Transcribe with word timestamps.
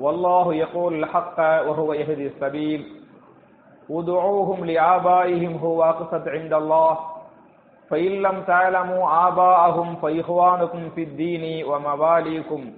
والله 0.00 0.54
يقول 0.54 0.94
الحق 0.94 1.38
وهو 1.38 1.92
يهدي 1.92 2.26
السبيل. 2.26 3.02
ادعوهم 3.90 4.64
لآبائهم 4.64 5.56
هو 5.56 5.82
أقسط 5.82 6.28
عند 6.28 6.52
الله. 6.52 6.98
فإن 7.90 8.22
لم 8.22 8.42
تعلموا 8.42 9.28
آباءهم 9.28 9.96
فإخوانكم 9.96 10.90
في 10.94 11.02
الدين 11.02 11.64
ومواليكم 11.66 12.72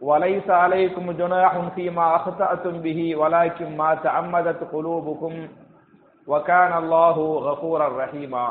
وليس 0.00 0.50
عليكم 0.50 1.12
جناح 1.12 1.68
فيما 1.74 2.16
أخطأتم 2.16 2.70
به 2.70 3.16
ولكن 3.16 3.76
ما 3.76 3.94
تعمدت 3.94 4.72
قلوبكم. 4.72 5.48
وكان 6.26 6.72
الله 6.78 7.16
غفورا 7.38 8.04
رحيما. 8.04 8.50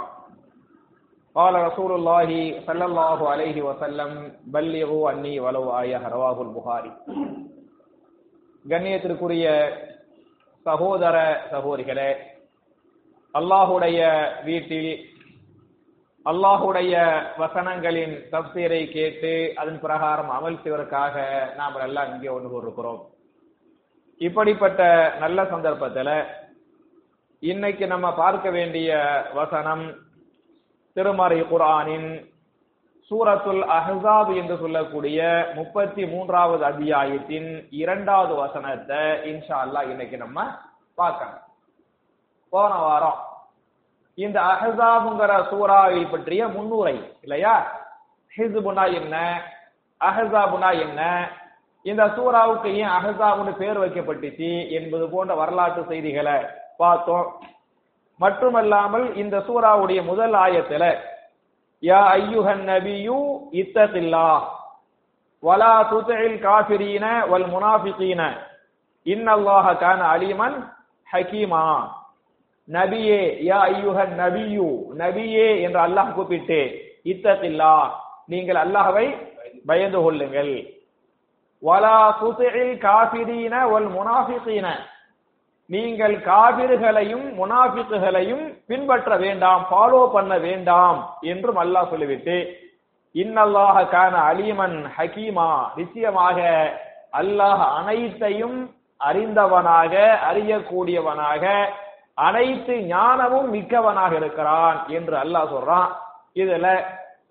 قال 1.35 1.55
رسول 1.55 1.91
الله 1.91 2.59
صلى 2.67 2.85
الله 2.85 3.29
عليه 3.29 3.61
وسلم 3.61 4.31
بلغوا 4.45 5.11
عني 5.11 5.39
ولو 5.39 5.79
آية. 5.79 6.07
رواه 6.07 6.41
البخاري. 6.41 6.91
கண்ணியத்திற்குரிய 8.67 9.45
சகோதர 10.65 11.17
சகோதரிகளே 11.51 12.09
அல்லாஹுடைய 13.33 13.99
வீட்டில் 14.43 14.91
அல்லாஹுடைய 16.25 16.93
வசனங்களின் 17.37 18.15
தப்சீரை 18.31 18.81
கேட்டு 18.87 19.31
அதன் 19.57 19.79
பிரகாரம் 19.79 20.31
அமல் 20.31 20.61
செய்வதற்காக 20.63 21.15
நாம் 21.57 21.77
எல்லாம் 21.81 22.09
இங்கே 22.13 22.29
ஒன்று 22.29 22.49
கூறுகிறோம் 22.49 23.01
இப்படிப்பட்ட 24.21 24.81
நல்ல 25.19 25.39
சந்தர்ப்பத்தில் 25.45 26.13
இன்னைக்கு 27.43 27.85
நம்ம 27.87 28.07
பார்க்க 28.15 28.49
வேண்டிய 28.49 28.91
வசனம் 29.33 29.85
திருமறை 30.95 31.39
குரானின் 31.45 32.09
சூரத்துல் 33.11 33.63
அஹாப் 33.67 34.35
என்று 34.35 34.57
சொல்லக்கூடிய 34.57 35.47
முப்பத்தி 35.55 36.07
மூன்றாவது 36.07 36.65
அத்தியாயத்தின் 36.65 37.67
இரண்டாவது 37.69 38.35
வசனத்தை 38.35 38.97
இன்ஷா 38.97 39.55
அல்லா 39.65 39.89
இன்னைக்கு 39.89 40.17
நம்ம 40.17 40.43
பார்க்கணும். 40.95 41.39
போன 42.49 42.75
வாரம் 42.75 43.15
இந்த 44.15 44.41
அஹசாபுங்கிற 44.41 45.31
சூறாவை 45.51 46.09
பற்றிய 46.09 46.47
முன்னுரை 46.47 47.13
இல்லையா? 47.21 47.71
ஹிசுபுனா 48.37 48.93
என்ன? 48.93 49.41
அஹசாபுனா 49.99 50.79
என்ன? 50.79 51.29
இந்த 51.83 52.05
சூறாவுக்கு 52.05 52.65
ஏன் 52.65 52.95
அஹசாபுன்னு 52.99 53.57
பேர் 53.57 53.79
வைக்கப்பட்டுச்சு 53.79 54.69
என்பது 54.69 55.09
போன்ற 55.09 55.35
வரலாற்று 55.35 55.85
செய்திகளை 55.87 56.45
பார்த்தோம். 56.77 57.41
மட்டுமல்லாமல் 58.17 59.15
இந்த 59.15 59.37
சூறாவுடைய 59.37 60.03
முதல் 60.03 60.33
ஆயத்துல 60.33 60.97
யா 61.83 61.99
ஐயுஹன் 62.19 62.63
நபியு 62.69 63.17
இத்தகில்லா 63.61 64.29
வலா 65.43 65.73
துதில் 65.89 66.39
காஃபிரீன 66.45 67.05
வல் 67.31 67.47
முனாஃபிகீன. 67.53 68.21
இன்னல்லாஹ 69.05 69.65
கான 69.81 70.01
அலிமன் 70.13 70.57
ஹக்கீமா 71.07 71.65
நபியே 72.67 73.19
யா 73.49 73.59
ஐயுஹன் 73.73 74.15
நபியு 74.21 74.69
நபியே 75.03 75.47
என்று 75.65 75.79
அல்லாஹ் 75.85 76.13
கூப்பிட்டு 76.15 76.61
இத்தகில்லா 77.11 77.75
நீங்கள் 78.31 78.59
அல்லாஹ்வை 78.65 79.07
பயந்து 79.69 79.99
கொள்ளுங்கள். 80.05 80.53
வலா 81.63 81.99
துதில் 82.21 82.73
காஃபிரீன 82.87 83.53
வல் 83.73 83.89
முனாஃபிகீன. 83.97 84.67
நீங்கள் 85.69 86.15
காபிர்களையும் 86.27 87.25
முனாபிக்குகளையும் 87.39 88.45
பின்பற்ற 88.67 89.15
வேண்டாம் 89.15 89.63
ஃபாலோ 89.69 90.01
பண்ண 90.13 90.33
வேண்டாம் 90.37 90.99
என்றும் 91.21 91.59
அல்லாஹ் 91.63 91.89
சொல்லிவிட்டு 91.89 92.37
இன்னல்லாக 93.15 93.87
கான 93.89 94.13
அலீமன் 94.29 94.77
ஹக்கீமா 94.97 95.49
நிச்சயமாக 95.75 96.39
அல்லாஹ் 97.13 97.61
அனைத்தையும் 97.77 98.57
அறிந்தவனாக 99.01 99.93
அறியக்கூடியவனாக 100.29 101.43
அனைத்து 102.27 102.75
ஞானமும் 102.87 103.49
மிக்கவனாக 103.49 104.11
இருக்கிறான் 104.15 104.77
என்று 104.89 105.15
அல்லாஹ் 105.23 105.51
சொல்றான். 105.53 105.89
இதுல 106.33 106.67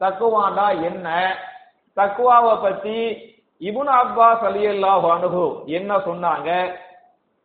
தக்குவாண்டா 0.00 0.66
என்ன? 0.84 1.06
தக்குவாவை 1.96 2.54
பத்தி 2.60 2.98
இபுன் 3.60 3.92
அப்பாஸ் 4.02 4.42
அலி 4.42 4.62
அல்லாஹ் 4.66 5.06
அனுகு 5.10 5.46
என்ன 5.78 5.92
சொன்னாங்க? 5.98 6.50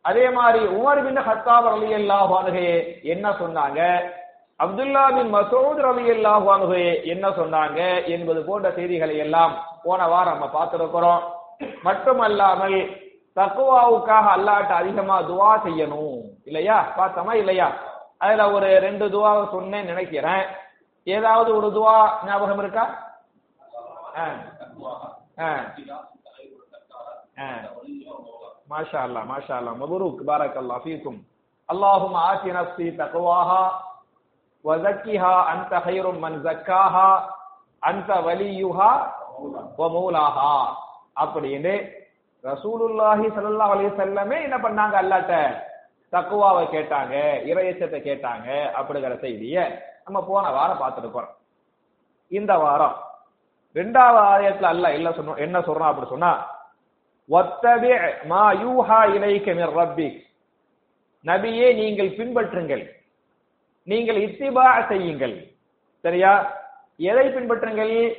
அதே 0.02 0.30
மாதிரி 0.30 0.60
உமர் 0.76 1.04
பின் 1.04 1.20
ஹத்தாப் 1.26 1.66
அலி 1.72 1.94
அல்லாஹானுகே 1.94 2.68
என்ன 3.02 3.30
சொன்னாங்க? 3.30 3.80
அப்துல்லா 4.60 5.04
பின் 5.16 5.30
மசூத் 5.34 5.82
ரலி 5.86 6.06
அல்லாஹானுகே 6.10 7.02
என்ன 7.04 7.28
சொன்னாங்க 7.28 7.78
என்பது 8.04 8.44
போன்ற 8.44 8.70
செய்திகளை 8.72 9.16
எல்லாம் 9.16 9.54
போன 9.82 10.08
வாரம் 10.08 10.38
நம்ம 10.38 10.48
பார்த்திருக்கிறோம். 10.58 11.22
மட்டுமல்லாமல் 11.82 12.78
தக்குவாவுக்காக 13.36 14.26
அல்லாட்ட 14.36 14.72
அதிகமா 14.74 15.16
துவா 15.22 15.52
செய்யணும். 15.64 16.18
இல்லையா? 16.44 16.92
பார்த்தோமா? 16.96 17.32
இல்லையா? 17.32 17.68
அதுல 18.18 18.50
ஒரு 18.52 18.78
ரெண்டு 18.78 19.06
துவாவை 19.08 19.50
சொன்னேன் 19.50 19.84
நினைக்கிறேன். 19.84 20.44
ஏதாவது 21.06 21.56
ஒரு 21.56 21.68
துவா 21.76 21.96
ஞாபகம் 22.26 22.58
இருக்கா? 22.58 22.84
மாஷா 28.71 28.99
அல்லா 29.03 29.21
மாஷா 29.31 29.55
அல்லா 29.59 29.73
மபரூக் 29.81 30.21
பாரக் 30.27 30.61
அல்லா 30.61 30.77
ஃபீக்கும் 30.83 31.19
اللهم 31.69 32.15
آت 32.25 32.43
نفسي 32.51 32.87
تقواها 32.93 33.63
وزكها 34.65 35.35
أنت 35.53 35.71
خير 35.79 36.05
من 36.15 36.33
زكاها 36.41 37.09
أنت 37.83 38.09
وليها 38.19 38.91
ومولاها 39.79 40.55
அப்படின்னு 41.17 41.73
ரசூலுல்லாஹி 42.43 43.25
ஸல்லல்லாஹு 43.35 43.73
அலைஹி 43.75 43.89
வஸல்லமே 43.91 44.37
என்ன 44.45 44.57
பண்ணாங்க 44.59 44.95
அல்லாட்ட 45.01 45.33
தக்குவாவை 46.13 46.63
கேட்டாங்க 46.67 47.13
இறையச்சத்தை 47.49 47.99
கேட்டாங்க 48.01 48.47
அப்படிங்கிற 48.77 49.13
செய்திய 49.23 49.55
நம்ம 50.05 50.19
போன 50.27 50.43
வாரம் 50.51 50.81
பார்த்துருக்கோம் 50.81 51.29
இந்த 52.31 52.53
வாரம் 52.63 52.95
ரெண்டாவது 53.75 54.19
ஆயத்துல 54.27 54.69
அல்ல 54.73 54.87
இல்ல 54.97 55.09
சொன்ன 55.17 55.39
என்ன 55.45 55.57
சொல்றான் 55.61 55.91
அப்படி 55.91 56.09
சொன்னா 56.09 56.31
வத்தபி 57.30 58.24
மா 58.24 58.52
யூஹா 58.52 59.14
இலைக்க 59.14 59.52
மிர் 59.52 59.76
ரப்பிக். 59.76 60.26
நபியே 61.24 61.74
நீங்கள் 61.74 62.08
பின்பற்றுங்கள். 62.08 62.90
நீங்கள் 63.82 64.16
இத்திபா 64.16 64.86
செய்யுங்கள். 64.88 65.46
சரியா? 66.00 66.60
எதை 66.96 67.26
பின்பற்றுங்கள்? 67.28 68.14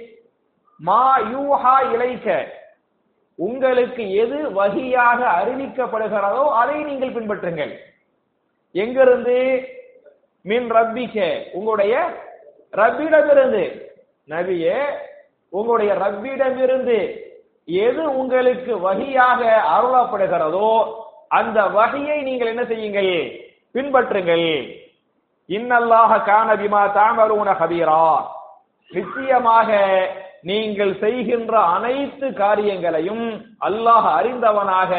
மா 0.78 1.20
யூஹா 1.20 1.94
இலைக்க 1.94 2.62
உங்களுக்கு 3.36 4.16
எது 4.16 4.52
வகியாக 4.52 5.46
அறிவிக்கப்படுகிறதோ 5.46 6.50
அதை 6.50 6.84
நீங்கள் 6.84 7.14
பின்பற்றுங்கள். 7.14 7.78
எங்கிருந்து? 8.72 9.68
மின் 10.42 10.72
ரப்பிக்க 10.72 11.44
உங்களுடைய 11.52 12.14
ரப்பிடமிருந்து. 12.72 13.82
நபியே 14.30 14.82
உங்களுடைய 15.50 15.94
ரப்பிடமிருந்து. 15.94 17.32
எது 17.68 18.04
உங்களுக்கு 18.22 18.74
வகையாக 18.86 19.42
அருளப்படுகிறதோ 19.76 20.72
அந்த 21.38 21.60
வகையை 21.78 22.18
நீங்கள் 22.22 22.52
என்ன 22.54 22.64
செய்யுங்கள்? 22.72 23.14
பின்பற்றுங்கள். 23.76 24.50
இன்னல்லாக 25.50 26.18
காணபிமா 26.32 26.82
தாமருன 26.98 27.54
ஹபீரா 27.62 28.04
நிச்சயமாக 28.92 29.70
நீங்கள் 30.50 30.94
செய்கின்ற 31.04 31.54
அனைத்து 31.76 32.28
காரியங்களையும் 32.34 33.26
அல்லாஹ் 33.68 34.08
அறிந்தவனாக 34.18 34.92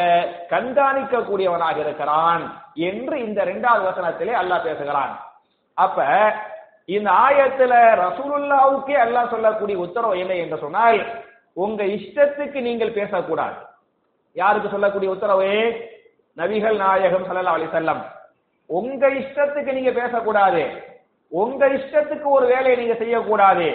கண்காணிக்க 0.52 1.20
கூடியவனாக 1.20 1.76
இருக்கிறான் 1.84 2.42
என்று 2.88 3.16
இந்த 3.26 3.38
இரண்டாவது 3.42 3.84
வசனத்திலே 3.90 4.34
அல்லாஹ் 4.42 4.66
பேசுகிறான். 4.68 5.12
அப்ப 5.74 6.06
இந்த 6.96 7.10
ஆயத்துல 7.26 7.74
ரசூலுல்லாவுக்கே 8.04 8.96
அல்லாஹ் 9.04 9.32
சொல்லக்கூடிய 9.34 9.76
உத்தரவு 9.84 10.18
என்ன 10.22 10.34
என்று 10.34 10.58
சொன்னால் 10.64 10.98
உங்க 11.56 11.82
இஷ்டத்துக்கு 11.96 12.60
நீங்கள் 12.60 12.96
பேசக்கூடாது. 12.98 13.56
யாருக்கு 14.36 14.68
சொல்லக்கூடிய 14.68 15.10
உத்தரவு? 15.10 15.50
நபிகள் 16.36 16.76
நாயகம் 16.76 17.26
சல்லா 17.26 17.54
அலி 17.56 17.66
செல்லம் 17.74 18.02
உங்க 18.70 19.08
இஷ்டத்துக்கு 19.20 19.72
நீங்க 19.72 19.92
பேசக்கூடாது. 20.00 20.62
உங்க 21.32 21.68
இஷ்டத்துக்கு 21.68 22.28
ஒரு 22.36 22.46
வேலையை 22.46 22.76
நீங்க 22.78 22.94
செய்யக்கூடாது. 22.94 23.68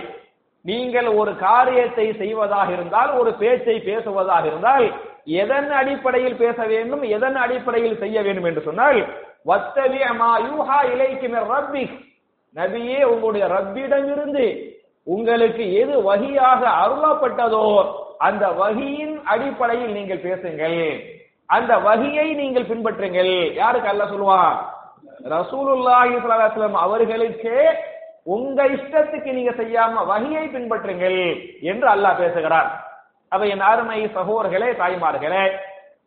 நீங்கள் 0.65 1.07
ஒரு 1.19 1.31
காரியத்தை 1.35 2.05
செய்வதாக 2.13 2.69
இருந்தால் 2.71 3.11
ஒரு 3.19 3.31
பேச்சை 3.33 3.75
பேசுவதாக 3.79 4.47
இருந்தால் 4.47 4.85
எதன் 5.43 5.69
அடிப்படையில் 5.79 6.35
பேச 6.35 6.57
வேண்டும் 6.65 7.03
எதன் 7.15 7.35
அடிப்படையில் 7.35 7.99
செய்ய 7.99 8.21
வேண்டும் 8.21 8.47
என்று 8.49 8.61
சொன்னால் 8.61 8.99
வத்தவிய 9.45 10.05
மா 10.13 10.31
யூஹா 10.47 10.79
இலைக்கு 10.93 11.27
ரப்பி 11.51 11.83
நபியே 12.55 12.99
உங்களுடைய 13.03 13.45
ரப்பிடமிருந்து 13.47 14.45
உங்களுக்கு 15.03 15.73
எது 15.73 16.03
வகியாக 16.03 16.61
அருளப்பட்டதோ 16.83 17.95
அந்த 18.17 18.47
வகியின் 18.51 19.21
அடிப்படையில் 19.23 19.91
நீங்கள் 19.91 20.17
பேசுங்கள். 20.17 21.03
அந்த 21.45 21.77
வகியை 21.77 22.33
நீங்கள் 22.33 22.65
பின்பற்றுங்கள். 22.65 23.53
யாருக்கு 23.53 23.91
அல்லாஹ் 23.91 24.13
சொல்லுவான் 24.13 24.57
ரசூலுல்லாஹி 25.23 26.13
ஸல்லல்லாஹு 26.15 26.55
அலைஹி 26.55 26.75
அவர்களுக்கே 26.75 27.61
உங்க 28.23 28.65
இஷ்டத்துக்கு 28.65 29.31
நீங்க 29.33 29.51
செய்யாம 29.51 30.05
வகியை 30.05 30.43
பின்பற்றுங்கள் 30.47 31.19
என்று 31.61 31.87
அல்லாஹ் 31.87 32.17
பேசுகிறார் 32.17 32.69
அப்ப 33.29 33.45
என் 33.45 33.59
அருமை 33.59 34.07
சகோதரர்களே 34.07 34.69
தாய்மார்களே 34.75 35.51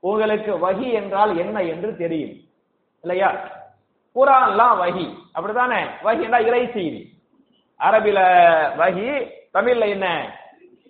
உங்களுக்கு 0.00 0.52
வகி 0.58 0.92
என்றால் 0.92 1.36
என்ன 1.36 1.62
என்று 1.62 1.96
தெரியும். 1.96 2.32
இல்லையா? 3.02 3.30
குரான்லாம் 4.16 4.78
வகி. 4.78 5.06
அப்படித்தானே? 5.32 5.86
வகி 6.04 6.22
என்றால் 6.22 6.46
இறை 6.46 6.70
செய்தி. 6.72 7.21
அரபில 7.82 8.18
வகி 8.76 9.08
தமிழ்ல 9.54 9.88
என்ன? 9.88 10.06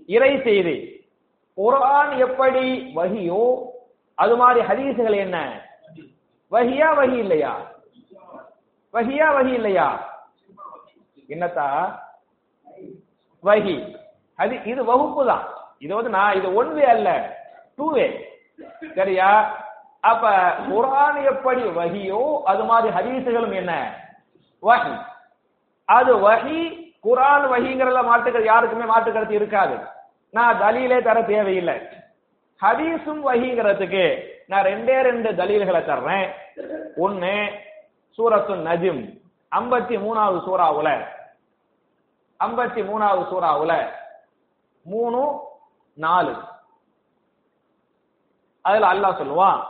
இறை 0.09 0.41
செய்தி. 0.41 0.77
குரான் 1.59 2.19
எப்படி 2.19 2.93
வகியோ 2.95 3.43
அது 4.19 4.37
மாதிரி 4.37 4.61
ஹதீசுகள் 4.67 5.17
என்ன? 5.17 5.39
வகியா 6.53 6.89
வகி 6.99 7.19
இல்லையா? 7.19 7.53
வகியா 8.95 9.29
வகி 9.37 9.53
இல்லையா? 9.53 9.89
என்னத்தா? 11.29 11.69
வகி. 13.45 13.77
அது 14.39 14.55
இது 14.65 14.85
வகுப்பு 14.85 15.27
தான். 15.27 15.45
இது 15.81 15.95
வந்து 15.95 16.11
நான் 16.11 16.37
இது 16.37 16.55
ஒன் 16.55 16.75
வே 16.75 16.85
அல்ல. 16.85 17.09
டூ 17.77 17.87
வே 17.93 18.07
சரியா? 18.97 19.31
அப்ப 20.01 20.25
குரான் 20.69 21.25
எப்படி 21.25 21.63
வகியோ 21.63 22.43
அது 22.45 22.65
மாதிரி 22.65 22.95
ஹதீசுகளும் 22.97 23.53
என்ன? 23.53 23.73
வகி. 24.63 24.95
அது 25.89 26.13
வகி 26.19 26.61
குரான் 27.07 27.45
வகிங்கிறத 27.53 28.03
மாட்டுக்கள் 28.03 28.45
யாருக்குமே 28.45 28.85
மாட்டுக்கருத்து 28.85 29.31
இருக்காது. 29.31 29.77
நான் 30.31 30.61
தலீலே 30.61 31.03
தர 31.03 31.23
தேவையில்லை. 31.23 31.77
ஹதீஸும் 32.63 33.23
வகிங்கிறதுக்கு 33.29 34.05
நான் 34.47 34.65
ரெண்டே 34.65 35.01
ரெண்டு 35.03 35.33
தலீல்களை 35.33 35.81
தர்றேன். 35.83 36.33
ஒன்னு 36.97 37.51
சூரத்து 38.19 38.55
நஜிம். 38.55 39.21
ஐம்பத்தி 39.57 39.97
மூணாவது 40.05 40.39
சூறாவுல 40.47 41.07
ஐம்பத்தி 42.45 42.81
மூணாவது 42.91 43.25
சூறாவுல 43.33 43.91
மூணு 44.83 45.41
நாலு. 45.95 46.35
அதுல 48.61 48.93
அல்லாஹ் 48.93 49.21
சொல்லுவான் 49.21 49.61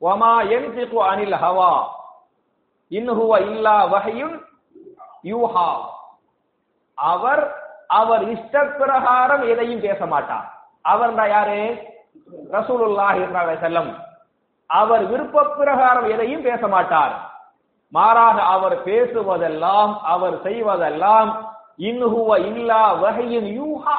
வமா 0.00 0.48
என் 0.48 0.74
அனில் 1.12 1.38
ஹவா. 1.44 1.88
இன் 2.88 3.10
ஹுவ 3.10 3.40
இல்லா 3.40 3.88
யூ 5.24 5.38
யூஹா. 5.40 5.68
அவர் 6.98 7.42
அவர் 7.90 8.22
இஷ்ட 8.34 8.54
பிரகாரம் 8.78 9.44
எதையும் 9.52 9.80
பேச 9.80 10.00
மாட்டார் 10.06 10.46
அவர் 10.84 11.12
யாரு? 11.28 11.60
ரசூலுல்லாஹி 12.52 13.20
செல்லம் 13.60 13.90
அவர் 14.70 15.02
விருப்ப 15.02 15.44
பிரகாரம் 15.58 16.08
எதையும் 16.14 16.42
பேச 16.42 16.62
மாட்டார் 16.68 17.14
மாறாக 17.92 18.36
அவர் 18.54 18.76
பேசுவதெல்லாம் 18.84 19.92
அவர் 20.04 20.36
செய்வதெல்லாம் 20.42 21.30
இன்ஹுவ 21.78 22.30
இல்லா 22.50 22.82
வகையின் 23.02 23.48
யூஹா. 23.60 23.98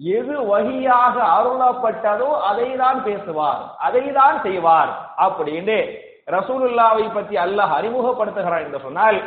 எது 0.00 0.34
வகையாக 0.50 1.16
அருளப்பட்டதோ 1.36 2.30
அதை 2.40 2.68
தான் 2.76 3.00
பேசுவார் 3.02 3.62
அதை 3.78 4.04
தான் 4.12 4.36
செய்வார். 4.42 4.90
அப்படின்னு 5.18 5.78
ரசூலுல்லாவை 6.26 7.06
பற்றி 7.12 7.34
அல்லாஹ் 7.36 7.72
அறிமுகப்படுத்துகிறார் 7.78 8.64
என்று 8.66 8.80
சொன்னால் 8.80 9.18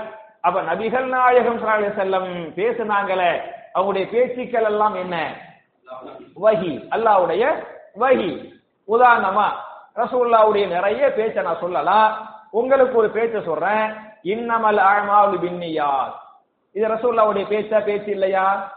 அப்ப 0.44 0.62
நபிகள் 0.62 1.06
நாயகம் 1.06 1.66
செல்லம் 1.68 2.30
பேசுனாங்களே 2.56 3.42
அவங்களுடைய 3.76 4.10
பேச்சுக்கள் 4.10 4.64
எல்லாம் 4.64 4.96
என்ன? 4.96 5.36
வஹி 6.44 6.72
அல்லாவுடைய 6.92 7.64
வஹி 8.00 8.54
உதாரணமா 8.88 9.46
ரசூல்லாவுடைய 9.96 10.68
நிறைய 10.68 11.14
பேச்சை 11.14 11.44
நான் 11.44 11.58
சொல்லலாம். 11.60 12.30
உங்களுக்கு 12.52 12.98
ஒரு 12.98 13.10
பேச்சை 13.10 13.42
சொல்றேன். 13.44 13.92
இன்னமல் 14.24 14.80
அமாலு 14.80 15.38
பின்னியாத். 15.44 16.14
இது 16.72 16.88
ரசூல்லாவுடைய 16.88 17.44
பேச்சா 17.44 17.84
பேச்சு 17.84 18.12
இல்லையா? 18.12 18.74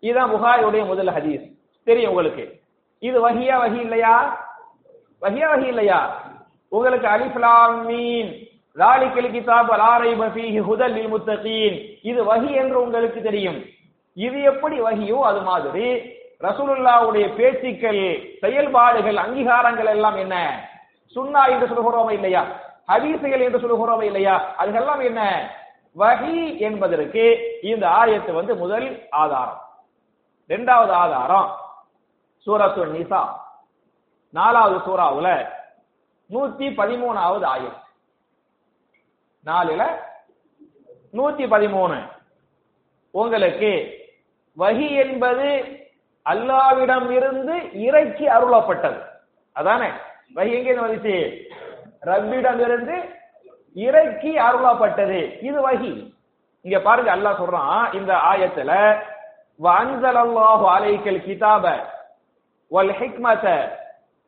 இதுதான் 0.00 0.34
புகாரியுடைய 0.34 0.86
முதல் 0.86 1.08
ஹதீஸ். 1.08 1.58
தெரியும் 1.84 2.10
உங்களுக்கு. 2.10 2.60
இது 2.98 3.30
வகியா 3.30 3.58
வகி 3.64 3.80
இல்லையா? 3.80 4.46
வஹியா 5.22 5.48
வகி 5.54 5.66
இல்லையா? 5.66 6.22
உங்களுக்கு 6.68 7.08
அலிஃப்லாம் 7.08 7.84
மீன். 7.84 8.49
லாலிக்கல் 8.80 9.32
கிதாப் 9.34 9.76
லா 9.76 9.94
பஃபீஹி 9.98 10.60
ஹுதல் 10.68 10.92
லில் 10.92 11.12
முத்தகீன் 11.14 11.98
இது 12.02 12.34
வஹி 12.34 12.50
என்று 12.50 12.82
உங்களுக்கு 12.82 13.22
தெரியும். 13.22 13.64
இது 14.14 14.42
எப்படி 14.42 14.80
வகியோ 14.80 15.18
அது 15.20 15.40
மாதிரி. 15.40 15.86
ரசூலுல்லாவுடைய 16.40 17.34
பேச்சுக்கள் 17.34 18.02
செயல்பாடுகள் 18.40 19.16
அங்கீகாரங்கள் 19.16 19.86
எல்லாம் 19.86 20.16
என்ன? 20.16 20.36
சுன்னா 21.14 21.42
என்று 21.48 21.66
சொல்கிறோமா 21.66 22.10
இல்லையா? 22.10 22.44
ஹதீசுகள் 22.88 23.40
என்று 23.40 23.58
சொல்கிறோமா 23.58 24.02
இல்லையா? 24.02 24.54
அதுகெல்லாம் 24.58 25.04
என்ன? 25.04 25.50
வகி 25.98 26.58
என்பதற்கு 26.58 27.24
இந்த 27.62 27.86
ஆயத்து 27.86 28.32
வந்து 28.32 28.56
முதல் 28.56 29.06
ஆதாரம். 29.10 29.60
இரண்டாவது 30.46 30.92
ஆதாரம் 30.92 31.56
சூரத்து 32.46 32.84
நிசா. 32.86 33.22
நாலாவது 34.30 34.76
சூறாவுல 34.76 35.46
நூத்தி 36.30 36.66
பதிமூணாவது 36.80 37.44
ஆயம் 37.44 37.88
நாலுல 39.46 39.82
நூத்தி 41.12 41.44
பதிமூணு 41.52 42.08
உங்களுக்கு 43.10 43.98
வகி 44.58 44.90
என்பது 44.90 45.78
அல்லாவிடம் 46.26 47.10
இருந்து 47.10 47.72
இறைக்கு 47.72 48.26
அருளப்பட்டது. 48.30 49.00
அதானே? 49.52 49.88
வகி 50.34 50.64
எங்க 50.64 50.80
வந்துச்சு? 50.80 51.44
ரப்பிடம் 52.02 52.60
இருந்து 52.60 52.96
இறைக்கு 53.74 54.32
அருளப்பட்டது. 54.40 55.42
இது 55.42 55.70
வகி. 55.70 56.14
இங்க 56.60 56.78
பாருங்க 56.80 57.16
அல்லாஹ் 57.16 57.40
சொல்றான் 57.42 57.94
இந்த 57.94 58.14
ஆயத்துல 58.14 59.00
வஅன்ஸலல்லாஹு 59.62 60.66
அலைக்கல் 60.76 61.22
கிதாப 61.26 61.84
வல் 62.70 62.92
ஹிக்மத 62.92 63.70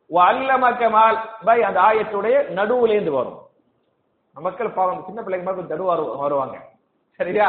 வல்லமக்கமால் 0.09 1.17
பை 1.45 1.63
அந்த 1.63 1.79
ஆயத்துடைய 1.79 2.35
நடுவுலேந்து 2.59 3.09
வரும். 3.09 3.42
மக்கள் 4.37 4.75
பாவம் 4.77 5.05
சின்ன 5.07 5.19
பிள்ளைங்க 5.21 5.45
மாதிரி 5.45 5.59
கொஞ்சம் 5.59 5.73
தடுவாரு 5.73 6.03
வருவாங்க. 6.23 6.55
சரியா? 7.19 7.47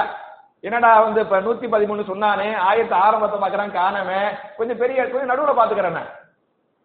என்னடா 0.67 0.91
வந்து 1.05 1.21
இப்ப 1.21 1.39
நூத்தி 1.47 1.67
பதிமூணு 1.75 2.03
சொன்னானே 2.11 2.49
ஆயிரத்தி 2.69 2.97
ஆரம்பத்தை 3.07 3.39
பாக்குறான் 3.41 3.77
காணமே. 3.79 4.21
கொஞ்சம் 4.57 4.81
பெரிய 4.83 4.99
கொஞ்சம் 5.09 5.33
நடுவுல 5.33 5.55
பாத்துக்கிறேன் 5.59 6.11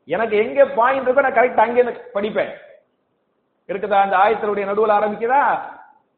எனக்கு 0.08 0.36
எங்க 0.44 0.65
பாயிண்ட் 0.77 1.08
இருக்கோ 1.08 1.24
நான் 1.25 1.38
கரெக்ட் 1.38 1.63
அங்கே 1.65 1.84
படிப்பேன். 2.15 2.51
இருக்குதா 3.70 3.98
அந்த 4.06 4.15
ஆயத்தினுடைய 4.24 4.65
நடுவுல 4.70 4.96
ஆரம்பிக்குதா? 5.00 5.41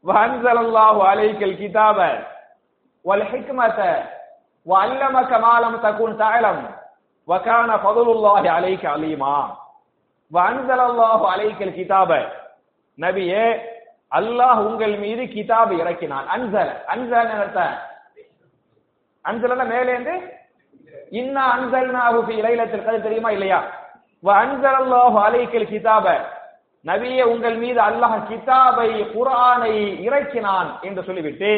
வஹன்சலல்லாஹு 0.05 1.01
அலைக்கல் 1.11 1.57
கிதாப 1.61 1.99
வல் 3.05 3.25
ஹிக்மத 3.31 3.79
வல்லம 4.67 5.17
கமாலம் 5.31 5.77
தகுன் 5.85 6.15
தாலம் 6.21 6.61
வகான 7.27 7.69
ஃபதுலுல்லாஹி 7.83 8.47
அலைக 8.57 8.83
அலீமா. 8.95 9.35
வஹன்சலல்லாஹு 10.31 11.25
அலைக்கல் 11.33 11.75
கிதாப. 11.77 12.11
நபியே 12.97 13.43
அல்லாஹ் 14.11 14.59
உங்கள் 14.67 14.95
மீது 15.03 15.23
கிதாப் 15.33 15.73
இறக்கினான். 15.81 16.25
அன்சல. 16.35 16.69
அன்சல் 16.93 17.31
அர்த்தம் 17.37 17.77
அன்சலன்னா 19.25 19.65
மேலேந்து 19.73 20.13
இன்னா 21.19 21.43
அன்சல்னாஹு 21.55 22.19
ஃபீ 22.25 22.33
இலையிலத்தில் 22.41 22.85
கத்ர் 22.85 23.05
தெரியுமா 23.07 23.29
இல்லையா? 23.37 23.59
வ 24.23 24.29
அன்சலல்லாஹு 24.43 25.17
அலைக்கல் 25.27 25.69
கிதாப. 25.71 26.05
நபியே 26.85 27.23
உங்கள் 27.33 27.57
மீது 27.63 27.79
அல்லாஹ் 27.89 28.15
கிதாபை 28.29 28.89
குரானை 29.15 29.73
இறக்கினான் 30.07 30.69
என்று 30.87 31.01
சொல்லிவிட்டு 31.07 31.51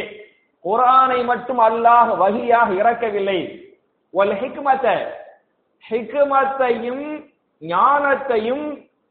குரானை 0.66 1.20
மட்டும் 1.32 1.62
அல்லாஹ் 1.68 2.10
வகியாக 2.22 2.70
இறக்கவில்லை. 2.82 3.40
வல் 4.14 4.36
ஹிக்மத 4.42 4.86
ஹிக்மத்தையும் 5.84 7.06
ஞானத்தையும் 7.62 8.66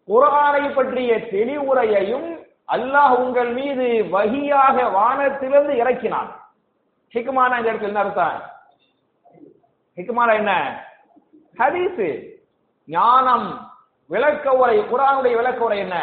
குரானை 0.09 0.65
பற்றிய 0.77 1.11
தெளிவுரையையும் 1.33 2.29
அல்லாஹ் 2.69 3.15
உங்கள் 3.25 3.51
மீது 3.55 3.87
வகியாக 4.15 4.77
வானத்திலிருந்து 4.97 5.75
இறக்கினான். 5.83 6.31
ஹிக்மானா 7.15 7.59
இந்த 7.59 7.71
இடத்துல 7.71 7.91
என்ன 7.91 8.03
அர்த்தம்? 8.05 8.39
ஹிக்மானா 9.99 10.33
என்ன? 10.35 10.53
ஹதீஸ். 11.57 12.07
ஞானம் 12.89 13.49
விளக்க 14.11 14.47
உரை 14.53 14.79
குரானுடைய 14.93 15.35
விளக்க 15.41 15.61
உரை 15.65 15.79
என்ன? 15.79 15.97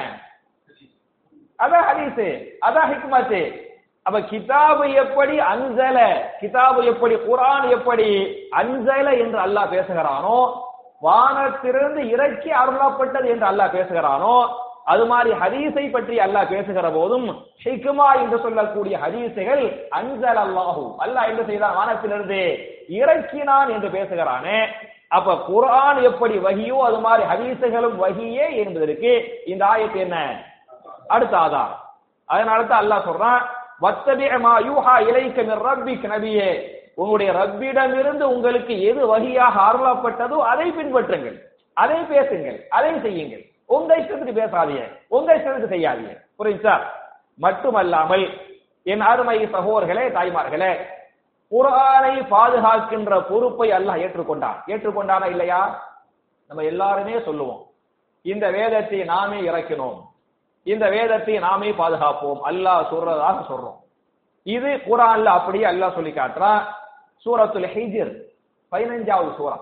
அதான் 1.60 1.88
ஹதீஸ் 1.90 2.22
அதான் 2.68 2.90
ஹிக்மத்து. 2.92 3.42
அப்ப 4.06 4.20
கிதாபு 4.30 4.86
எப்படி 5.04 5.36
அன்சல 5.52 5.98
கிதாபு 6.42 6.82
எப்படி 6.92 7.16
குரான் 7.26 7.66
எப்படி 7.78 8.08
அன்சல 8.62 9.08
என்று 9.24 9.40
அல்லாஹ் 9.46 9.72
பேசுகிறானோ 9.74 10.38
வானத்திலிருந்து 11.02 12.02
இறக்கி 12.14 12.50
அருளப்பட்டது 12.62 13.28
என்று 13.34 13.46
அல்லாஹ் 13.52 13.76
பேசுகிறானோ 13.78 14.36
அது 14.92 15.04
மாதிரி 15.12 15.32
ஹதீஸை 15.42 15.86
பற்றி 15.96 16.16
அல்லாஹ் 16.26 16.52
பேசுகிற 16.54 16.88
போதும் 16.98 17.28
ஹிக்மா 17.66 18.08
என்று 18.22 18.38
சொல்லக்கூடிய 18.46 18.96
ஹதீஸுகள் 19.04 19.64
அன்சல் 20.00 20.40
அல்லாஹு 20.46 20.84
அல்லாஹ் 21.06 21.30
என்ன 21.32 21.42
செய்தான்? 21.50 21.76
வானத்திலிருந்து 21.80 22.40
இறக்கினான் 23.00 23.70
என்று 23.76 23.90
பேசுகிறானே. 23.98 24.60
அப்ப 25.18 25.36
குரான் 25.50 26.00
எப்படி 26.10 26.36
வகியோ 26.48 26.80
அது 26.88 27.00
மாதிரி 27.06 27.24
ஹதீஸுகளும் 27.32 27.98
வகியே 28.04 28.48
என்பதற்கு 28.64 29.12
இந்த 29.52 29.64
ஆயத்து 29.74 30.00
என்ன? 30.06 30.18
அடுத்த 31.08 31.36
ஆதார் 31.46 31.76
அதனால 32.30 32.60
தான் 32.64 32.82
அல்லாஹ் 32.84 33.08
சொல்றான் 33.10 33.42
வத்தபி 33.86 34.26
மா 34.46 34.54
யூஹா 34.70 34.96
இலைக்க 35.10 35.44
மிர் 35.50 35.64
ரப்பிக் 35.68 36.10
நபியே 36.14 36.50
உங்களுடைய 36.96 37.30
ரப்பிடமிருந்து 37.40 38.26
உங்களுக்கு 38.34 38.74
எது 38.90 39.02
வகியாக 39.12 39.56
அருளப்பட்டதோ 39.70 40.38
அதை 40.52 40.68
பின்பற்றுங்கள். 40.80 41.38
அதை 41.78 42.00
பேசுங்கள். 42.14 42.58
அதை 42.78 42.92
செய்யுங்கள். 43.06 43.44
உங்க 43.70 43.98
இஷ்டத்துக்கு 43.98 44.34
பேசாதீங்க. 44.42 44.86
உங்க 45.08 45.38
இஷ்டத்துக்கு 45.38 45.74
செய்யாதீங்க. 45.74 46.14
புரிஞ்சா 46.40 46.76
மட்டுமல்லாமல் 47.36 48.26
என் 48.84 49.02
அருமை 49.02 49.38
சகோதரர்களே 49.46 50.06
தாய்மார்களே 50.12 50.72
குரானை 51.52 52.14
பாதுகாக்கின்ற 52.28 53.22
பொறுப்பை 53.30 53.72
அல்லாஹ் 53.72 54.02
ஏற்றுக்கொண்டான். 54.06 54.58
ஏற்றுக்கொண்டானா 54.68 55.26
இல்லையா? 55.26 55.62
நம்ம 56.48 56.64
எல்லாருமே 56.64 57.22
சொல்லுவோம். 57.22 57.62
இந்த 58.22 58.52
வேதத்தை 58.52 59.04
நாமே 59.04 59.40
இறக்கினோம். 59.42 60.00
இந்த 60.64 60.90
வேதத்தை 60.90 61.40
நாமே 61.40 61.72
பாதுகாப்போம். 61.72 62.42
அல்லாஹ் 62.46 62.90
சொல்றதாக 62.92 63.40
சொல்றோம். 63.50 63.80
இது 64.44 64.68
குரான்ல 64.68 65.26
அப்படியே 65.38 65.66
அல்லாஹ் 65.66 65.94
சொல்லி 65.94 66.12
காட்டுறான் 66.12 66.62
சூரத்துல 67.26 67.68
ஹிஜ்ர் 67.76 68.14
பதினஞ்சாவது 68.72 69.36
சூரா. 69.36 69.58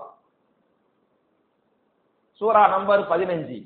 சூரா 2.32 2.66
நம்பர் 2.66 3.08
பதினஞ்சு. 3.08 3.58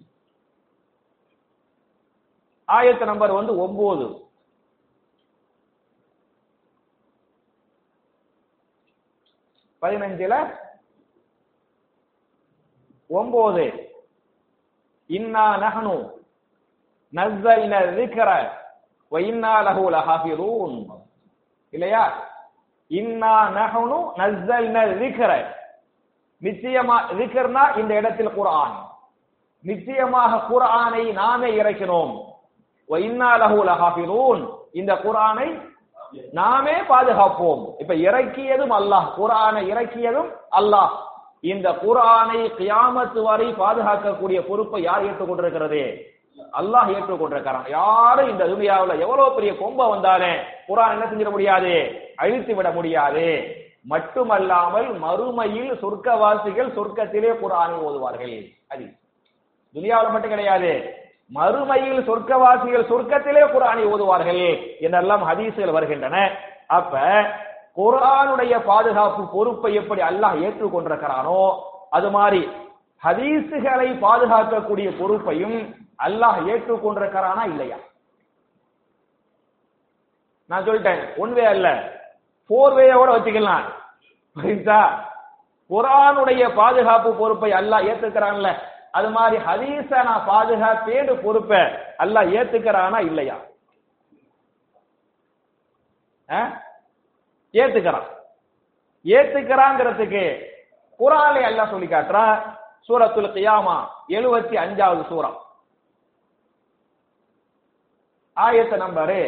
ஆயத்த 2.72 3.04
நம்பர் 3.04 3.30
வந்து 3.30 3.58
ஒன்பது 3.58 4.06
பதினஞ்சுல 9.82 10.34
ஒன்பது 13.06 13.64
இன்னா 15.06 15.56
நஹனு 15.56 16.10
நஸ்ஸல்ன 17.12 17.74
ذِكْرَ 18.00 18.60
وَإِنَّا 19.12 19.54
لَهُ 19.62 19.78
لَحَافِظُونَ 19.90 20.72
இல்லையா? 21.70 22.04
இன்னா 22.86 23.34
நஹனு 23.50 23.98
நஸ்ஸல்ன 24.20 24.76
ذِكْرَ 25.02 25.30
நிச்சயமா 26.42 26.96
ذِكْرனா 27.20 27.78
இந்த 27.78 27.94
இடத்தில் 27.94 28.34
குர்ஆன். 28.34 28.76
நிச்சயமாக 29.60 30.32
குர்ஆனை 30.50 31.12
நாமே 31.12 31.50
இறக்கினோம் 31.62 32.31
இந்த 34.72 34.94
குரானை 34.94 35.70
நாமே 36.32 36.72
பாதுகாப்போம். 36.72 37.74
இப்ப 37.78 37.94
இறக்கியதும் 37.94 38.70
அல்லாஹ். 38.70 39.04
குரானை 39.18 39.68
இறக்கியதும் 39.70 40.30
அல்லாஹ். 40.50 40.88
இந்த 41.40 41.70
குரானை 41.70 42.50
கியாமத்து 42.58 43.22
வரை 43.22 43.46
பாதுகாக்கக்கூடிய 43.46 44.40
பொறுப்பை 44.40 44.82
யார் 44.82 45.04
ஏற்றுக்கொண்டிருக்கிறது? 45.04 46.10
அல்லாஹ் 46.60 46.94
ஏற்றுக்கொண்டிருக்கிறான். 46.94 47.70
யாரும் 47.70 48.28
இந்த 48.28 48.44
துனியாவுல 48.44 48.98
எவ்வளவு 48.98 49.34
பெரிய 49.34 49.52
கொம்ப 49.52 49.88
வந்தாலே 49.88 50.34
குரான் 50.68 50.90
என்ன 50.90 51.04
செஞ்சிட 51.04 51.30
முடியாது? 51.30 52.00
அழித்து 52.16 52.54
விட 52.54 52.70
முடியாது. 52.70 53.56
மட்டுமல்லாமல் 53.82 55.00
மறுமையில் 55.00 55.78
சொர்க்கவாசிகள் 55.78 56.72
சொர்க்கத்திலே 56.72 57.32
குரானை 57.32 57.74
ஓதுவார்கள். 57.86 58.56
அது 58.68 58.84
துனியாவில் 59.74 60.10
மட்டும் 60.10 60.30
கிடையாது. 60.30 61.01
மறுமையில் 61.32 62.06
சொர்க்கவாசிகள் 62.08 62.88
சொர்க்கத்திலே 62.90 63.42
குரானை 63.54 63.84
ஓதுவார்கள் 63.92 64.42
என்றெல்லாம் 64.86 65.22
ஹதீசுகள் 65.28 65.76
வருகின்றன. 65.76 66.16
அப்ப 66.78 66.94
குரானுடைய 67.78 68.54
பாதுகாப்பு 68.70 69.22
பொறுப்பை 69.34 69.70
எப்படி 69.80 70.02
அல்லாஹ் 70.10 70.36
ஏற்றுக்கொண்டிருக்கிறானோ 70.46 71.42
அது 71.96 72.08
மாதிரி 72.10 72.40
ஹதீசுகளை 73.02 73.88
பாதுகாக்கக்கூடிய 74.04 74.88
பொறுப்பையும் 74.98 75.56
அல்லாஹ் 76.06 76.38
ஏற்றுக்கொண்டிருக்கிறானா 76.52 77.42
இல்லையா? 77.52 77.78
நான் 80.50 80.66
சொல்லிட்டேன் 80.66 81.02
ஒன் 81.22 81.32
வே 81.36 81.44
அல்ல. 81.54 81.68
போர் 82.50 82.74
வேயோட 82.78 83.08
வச்சுக்கலாம். 83.14 83.64
புரியுதா? 84.36 84.82
குரானுடைய 85.70 86.42
பாதுகாப்பு 86.60 87.10
பொறுப்பை 87.20 87.50
அல்லாஹ் 87.60 87.86
ஏத்துக்கிறான்ல 87.90 88.48
அது 88.94 89.08
மாதிரி 89.10 89.36
ஹதீஸ 89.44 89.90
நான் 90.04 90.26
பாதுகாப்பேன்னு 90.28 91.14
பொறுப்ப 91.22 91.52
அல்ல 91.96 92.20
ஏத்துக்கிறானா 92.34 92.98
இல்லையா? 93.06 93.36
ஏத்துக்கிறான். 97.54 98.08
ஏத்துக்கிறாங்கிறதுக்கு 99.04 100.24
குரானை 101.00 101.42
அல்ல 101.42 101.62
சொல்லி 101.70 101.88
காட்டுறான் 101.88 102.36
சூரத்துல் 102.88 103.34
கியாமா 103.34 103.76
எழுபத்தி 104.08 104.56
அஞ்சாவது 104.56 105.02
சூரம் 105.08 105.38
ஆயத்த 108.36 108.76
நம்பரு 108.76 109.20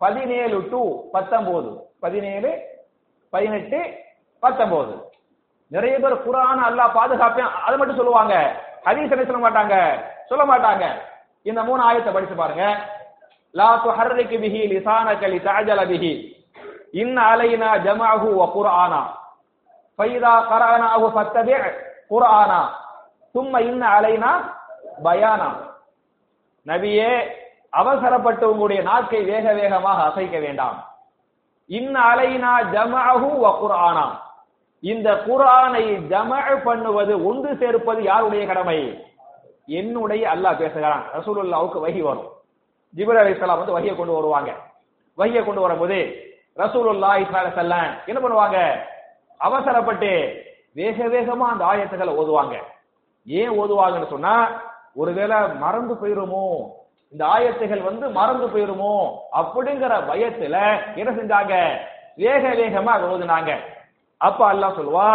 பதினேழு 0.00 0.58
டு 0.70 0.80
பத்தொன்பது 1.10 1.70
பதினேழு 2.00 2.50
பதினெட்டு 3.32 3.80
பத்தொன்பது 4.42 4.92
நிறைய 5.70 5.98
பேர் 5.98 6.22
குரான் 6.26 6.62
அல்லாஹ் 6.68 6.94
பாதுகாப்பேன் 6.94 7.50
அதை 7.64 7.78
மட்டும் 7.78 7.96
சொல்லுவாங்க. 7.96 8.34
ஹதீஸ் 8.84 9.10
என்ன 9.10 9.24
சொல்ல 9.24 9.50
மாட்டாங்க? 9.50 9.74
சொல்ல 10.28 10.44
மாட்டாங்க. 10.44 10.84
இந்த 11.42 11.62
மூணு 11.62 11.82
ஆயத்தை 11.88 12.12
படிச்சு 12.12 12.34
பாருங்க. 12.34 12.64
லா 13.54 13.68
துஹர்ரிக்கு 13.84 14.36
பிஹி 14.38 14.60
லிசானக 14.72 15.22
லிதஅஜல 15.34 15.80
பிஹி. 15.84 16.12
இன் 16.92 17.16
அலைனா 17.16 17.70
ஜமஅஹு 17.86 18.28
வ 18.40 18.44
குர்ஆனா. 18.56 19.00
ஃபைதா 19.98 20.32
கரஅனாஹு 20.50 21.06
ஃபத்தபி' 21.14 21.60
குர்ஆனா. 22.10 22.60
சும்ம 23.34 23.60
இன் 23.60 23.82
அலைனா 23.82 24.32
பயானா. 25.04 25.48
நபியே 26.66 27.10
அவசரப்பட்டு 27.70 28.50
உங்களுடைய 28.50 28.82
நாக்கை 28.82 29.24
வேக 29.24 29.52
வேகமாக 29.52 30.02
அசைக்க 30.02 30.38
வேண்டாம். 30.38 30.78
இன் 31.66 31.94
அலைனா 31.94 32.52
ஜமஅஹு 32.72 33.28
வ 33.44 33.46
குர்ஆனா. 33.62 34.06
இந்த 34.80 35.12
குரானை 35.12 35.84
ஜம 36.08 36.62
பண்ணுவது 36.64 37.24
ஒன்று 37.24 37.56
சேர்ப்பது 37.56 38.02
யாருடைய 38.02 38.46
கடமை? 38.46 39.04
என்னுடைய 39.66 40.28
அல்லாஹ் 40.34 40.56
பேசுகிறான். 40.56 41.02
ரசூலுல்லாவுக்கு 41.14 41.78
வகி 41.86 42.00
வரும். 42.00 42.28
ஜிப்ரீல் 42.96 43.20
அலைஹிஸ்ஸலாம் 43.22 43.58
வந்து 43.58 43.78
வஹியை 43.78 43.96
கொண்டு 43.96 44.12
வருவாங்க. 44.12 44.50
வஹியை 45.18 45.44
கொண்டு 45.44 45.60
வரும்போது 45.60 46.26
ரசூலுல்லா 46.56 47.10
இஸ்லாம் 47.16 47.54
செல்லன் 47.54 47.90
என்ன 48.06 48.28
பண்ணுவாங்க? 48.28 48.58
அவசரப்பட்டு 49.38 50.42
வேக 50.72 51.06
வேகமா 51.06 51.46
அந்த 51.52 51.64
ஆயத்துக்களை 51.64 52.14
ஓதுவாங்க. 52.14 52.56
ஏன் 53.26 53.60
ஓதுவாங்கன்னு 53.60 54.08
சொன்னா 54.08 54.62
ஒருவேளை 54.94 55.36
மறந்து 55.54 55.94
போயிருமோ 55.94 56.66
இந்த 57.12 57.26
ஆயத்துகள் 57.26 57.82
வந்து 57.82 58.08
மறந்து 58.08 58.46
போயிருமோ 58.46 59.10
அப்படிங்கிற 59.32 59.92
பயத்துல 60.10 60.56
என்ன 60.94 61.10
செஞ்சாங்க? 61.18 61.78
வேக 62.16 62.48
வேகமா 62.48 62.84
அதை 62.84 63.08
ஓதுனாங்க. 63.08 63.52
அப்ப 64.20 64.40
அல்லாஹ் 64.52 64.76
சொல்லுவா 64.78 65.10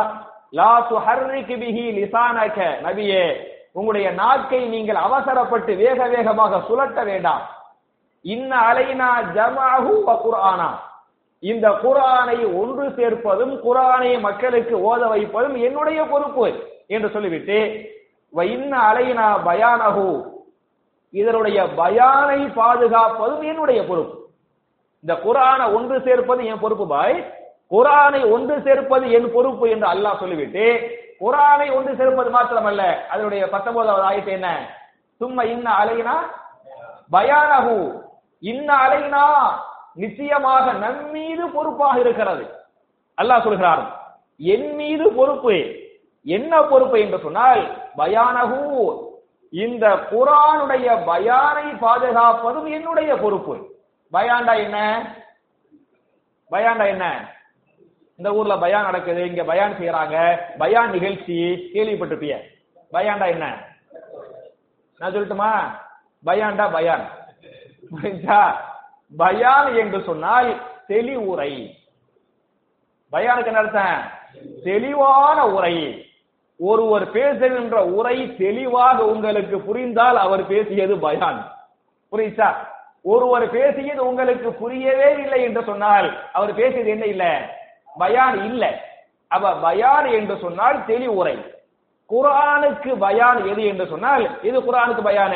லா 0.60 0.72
துஹர்ரிக் 0.92 1.54
பிஹி 1.62 1.86
லிசானக. 1.98 2.58
நபியே 2.86 3.24
உங்களுடைய 3.78 4.08
நாக்கை 4.22 4.62
நீங்கள் 4.74 5.00
அவசரப்பட்டு 5.06 5.72
வேக 5.84 6.00
வேகமாக 6.14 6.60
சுழட்ட 6.68 7.00
வேண்டாம். 7.10 7.44
இன்ன 8.26 8.52
அலைனா 8.70 9.10
ஜமாஹு 9.36 9.94
வ 10.08 10.12
குர்ஆனா. 10.26 10.70
இந்த 11.44 11.66
குர்ஆனை 11.84 12.38
ஒன்று 12.62 12.86
சேர்ப்பதும் 12.98 13.56
குர்ஆனை 13.66 14.12
மக்களுக்கு 14.28 14.76
ஓத 14.90 15.02
வைப்பதும் 15.14 15.58
என்னுடைய 15.68 16.00
பொறுப்பு 16.12 16.46
என்று 16.96 17.10
சொல்லிவிட்டு 17.16 17.58
வ 18.34 18.46
இன்ன 18.56 18.72
அலைனா 18.90 19.28
பயானஹு. 19.48 20.08
இதனுடைய 21.14 21.60
பயானை 21.80 22.40
பாதுகாப்பதும் 22.60 23.44
என்னுடைய 23.52 23.80
பொறுப்பு. 23.90 24.16
இந்த 25.04 25.14
குரானை 25.26 25.66
ஒன்று 25.78 25.96
சேர்ப்பது 26.08 26.42
என் 26.52 26.62
பொறுப்பு 26.64 26.86
பாய். 26.88 27.18
குரானை 27.74 28.22
ஒன்று 28.36 28.56
சேர்ப்பது 28.66 29.06
என் 29.18 29.30
பொறுப்பு 29.36 29.66
என்று 29.74 29.88
அல்லாஹ் 29.94 30.22
சொல்லிவிட்டு 30.22 30.66
குரானை 31.24 31.68
ஒன்று 31.78 31.92
சேர்ப்பது 32.00 32.30
மாத்திரமல்ல. 32.36 32.84
அதனுடைய 33.12 33.44
பத்தொன்பதாவது 33.54 34.08
ஆயத்து 34.10 34.32
என்ன? 34.38 34.50
சும்மா 35.22 35.44
இன்ன 35.54 35.68
அலைனா 35.82 36.16
பயானகு 37.16 37.78
இன்ன 38.44 38.70
அலைனா 38.86 39.24
நிச்சயமாக 40.04 40.66
நம்மீது 40.86 41.44
பொறுப்பாக 41.56 41.96
இருக்கிறது. 42.04 42.46
அல்லாஹ் 43.18 43.46
சொல்கிறார் 43.48 43.84
என் 44.40 44.70
மீது 44.76 45.06
பொறுப்பு. 45.18 45.56
என்ன 46.26 46.54
பொறுப்பு 46.72 46.98
என்று 47.06 47.18
சொன்னால் 47.26 47.64
பயானகு 47.98 48.62
இந்த 49.54 49.86
குரானுடைய 50.12 50.88
பயானை 51.10 51.68
பாதுகாப்பதும் 51.84 52.70
என்னுடைய 52.78 53.12
பொறுப்பு. 53.24 53.56
பயாண்டா 54.14 54.54
என்ன? 54.66 54.78
பயாண்டா 56.52 56.86
என்ன? 56.94 57.06
இந்த 58.24 58.36
ஊர்ல 58.36 58.58
பயான் 58.58 58.84
நடக்குது 58.84 59.28
இங்க 59.28 59.44
பயான் 59.44 59.74
செய்யறாங்க 59.74 60.40
பயான் 60.58 60.92
நிகழ்ச்சி 60.92 61.34
கேள்விப்பட்டிருப்பிய. 61.74 62.36
பயாண்டா 62.94 63.28
என்ன? 63.28 63.66
நான் 65.00 65.14
சொல்லட்டுமா? 65.14 65.50
பயாண்டா 66.26 66.72
பயான். 66.72 67.10
புரிஞ்சா? 67.92 68.56
பயான் 69.18 69.76
என்று 69.76 70.04
சொன்னால் 70.04 70.62
தெளிவுரை. 70.88 71.78
பயானுக்கு 73.12 73.46
என்ன 73.46 73.60
அர்த்தம்? 73.60 74.04
தெளிவான 74.64 75.48
உரை. 75.48 76.08
ஒருவர் 76.58 77.12
பேசுகின்ற 77.12 77.86
உரை 77.86 78.36
தெளிவாக 78.36 79.06
உங்களுக்கு 79.06 79.60
புரிந்தால் 79.60 80.18
அவர் 80.18 80.48
பேசியது 80.48 80.98
பயான். 80.98 81.52
புரியுச்சா 82.12 82.54
ஒருவர் 83.02 83.50
பேசியது 83.50 84.08
உங்களுக்கு 84.08 84.54
புரியவே 84.54 85.22
இல்லை 85.22 85.44
என்று 85.44 85.64
சொன்னால் 85.64 86.32
அவர் 86.32 86.54
பேசியது 86.54 86.90
என்ன 86.90 87.06
இல்லை? 87.06 87.62
பயான் 87.98 88.44
இல்ல. 88.46 88.80
அப்ப 89.28 89.54
பயான் 89.54 90.06
என்று 90.06 90.38
சொன்னால் 90.42 90.86
தெளிவுரை. 90.86 91.52
குரானுக்கு 92.10 92.96
பயான் 92.96 93.46
எது 93.46 93.64
என்று 93.66 93.88
சொன்னால் 93.88 94.42
இது 94.42 94.60
குரானுக்கு 94.62 95.02
பயான? 95.04 95.36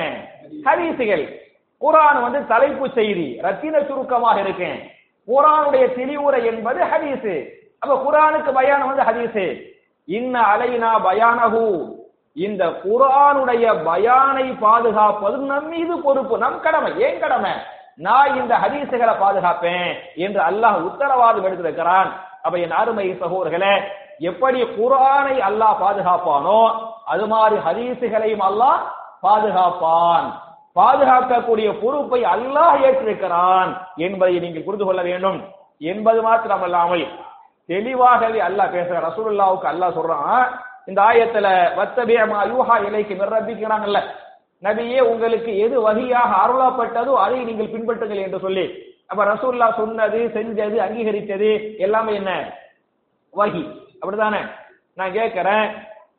ஹதீசுகள். 0.66 1.40
குரான் 1.82 2.22
வந்து 2.22 2.48
தலைப்பு 2.48 2.90
செய்தி 2.90 3.40
ரத்தின 3.42 3.84
சுருக்கமாக 3.84 4.40
இருக்கேன் 4.40 4.92
குரானுடைய 5.28 5.86
தெளிவுரை 5.96 6.46
என்பது 6.46 6.84
ஹதீசு. 6.84 7.50
அப்ப 7.80 7.96
குரானுக்கு 7.96 8.52
பயானம் 8.52 8.96
வந்து 8.96 9.04
ஹதீசு. 9.04 9.62
இன்ன 10.06 10.42
அலைனா 10.42 10.92
பயானஹு. 11.04 11.96
இந்த 12.34 12.66
குரானுடைய 12.66 13.66
பயானை 13.86 14.60
பாதுகாப்பது 14.60 15.38
நம் 15.38 15.68
மீது 15.68 16.02
பொறுப்பு 16.02 16.38
நம் 16.38 16.60
கடமை. 16.60 17.00
ஏன் 17.00 17.20
கடமை? 17.20 17.52
நான் 17.96 18.36
இந்த 18.36 18.58
ஹதீசுகளை 18.58 19.16
பாதுகாப்பேன் 19.20 19.96
என்று 20.16 20.42
அல்லாஹ் 20.42 20.82
உத்தரவாதம் 20.82 21.46
எடுத்திருக்கிறான். 21.46 22.12
அப்ப 22.48 22.56
என் 22.66 22.76
அருமை 22.82 23.08
சகோதரர்களே 23.22 23.74
எப்படி 24.30 24.60
குரானை 24.76 25.36
அல்லாஹ் 25.50 25.80
பாதுகாப்பானோ 25.84 26.60
அது 27.14 27.26
மாதிரி 27.34 27.58
ஹதீசுகளையும் 27.66 28.46
அல்லாஹ் 28.50 28.80
பாதுகாப்பான். 29.26 30.28
பாதுகாக்கக்கூடிய 30.76 31.68
பொறுப்பை 31.82 32.22
அல்லாஹ் 32.34 32.76
ஏற்றிருக்கிறான் 32.88 33.70
என்பதை 34.06 34.36
நீங்கள் 34.44 34.66
புரிந்து 34.68 34.86
கொள்ள 34.88 35.02
வேண்டும். 35.10 35.40
என்பது 35.82 36.20
மாத்திரமல்லாமல் 36.28 37.06
தெளிவாகவே 37.70 38.40
அல்லாஹ் 38.48 38.74
பேசுற 38.76 38.96
ரசூலுல்லாவுக்கு 39.08 39.72
அல்லாஹ் 39.72 39.98
சொல்றான் 39.98 40.46
இந்த 40.90 41.00
ஆயத்துல 41.10 41.48
வத்தபியமா 41.78 42.40
யூஹா 42.52 42.76
இலைக்கு 42.88 43.14
மிரபிக்கிறாங்கல்ல 43.22 44.02
நபியே 44.64 45.00
உங்களுக்கு 45.12 45.52
எது 45.66 45.78
வகையாக 45.88 46.32
அருளப்பட்டதோ 46.44 47.14
அதை 47.26 47.40
நீங்கள் 47.50 47.74
பின்பற்றுங்கள் 47.74 48.26
என்று 48.26 48.40
சொல்லி 48.46 48.66
அப்ப 49.10 49.22
ரசூல்லா 49.34 49.68
சொன்னது 49.80 50.20
செஞ்சது 50.36 50.78
அங்கீகரித்தது 50.86 51.50
எல்லாமே 51.86 52.14
என்ன? 52.20 52.32
வகி. 53.34 53.64
அப்படிதானே 54.02 54.42
நான் 54.98 55.16
கேட்கிறேன் 55.18 55.68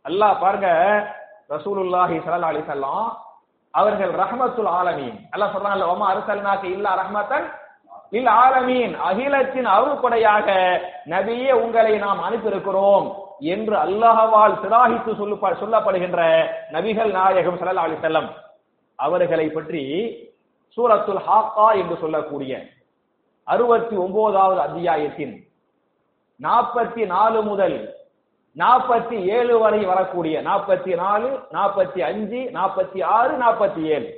அல்லாஹ் 0.08 0.40
பாருங்க 0.42 0.68
ரசூலுல்லாஹி 1.54 2.16
சல்லா 2.26 2.50
அலி 2.52 2.62
வஸல்லம் 2.62 3.08
அவர்கள் 3.74 4.12
ரஹமத்துல் 4.22 4.70
ஆலமீன். 4.78 5.16
அல்லாஹ் 5.32 5.52
சொல்றாங்கல்ல 5.54 5.90
ஒமா 5.94 6.06
அர்சல்னாக 6.12 6.62
இல்லா 6.74 6.92
ரஹமத்தன் 7.02 7.46
இல் 8.18 8.30
ஆலமீன். 8.44 8.94
அகிலத்தின் 9.08 9.68
அருள்படையாக 9.74 10.48
நபியே 11.14 11.52
உங்களை 11.64 11.94
நாம் 11.98 12.24
அனுப்பியிருக்கிறோம் 12.28 13.06
என்று 13.54 13.76
அல்லாஹவால் 13.84 14.56
சிராகித்து 14.62 15.12
சொல்லு 15.20 15.36
சொல்லப்படுகின்ற 15.62 16.20
நபிகள் 16.76 17.12
நாயகம் 17.18 17.60
சல்லா 17.60 17.86
அலி 17.88 18.00
செல்லம் 18.06 18.30
அவர்களை 18.98 19.46
பற்றி 19.50 19.82
சூரத்துல் 20.76 21.22
ஹாக்கா 21.26 21.68
என்று 21.80 21.96
சொல்லக்கூடிய 22.00 22.52
அறுபத்தி 23.47 23.95
ஒன்பதாவது 23.97 24.59
அத்தியாயத்தின் 24.61 25.33
நாற்பத்தி 26.39 27.03
நாலு 27.05 27.39
முதல் 27.41 27.77
நாற்பத்தி 28.55 29.17
ஏழு 29.35 29.53
வரை 29.59 29.81
வரக்கூடிய 29.85 30.35
நாற்பத்தி 30.41 30.93
நாலு 30.95 31.29
நாற்பத்தி 31.53 31.99
அஞ்சு 32.09 32.41
நாற்பத்தி 32.57 32.99
ஆறு 33.13 33.33
நாற்பத்தி 33.37 33.81
ஏழு 33.95 34.09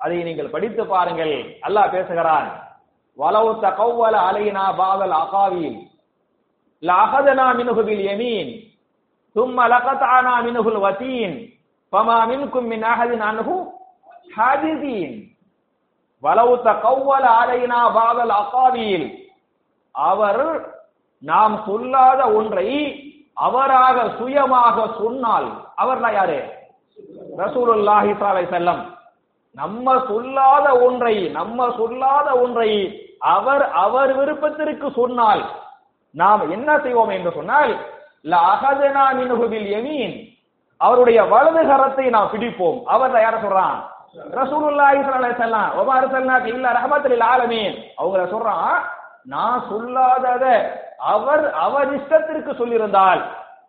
அதை 0.00 0.18
நீங்கள் 0.24 0.52
படித்து 0.54 0.84
பாருங்கள் 0.86 1.34
அல்லாஹ் 1.66 1.92
பேசுகிறான் 1.92 2.48
வலவு 3.18 3.52
தகவல 3.62 4.16
அலைனா 4.28 4.66
பாதல் 4.78 5.16
அகாவில் 5.18 5.78
லஅகதனா 6.82 7.48
மின்ஹு 7.54 7.84
பில் 7.88 8.04
யமீன் 8.10 8.52
ثم 9.36 9.60
لقطعنا 9.66 10.34
منه 10.40 10.66
الوتين 10.68 11.32
فما 11.92 12.18
منكم 12.26 12.62
من 12.64 12.80
أحد 12.84 13.10
عنه 13.22 13.48
حاجزين 14.30 15.10
வலவுத்த 16.23 16.67
கௌவல் 16.85 17.27
ஆலைனா 17.39 17.79
பாதல் 17.97 18.33
அசாவியில் 18.41 19.07
அவர் 19.95 20.43
நாம் 21.23 21.55
சொல்லாத 21.67 22.21
ஒன்றை 22.39 22.67
அவராக 23.37 23.97
சுயமாக 24.19 24.77
சொன்னால் 24.99 25.47
அவர்னா 25.75 26.09
யாரு? 26.11 26.39
ரசூலுல்லாஹி 27.37 28.11
சாலை 28.19 28.45
செல்லம் 28.53 28.81
நம்ம 29.55 29.97
சொல்லாத 30.07 30.67
ஒன்றை 30.85 31.15
நம்ம 31.29 31.67
சொல்லாத 31.77 32.27
ஒன்றை 32.43 32.69
அவர் 33.33 33.63
அவர் 33.85 34.11
விருப்பத்திற்கு 34.19 34.87
சொன்னால் 34.91 35.43
நாம் 36.15 36.51
என்ன 36.51 36.69
செய்வோம் 36.79 37.13
என்று 37.17 37.31
சொன்னால் 37.31 37.73
அவருடைய 40.81 41.19
வலது 41.31 41.61
கரத்தை 41.69 42.05
நாம் 42.15 42.31
பிடிப்போம். 42.33 42.79
அவர் 42.85 43.15
யார 43.23 43.35
சொல்றான்? 43.43 43.77
ரசூலுல்லாஹி 44.15 44.99
ஸல்லல்லாஹு 44.99 45.21
அலைஹி 45.21 45.37
வஸல்லம் 45.37 45.69
வமா 45.77 45.93
அர்சல்னாக 46.01 46.45
இல்ல 46.53 46.65
ரஹமத்துல் 46.77 47.13
லில் 47.13 47.27
ஆலமீன். 47.33 47.75
அவங்கள 47.99 48.21
சொல்றான் 48.33 48.77
நான் 49.33 49.59
சொல்லாதத 49.71 50.45
அவர் 51.13 51.43
அவர் 51.65 51.89
இஷ்டத்திற்கு 51.97 52.51
சொல்லியிருந்தால் 52.59 53.21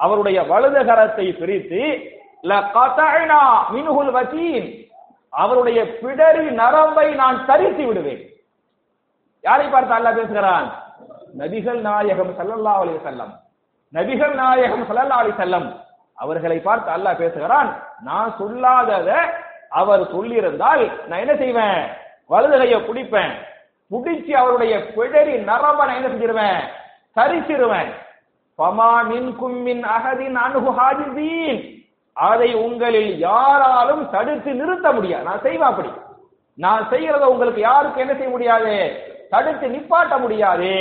அவருடைய 0.05 0.38
வலது 0.51 0.81
கரத்தை 0.90 1.27
பிரித்து 1.40 1.83
லகதஅனா 2.51 3.40
மின்ஹுல் 3.74 4.12
வதீன் 4.16 4.68
அவருடைய 5.33 5.79
பிடரி 6.03 6.46
நரம்பை 6.61 7.07
நான் 7.22 7.38
தரித்து 7.48 7.83
விடுவேன். 7.88 8.22
யாரை 9.44 9.66
பார்த்து 9.72 9.96
அல்லாஹ் 9.96 10.18
பேசுகிறான்? 10.20 10.68
நபிகள் 11.40 11.81
நாயகம் 11.88 12.33
ஸல்லல்லாஹு 12.38 12.81
அலைஹி 12.85 12.98
வஸல்லம். 13.01 13.33
நபிகள் 13.92 14.35
நாயகம் 14.42 14.85
ஸல்லல்லாஹு 14.88 15.20
அலைஹி 15.22 15.37
வஸல்லம். 15.37 15.66
அவர்களை 16.18 16.59
பார்த்து 16.68 16.90
அல்லாஹ் 16.96 17.20
பேசுகிறான் 17.22 17.68
நான் 18.09 18.31
சொல்லாதத 18.40 19.11
அவர் 19.68 20.12
சொல்லியிருந்தால் 20.12 20.90
நான் 21.07 21.18
என்ன 21.18 21.37
செய்வேன்? 21.37 21.81
வலது 22.26 22.59
கையை 22.59 22.81
பிடிப்பேன். 22.81 23.33
பிடிச்சு 23.90 24.31
அவருடைய 24.31 24.87
பிழறி 24.87 25.35
நரம்ப 25.38 25.85
நான் 25.85 25.94
என்ன 25.94 26.09
செஞ்சிருவேன்? 26.09 26.61
சரிச்சிருவேன். 27.16 27.90
பமா 28.59 29.04
மின் 29.04 29.37
கும்மின் 29.40 29.83
அகதின் 29.83 30.37
அணுகுஹாஜிதீன் 30.37 31.61
அதை 32.12 32.54
உங்களில் 32.54 33.18
யாராலும் 33.18 34.11
தடுத்து 34.11 34.54
நிறுத்த 34.54 34.92
முடியாது. 34.92 35.24
நான் 35.24 35.40
செய்வேன் 35.40 35.68
அப்படி. 35.68 35.88
நான் 36.54 36.88
செய்யறத 36.90 37.24
உங்களுக்கு 37.24 37.61
யாருக்கு 37.61 38.00
என்ன 38.00 38.14
செய்ய 38.14 38.28
முடியாது? 38.28 39.02
தடுத்து 39.31 39.68
நிப்பாட்ட 39.68 40.18
முடியாது 40.20 40.72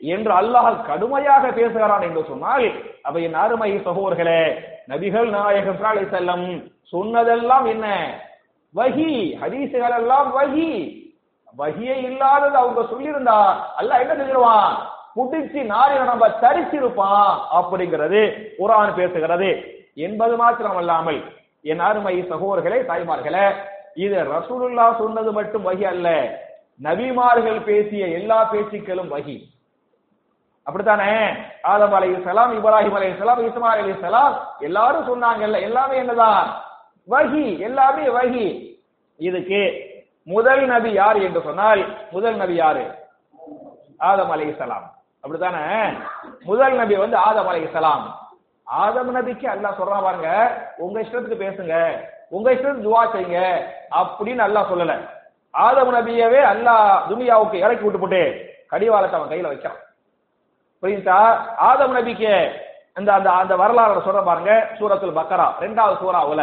என்று 0.00 0.32
அல்லாஹ் 0.32 0.86
கடுமையாக 0.86 1.52
பேசுகிறான் 1.52 2.02
என்று 2.02 2.24
சொன்னால் 2.28 2.66
அப்ப 3.02 3.20
என் 3.20 3.34
அருமை 3.34 3.80
சகோதர்களே 3.84 4.42
நபிகள் 4.88 5.28
நாயகம் 5.28 6.10
செல்லம் 6.10 6.64
சொன்னதெல்லாம் 6.90 7.64
என்ன? 7.64 7.86
வஹி 8.74 9.36
ஹதீசுகள் 9.42 9.96
எல்லாம் 9.98 10.28
வஹி 10.38 10.70
வகியே 11.58 11.94
இல்லாதது 12.08 12.56
அவங்க 12.56 12.80
சொல்லியிருந்தா 12.80 13.38
அல்ல 13.76 13.98
என்ன 13.98 14.14
செஞ்சிருவான் 14.14 14.74
புடிச்சு 15.16 15.60
நாரி 15.72 16.04
நம்ம 16.04 16.28
தரிச்சிருப்பான் 16.28 17.32
அப்படிங்கிறது 17.58 18.20
குரான் 18.58 18.92
பேசுகிறது. 18.98 19.50
என்பது 19.94 20.36
மாத்திரம் 20.36 20.76
அல்லாமல் 20.76 21.20
என் 21.62 21.78
அருமை 21.78 22.26
சகோதரர்களே 22.30 22.78
தாய்மார்களே 22.82 23.46
இது 23.94 24.16
ரசூலுல்லா 24.24 24.98
சொன்னது 24.98 25.32
மட்டும் 25.32 25.66
வகி 25.66 25.84
அல்ல. 25.84 26.08
நபிமார்கள் 26.82 27.60
பேசிய 27.64 28.06
எல்லா 28.06 28.48
பேச்சுக்களும் 28.52 29.10
வகி. 29.14 29.36
அப்படித்தானே? 30.66 31.12
ஆதம் 31.62 31.92
அலை 31.92 32.08
சலாம் 32.24 32.52
இப்ராஹிம் 32.58 32.94
அலை 32.94 33.14
சலாம் 33.18 33.40
இஸ்மா 33.46 33.68
அலை 33.74 33.94
சலாம் 34.00 34.34
எல்லாரும் 34.60 35.08
சொன்னாங்கல்ல 35.10 35.60
எல்லாமே 35.60 35.96
என்னதான்? 35.96 36.48
வகி 37.10 37.44
எல்லாமே 37.60 38.06
வகி. 38.16 38.46
இதுக்கு 39.20 39.60
முதல் 40.26 40.64
நபி 40.66 40.90
யார் 40.92 41.18
என்று 41.26 41.40
சொன்னால் 41.42 41.82
முதல் 42.12 42.36
நபி 42.36 42.54
யாரு? 42.54 42.84
ஆதம் 44.00 44.32
அலைஹிஸ்ஸலாம் 44.34 44.86
அப்படித்தானே? 45.24 45.64
முதல் 46.44 46.76
நபி 46.80 46.94
வந்து 46.96 47.16
ஆதம் 47.26 47.48
அலைஹிஸ்ஸலாம் 47.50 48.04
ஆதம் 48.66 49.12
நபிக்கு 49.16 49.46
அல்லாஹ் 49.54 49.78
சொல்றான் 49.78 50.06
பாருங்க 50.06 50.30
உங்க 50.78 50.96
இஷ்டத்துக்கு 51.04 51.42
பேசுங்க. 51.44 51.74
உங்க 52.30 52.48
இஷ்டத்துக்கு 52.52 52.86
துவா 52.88 53.02
செய்யுங்க. 53.12 53.40
அப்படின்னு 54.00 54.42
அல்லாஹ் 54.46 54.70
சொல்லல. 54.70 54.94
ஆதம் 55.54 55.92
நபியவே 55.94 56.40
அல்லாஹ் 56.52 57.08
துனியாவுக்கு 57.08 57.56
இறக்கி 57.64 57.84
விட்டு 57.84 58.02
போட்டு 58.02 58.22
கடிவாளத்தை 58.72 59.16
அவன் 59.18 59.32
கையில 59.32 59.50
வைக்கிறான் 59.50 59.80
புரியுதா? 60.82 61.20
ஆதம் 61.68 61.96
நபிக்கு 61.96 62.32
அந்த 62.98 63.10
அந்த 63.14 63.28
அந்த 63.40 63.54
வரலாறு 63.56 64.06
சொல்ற 64.06 64.20
பாருங்க 64.22 64.52
சூரத்துல் 64.78 65.18
பக்கரா 65.18 65.46
ரெண்டாவது 65.60 65.96
சூறாவுல 66.02 66.42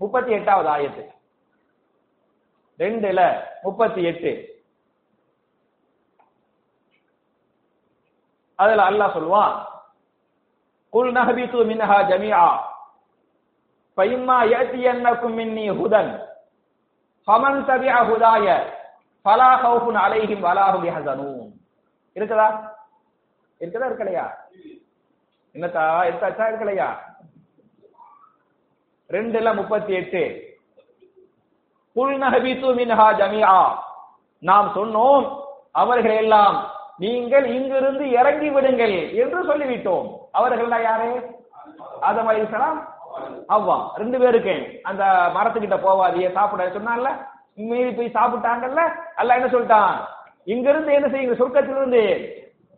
முப்பத்தி 0.00 0.30
எட்டாவது 0.32 0.68
ஆயத்து. 0.68 1.04
ரெண்டுல 2.80 3.20
முப்பத்தி 3.64 4.00
எட்டு. 4.04 4.32
அதுல 8.58 8.84
அல்லாஹ் 8.84 9.14
சொல்லுவான் 9.14 9.56
குல் 10.92 11.12
நஹபித்து 11.12 11.58
மின்ஹா 11.64 11.98
ஜமீஆ 12.10 12.44
ஃபைம்மா 13.98 14.38
யஅதியன்னக்கும் 14.52 15.36
மின்னி 15.36 15.64
ஹுதன் 15.78 16.10
ஃபமன் 17.28 17.60
தபிஅ 17.68 17.96
ஹுதாய 18.08 18.46
ஃபலா 19.26 19.50
ஹவுஃபுன் 19.62 19.98
அலைஹிம் 20.04 20.42
வலா 20.42 20.66
ஹும் 20.72 20.86
யஹஸனூன் 20.88 21.48
இருக்குதா? 22.16 22.46
இருக்குதா 23.60 23.86
இருக்கலையா? 23.90 24.24
என்னத்தா 25.54 25.82
எடுத்தாச்சா 26.08 26.44
இருக்கலையா? 26.50 26.88
ரெண்டுல 29.10 29.48
முப்பத்தி 29.58 29.92
எட்டு. 30.00 30.22
நாம் 34.42 34.68
சொன்னோம் 34.76 35.24
அவர்கள் 35.82 36.16
எல்லாம் 36.22 36.56
நீங்கள் 37.04 37.46
இங்கிருந்து 37.56 38.04
இறங்கி 38.20 38.48
விடுங்கள் 38.50 38.94
என்று 39.22 39.40
சொல்லிவிட்டோம். 39.50 40.06
அவர்கள் 40.38 40.70
யாரு? 40.88 41.10
ஆதம் 42.08 42.28
அலைஹிஸ்ஸலாம் 42.30 42.78
அவ்வா. 43.56 43.76
ரெண்டு 44.00 44.16
பேருக்கு 44.22 44.54
அந்த 44.90 45.02
மரத்துக்கிட்ட 45.36 45.76
போவாதிய 45.84 46.28
சாப்பிட 46.36 46.66
சொன்னான்ல 46.76 47.10
மீறி 47.68 47.90
போய் 47.90 48.16
சாப்பிட்டாங்கல்ல 48.16 48.80
அல்ல 49.20 49.36
என்ன 49.38 49.48
சொல்லிட்டான்? 49.54 49.94
இங்கிருந்து 50.46 50.92
என்ன 50.98 51.08
செய்யுங்க 51.12 51.36
சொர்க்கத்திலிருந்து 51.40 52.02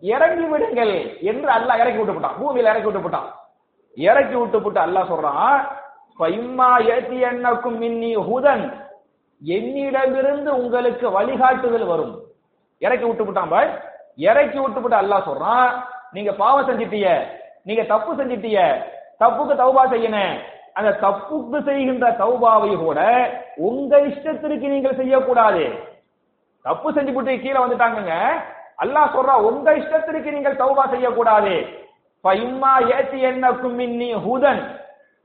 இறங்கி 0.02 0.46
விடுங்கள் 0.52 0.94
என்று 1.30 1.48
அல்லாஹ் 1.56 1.80
இறக்கி 1.82 1.98
விட்டு 2.00 2.14
போட்டான் 2.14 2.38
பூமியில 2.40 2.70
இறக்கி 2.72 2.88
விட்டு 2.88 3.04
போட்டான் 3.04 3.28
இறக்கி 3.96 4.36
விட்டு 4.38 4.58
போட்டு 4.60 4.80
அல்லாஹ் 4.86 5.10
சொல்றான் 5.12 5.58
பைம்மா 6.18 6.70
ஏத்தி 6.94 7.18
எண்ணக்கும் 7.30 7.78
மின்னி 7.82 8.10
ஹுதன். 8.28 8.64
என்னிடமிருந்து 9.42 10.50
உங்களுக்கு 10.62 11.06
வழிகாட்டுதல் 11.16 11.86
வரும். 11.92 12.14
இறக்கி 12.78 13.04
விட்டு 13.06 13.24
போட்டான் 13.24 13.52
பாய் 13.52 13.70
இறக்கி 14.28 14.58
விட்டு 14.60 14.80
போட்டு 14.80 15.00
அல்லாஹ் 15.02 15.28
சொல்றான் 15.28 15.70
நீங்க 16.12 16.32
பாவம் 16.42 16.68
செஞ்சிட்டிய 16.68 17.08
நீங்க 17.68 17.82
தப்பு 17.92 18.10
செஞ்சிட்டிய 18.18 18.58
தப்புக்கு 19.22 19.54
தௌபா 19.62 19.82
செய்யணும் 19.92 20.34
அந்த 20.78 20.90
தப்புக்கு 21.04 21.58
செய்கின்ற 21.68 22.06
தௌபாவை 22.20 22.70
கூட 22.84 23.00
உங்க 23.68 23.92
இஷ்டத்திற்கு 24.10 24.66
நீங்கள் 24.74 24.98
செய்யக்கூடாது. 25.00 25.64
தப்பு 26.64 26.88
செஞ்சு 26.92 27.12
போட்டு 27.14 27.32
கீழே 27.40 27.58
வந்துட்டாங்கங்க. 27.62 28.14
அல்லாஹ் 28.82 29.14
சொல்றா 29.14 29.34
உங்க 29.48 29.68
இஷ்டத்திற்கு 29.80 30.34
நீங்கள் 30.36 30.60
தௌபா 30.62 30.84
செய்யக்கூடாது. 30.92 31.54
பைம்மா 32.24 32.72
ஏத்தி 32.96 33.18
என்னக்கும் 33.30 33.76
மின்னி 33.80 34.10
ஹுதன். 34.26 34.62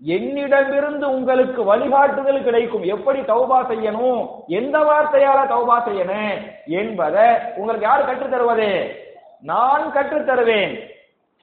என்னிடமிருந்து 0.02 1.10
உங்களுக்கு 1.10 1.64
வழிகாட்டுதல் 1.64 2.44
கிடைக்கும். 2.44 2.84
எப்படி 2.84 3.20
தௌபா 3.20 3.60
செய்யணும்? 3.70 4.30
எந்த 4.48 4.80
வார்த்தையால 4.80 5.48
தௌபா 5.48 5.78
செய்யணும்? 5.78 6.52
என்பதை 6.68 7.28
உங்களுக்கு 7.56 7.88
யார் 7.88 8.06
கற்றுத் 8.06 8.32
தருவது? 8.32 8.96
நான் 9.44 9.92
கற்றுத் 9.92 10.28
தருவேன். 10.28 10.76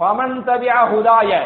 ஃபமன் 0.00 0.36
தபியா 0.46 0.78
ஹுதாய. 0.92 1.40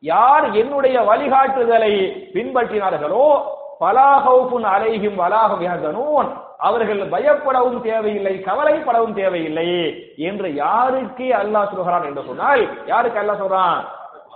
யார் 0.00 0.52
என்னுடைய 0.52 1.00
வழிகாட்டுதலை 1.00 1.92
பின்பற்றினார்களோ 2.34 3.42
பலாஹவுன் 3.80 4.66
அலைகும் 4.74 5.18
வலாஹம் 5.18 5.64
யஹ்தனூன் 5.66 6.28
அவர்கள் 6.58 7.08
பயப்படவும் 7.08 7.80
தேவையில்லை 7.80 8.42
கவலைப்படவும் 8.46 9.14
தேவையில்லை 9.14 9.68
என்று 10.16 10.54
யாருக்கு 10.54 11.24
அல்லாஹ் 11.24 11.74
சொல்கிறான் 11.74 12.04
என்று 12.04 12.22
சொன்னால் 12.22 12.86
யாருக்கு 12.86 13.20
அல்லாஹ் 13.20 13.42
சொல்றான்? 13.42 13.84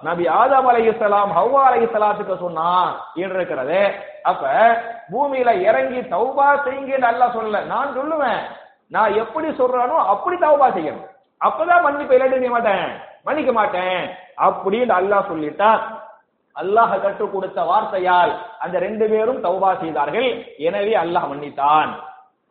நபி 0.02 0.24
ஆதம் 0.40 0.68
அலைஹிஸ்ஸலாம் 0.70 1.30
ஹவ்வா 1.38 1.62
அலைஹிஸ்ஸலாத்துக்கு 1.68 2.36
சொன்னான் 2.44 2.90
என்று 3.22 3.36
இருக்கிறது 3.38 3.80
அப்ப 4.30 4.44
பூமியில 5.12 5.50
இறங்கி 5.68 6.00
தௌபா 6.14 6.48
செய்யுங்க 6.64 7.06
அல்லாஹ் 7.12 7.36
சொல்லல. 7.36 7.60
நான் 7.72 7.96
சொல்லுவேன். 7.98 8.42
நான் 8.94 9.16
எப்படி 9.22 9.48
சொல்றானோ 9.60 9.96
அப்படி 10.14 10.36
தௌபா 10.46 10.68
செய்யணும். 10.76 11.06
அப்பதான் 11.40 11.84
மன்னிப்பு 11.86 12.14
இல்லாட்டி 12.14 12.38
செய்ய 12.38 12.52
மாட்டேன். 12.56 12.90
மன்னிக்க 13.26 13.52
மாட்டேன். 13.52 14.00
அப்படின்னு 14.46 14.94
அல்லாஹ் 15.00 15.28
சொல்லிட்டான். 15.30 15.82
அல்லாஹ் 16.56 16.94
கற்றுக் 17.02 17.32
கொடுத்த 17.32 17.58
வார்த்தையால் 17.70 18.32
அந்த 18.58 18.76
ரெண்டு 18.78 19.04
பேரும் 19.08 19.42
தௌபா 19.44 19.70
செய்தார்கள். 19.80 20.30
எனவே 20.68 20.94
அல்லாஹ் 21.04 21.28
மன்னித்தான். 21.32 21.90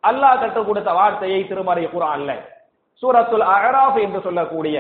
அல்லாஹ் 0.04 0.40
கற்றுக் 0.40 0.68
கொடுத்த 0.68 0.92
வார்த்தையை 1.00 1.48
திருமறை 1.48 1.86
குரான்ல 1.94 2.32
சூரத்துல் 3.02 3.48
அஹராஃப் 3.56 3.98
என்று 4.06 4.20
சொல்லக்கூடிய 4.28 4.78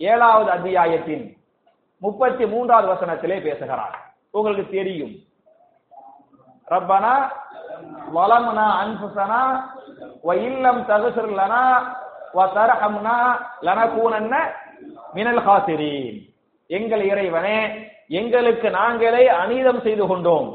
ஏழாவது 0.00 0.50
அத்தியாயத்தின் 0.50 1.24
முப்பத்தி 2.02 2.44
மூன்றாவது 2.46 2.86
வசனத்திலே 2.92 3.38
பேசுகிறார். 3.46 3.96
உங்களுக்கு 4.36 4.64
தெரியும். 4.70 5.14
ரப்பனா 6.68 7.14
வலமுனா 8.16 8.66
அன்புசனா 8.82 9.40
வ 10.26 10.34
இல்லம் 10.48 10.82
தகுசிர் 10.90 11.32
லனா 11.40 11.64
லனகூனன்ன 13.66 14.34
மினல் 15.16 15.42
ஹாசிரீன் 15.46 16.16
எங்கள் 16.70 17.02
இறைவனே 17.10 17.58
எங்களுக்கு 18.20 18.68
நாங்களே 18.78 19.24
அநீதம் 19.42 19.82
செய்து 19.84 20.04
கொண்டோம். 20.06 20.48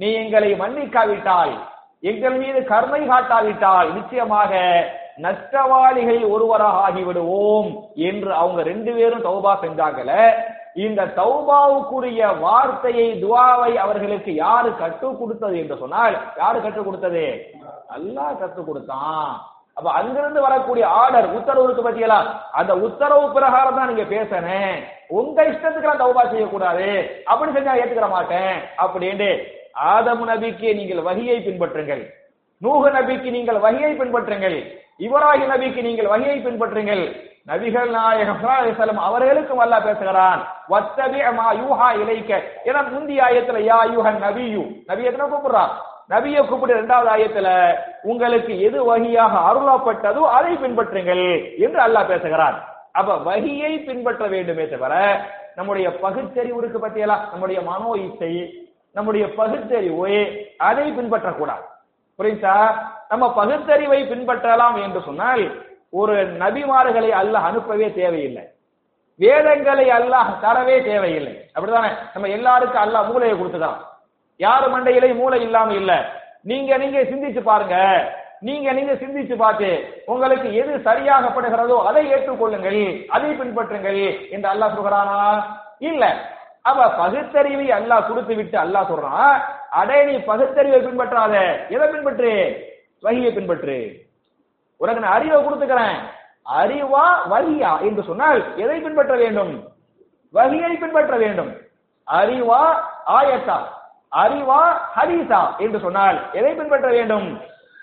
நீ 0.00 0.08
எங்களை 0.22 0.50
மன்னிக்காவிட்டால் 0.62 1.54
எங்கள் 2.10 2.36
மீது 2.42 2.60
கருணை 2.72 3.02
காட்டாவிட்டால் 3.08 3.88
நிச்சயமாக 3.96 4.52
நஷ்டவாளிகளில் 5.24 6.26
ஒருவராக 6.34 6.76
ஆகிவிடுவோம் 6.86 7.68
என்று 8.08 8.30
அவங்க 8.40 8.60
ரெண்டு 8.70 8.90
பேரும் 8.98 9.26
தௌபா 9.26 9.52
செஞ்சாங்கல 9.64 10.12
இந்த 10.74 11.04
தௌபாவுக்குரிய 11.04 12.38
வார்த்தையை 12.40 13.22
துவாவை 13.22 13.74
அவர்களுக்கு 13.74 14.34
யாரு 14.34 14.76
கற்றுக் 14.76 15.18
கொடுத்தது 15.20 15.58
என்று 15.58 15.76
சொன்னால் 15.76 16.14
யாரு 16.36 16.62
கற்றுக் 16.62 16.84
கொடுத்தது? 16.84 17.24
அல்லாஹ் 17.96 18.38
கற்றுக் 18.38 18.66
கொடுத்தான். 18.66 19.40
அப்ப 19.74 19.90
அங்கிருந்து 19.90 20.40
வரக்கூடிய 20.40 20.88
ஆர்டர் 20.88 21.32
உத்தரவு 21.32 21.64
இருக்கு 21.64 21.84
பத்தியலா? 21.88 22.20
அந்த 22.52 22.76
உத்தரவு 22.76 23.32
பிரகாரம் 23.32 23.76
தான் 23.76 23.94
நீங்க 23.94 24.02
பேசணும். 24.02 24.74
உங்க 25.08 25.44
இஷ்டத்துக்கு 25.44 26.02
தௌபா 26.02 26.30
செய்யக்கூடாது. 26.30 26.88
அப்படி 27.24 27.52
செஞ்சா 27.52 27.74
ஏத்துக்கிற 27.80 28.08
மாட்டேன். 28.10 28.54
அப்படின்ட்டு 28.84 29.30
ஆதம் 29.72 30.28
நபிக்கு 30.28 30.74
நீங்கள் 30.74 31.02
வகியை 31.02 31.38
பின்பற்றுங்கள். 31.46 32.02
நூக 32.58 32.90
நபிக்கு 32.90 33.30
நீங்கள் 33.30 33.58
வகையை 33.58 33.92
பின்பற்றுங்கள். 33.92 34.58
இவராகி 34.98 35.44
நபிக்கு 35.52 35.82
நீங்கள் 35.82 36.06
வகையை 36.06 36.38
பின்பற்றுங்கள். 36.38 37.31
நபிகள் 37.46 37.90
நாயகம் 37.90 38.98
அவர்களுக்கும் 38.98 39.60
அல்லாஹ் 39.60 39.84
பேசுகிறான். 39.84 40.42
வத்தபி 40.68 41.34
மா 41.34 41.52
யூஹா 41.52 41.98
இலைக்க. 42.00 42.42
என 42.64 42.82
முந்தைய 42.82 43.22
ஆயத்துல 43.22 43.60
யா 43.70 43.78
யூஹன் 43.94 44.20
நபியு. 44.26 44.82
நபி 44.86 45.02
எத்தனை 45.02 45.32
கூப்பிடுறான்? 45.32 45.72
நபிய 46.08 46.48
கூப்பிட்டு 46.48 46.74
இரண்டாவது 46.74 47.10
ஆயத்துல 47.14 47.74
உங்களுக்கு 48.02 48.60
எது 48.60 48.84
வகையாக 48.84 49.34
அருளப்பட்டதோ 49.38 50.20
அதை 50.20 50.54
பின்பற்றுங்கள் 50.54 51.58
என்று 51.58 51.80
அல்லாஹ் 51.80 52.06
பேசுகிறான். 52.06 52.64
அப்ப 52.92 53.16
வகியை 53.16 53.78
பின்பற்ற 53.78 54.26
வேண்டுமே 54.26 54.68
தவிர 54.68 54.94
நம்முடைய 55.56 55.98
பகுத்தறிவு 55.98 56.58
இருக்கு 56.58 56.86
பத்தியலா 56.86 57.16
நம்முடைய 57.30 57.60
மனோ 57.60 57.90
இசை 57.94 58.54
நம்முடைய 58.92 59.34
பகுத்தறிவு 59.34 60.14
அதை 60.56 60.92
பின்பற்றக்கூடாது. 60.92 61.64
புரியுதா? 62.18 62.56
நம்ம 63.08 63.32
பகுத்தறிவை 63.32 64.02
பின்பற்றலாம் 64.02 64.82
என்று 64.82 65.00
சொன்னால் 65.00 65.71
ஒரு 65.92 66.14
நபிமார்களை 66.42 67.10
அல்லாஹ் 67.20 67.48
அனுப்பவே 67.50 67.88
தேவையில்லை. 67.92 68.44
வேதங்களை 69.20 69.86
அல்லாஹ் 69.90 70.30
தரவே 70.42 70.76
தேவையில்லை. 70.84 71.34
அப்படிதானே 71.54 71.90
நம்ம 72.14 72.28
எல்லாருக்கும் 72.28 72.82
அல்லாஹ் 72.82 73.08
மூளையை 73.10 73.34
கொடுத்துதான் 73.38 73.80
யாரு 74.36 74.66
மண்டையிலே 74.68 75.14
மூளை 75.14 75.38
இல்லாம 75.42 75.74
இல்ல. 75.74 75.92
நீங்க 76.42 76.76
நீங்க 76.76 76.98
சிந்திச்சு 77.00 77.42
பாருங்க. 77.42 77.76
நீங்க 78.40 78.72
நீங்க 78.72 78.92
சிந்திச்சு 78.92 79.36
பார்த்து 79.36 79.68
உங்களுக்கு 80.06 80.48
எது 80.54 80.72
சரியாகப்படுகிறதோ 80.76 81.76
அதை 81.88 82.02
ஏற்றுக்கொள்ளுங்கள் 82.12 83.06
அதை 83.08 83.30
பின்பற்றுங்கள் 83.30 84.30
என்று 84.30 84.48
அல்லாஹ் 84.52 84.76
சொல்கிறானா 84.76 85.18
இல்ல. 85.78 86.04
அவ 86.62 86.88
பகுத்தறிவை 86.96 87.68
அல்லாஹ் 87.70 88.06
கொடுத்து 88.06 88.34
விட்டு 88.34 88.58
அல்லாஹ் 88.58 88.90
சொல்றான் 88.90 89.36
அடே 89.70 90.04
நீ 90.04 90.16
பகுத்தறிவை 90.30 90.80
பின்பற்றாத. 90.86 91.34
எதை 91.68 91.88
பின்பற்று? 91.88 92.32
வகையை 93.00 93.32
பின்பற்று. 93.32 93.78
உனக்கு 94.82 95.02
நான் 95.02 95.16
அறிவை 95.16 95.38
கொடுத்துக்கிறேன். 95.42 95.98
அறிவா 96.60 97.04
வகியா 97.32 97.72
என்று 97.80 98.02
சொன்னால் 98.08 98.40
எதை 98.56 98.76
பின்பற்ற 98.80 99.14
வேண்டும்? 99.22 99.52
வகியை 100.34 100.72
பின்பற்ற 100.82 101.16
வேண்டும். 101.22 101.50
அறிவா 102.06 102.62
ஆயத்தா 103.16 103.58
அறிவா 104.22 104.62
ஹரீசா 104.96 105.40
என்று 105.58 105.78
சொன்னால் 105.80 106.18
எதை 106.32 106.52
பின்பற்ற 106.54 106.88
வேண்டும்? 106.96 107.28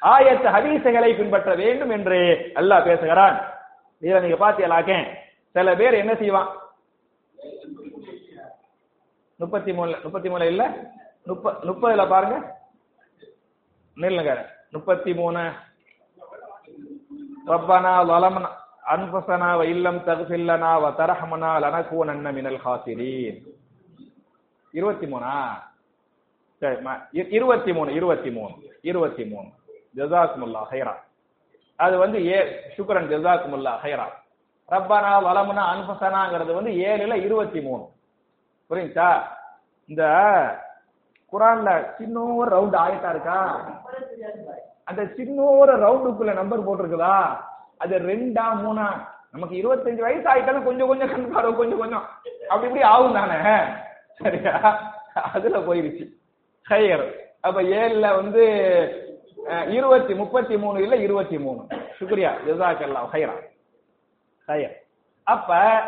ஆயத்த 0.02 0.46
ஹரீசைகளை 0.56 1.12
பின்பற்ற 1.18 1.56
வேண்டும் 1.62 1.94
என்று 1.98 2.20
அல்லாஹ் 2.56 2.88
பேசுகிறான். 2.90 3.38
இதுல 4.02 4.22
நீங்க 4.26 4.40
பாத்தீங்களாக்க 4.44 4.92
சில 5.52 5.76
பேர் 5.76 6.02
என்ன 6.02 6.14
செய்வான்? 6.16 6.50
முப்பத்தி 9.36 9.72
மூணுல 9.72 10.04
முப்பத்தி 10.04 10.30
மூணுல 10.30 10.48
இல்ல? 10.54 10.64
முப்ப 11.24 11.54
முப்பதுல 11.64 12.04
பாருங்க. 12.10 12.38
நில்லுங்க. 13.98 14.34
முப்பத்தி 14.72 15.12
மூணு 15.14 15.42
ரப்பனா 17.50 17.94
வலம்னா 18.10 18.50
அன்பசனா 18.94 19.50
வ 19.60 19.62
இல்லம் 19.74 20.00
தகுஃபில்லனா 20.08 20.72
வ 20.84 20.86
தரஹமனா 21.00 21.52
லனகூனன்ன 21.64 22.28
மினல் 22.38 22.60
ஹாசிரீன். 22.66 23.40
இருபத்தி 24.74 25.06
மூணா 25.12 25.34
சரி 26.62 26.78
இருபத்தி 27.38 27.72
மூணு 27.78 27.90
இருபத்தி 28.00 28.32
மூணு 28.38 28.54
இருபத்தி 28.90 29.24
மூணு 29.32 29.50
ஜசாக்குமுல்லா 29.98 30.62
ஹைரா. 30.72 30.94
அது 31.80 31.96
வந்து 32.04 32.18
ஏ 32.32 32.40
சுக்கரன் 32.76 33.12
ஜசாக்குமுல்லா 33.14 33.74
ஹைரா. 33.84 34.08
ரப்பனா 34.70 35.14
வலமுனா 35.28 35.64
அன்பசனாங்கிறது 35.74 36.52
வந்து 36.60 36.72
ஏழுல 36.90 37.14
இருபத்தி 37.28 37.62
மூணு 37.68 37.86
புரியுங்களா 38.72 39.10
இந்த 39.90 40.04
குரான்ல 41.34 41.70
சின்ன 41.98 42.26
ஒரு 42.40 42.50
ரவுண்ட் 42.56 42.78
ஆயிட்டா 42.84 43.10
இருக்கா? 43.16 43.38
அந்த 44.90 45.06
சின்ன 45.06 45.42
ஒரு 45.42 45.74
ரவுண்டுக்குள்ள 45.78 46.34
நம்பர் 46.34 46.68
போட்டிருக்குதா? 46.68 47.38
அது 47.78 48.00
ரெண்டா 48.00 48.46
மூணா? 48.64 48.88
நமக்கு 49.32 49.56
இருபத்தஞ்சு 49.56 50.00
வயசு 50.00 50.30
ஆயிட்டாலும் 50.30 50.64
கொஞ்சம் 50.64 50.88
கொஞ்சம் 50.88 51.10
கண் 51.10 51.32
பார்வை 51.32 51.54
கொஞ்சம் 51.54 51.78
கொஞ்சம். 51.78 52.04
அப்படி 52.48 52.68
இப்படி 52.68 52.82
ஆகும் 52.82 53.14
தானே? 53.14 53.60
சரியா? 54.14 54.54
அதுல 55.34 55.60
போயிருச்சு. 55.60 56.06
ஹையர். 56.70 57.12
அப்ப 57.42 57.62
ஏழுல 57.62 58.16
வந்து 58.16 58.44
இருபத்தி 59.68 60.16
முப்பத்தி 60.16 60.58
மூணு 60.58 60.82
இல்ல 60.82 60.96
இருபத்தி 60.96 61.40
மூணு. 61.40 61.68
சுக்ரியா 62.00 62.32
ஜசாக்கல்லாம் 62.48 63.10
ஹைரா. 63.14 63.36
ஹையர். 64.48 64.76
அப்ப 65.24 65.82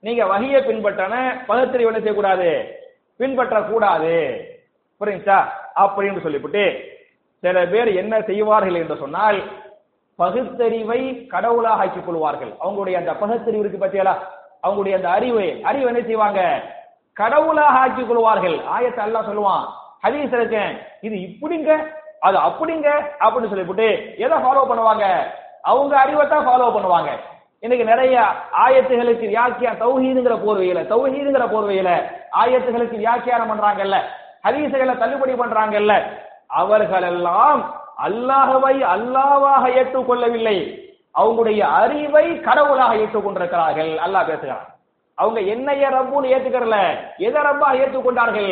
நீங்க 0.00 0.26
வகையை 0.26 0.62
பின்பற்றன 0.62 1.14
பகுத்தறிவு 1.46 1.92
என்ன 1.92 2.02
செய்யக்கூடாது. 2.02 2.80
பின்பற்ற 3.16 3.62
கூடாது 3.62 4.14
புரியுங்களா 5.00 5.44
அப்படின்னு 5.76 6.22
சொல்லிவிட்டு 6.22 6.94
சில 7.42 7.56
பேர் 7.72 7.90
என்ன 8.02 8.14
செய்வார்கள் 8.28 8.80
என்று 8.82 8.96
சொன்னால் 9.02 9.38
பகுத்தறிவை 10.18 11.00
கடவுளாக 11.32 11.82
ஆக்கிக் 11.84 12.06
கொள்வார்கள். 12.06 12.52
அவங்களுடைய 12.62 12.96
அந்த 13.00 13.12
பகுத்தறிவு 13.22 13.62
இருக்கு 13.64 13.82
பத்தியாலா 13.82 14.14
அவங்களுடைய 14.64 14.94
அந்த 14.98 15.08
அறிவு. 15.16 15.44
அறிவு 15.68 15.88
என்ன 15.90 16.00
செய்வாங்க? 16.08 16.40
கடவுளாக 17.16 17.80
ஆக்கிக் 17.82 18.08
கொள்வார்கள். 18.08 18.56
ஆயத்தை 18.76 19.02
அல்லாஹ் 19.06 19.28
சொல்லுவான் 19.30 19.64
ஹதீஸ் 20.04 20.34
இருக்கேன் 20.38 20.72
இது 21.06 21.16
இப்படிங்க 21.28 21.70
அது 22.26 22.36
அப்படிங்க 22.48 22.88
அப்படின்னு 23.24 23.50
சொல்லிவிட்டு 23.52 23.88
எதை 24.24 24.36
ஃபாலோ 24.42 24.62
பண்ணுவாங்க? 24.70 25.04
அவங்க 25.70 25.94
அறிவை 26.04 26.24
தான் 26.28 26.46
ஃபாலோ 26.46 26.66
பண்ணுவாங்க. 26.76 27.10
இன்னைக்கு 27.64 27.84
நிறைய 27.90 28.14
ஆயத்துகளுக்கு 28.64 29.26
வியாக்கியா 29.32 29.70
தௌஹீதுங்கிற 29.82 30.34
போர்வையில 30.44 30.80
தௌஹீதுங்கிற 30.92 31.44
போர்வையில 31.54 31.90
ஆயத்துகளுக்கு 32.42 32.96
வியாக்கியானம் 33.04 33.50
பண்றாங்கல்ல 33.52 33.98
ஹதீசுகளை 34.46 34.94
தள்ளுபடி 35.02 35.34
பண்றாங்கல்ல 35.42 35.94
அவர்களெல்லாம் 36.46 37.60
அல்லாஹவை 38.04 38.74
அல்லாவாக 38.94 39.64
ஏற்றுக்கொள்ளவில்லை. 39.80 40.58
அவங்களுடைய 41.18 41.60
அறிவை 41.60 42.40
கடவுளாக 42.40 42.94
ஏற்றுக்கொண்டிருக்கிறார்கள். 42.94 43.92
அல்லாஹ் 44.06 44.26
பேசுகிறார் 44.26 44.74
அவங்க 45.14 45.40
என்னைய 45.40 45.90
ரப்புன்னு 45.90 46.32
ஏத்துக்கிறல. 46.34 46.76
எதை 47.18 47.42
ரப்பா 47.42 47.68
ஏற்றுக்கொண்டார்கள்? 47.82 48.50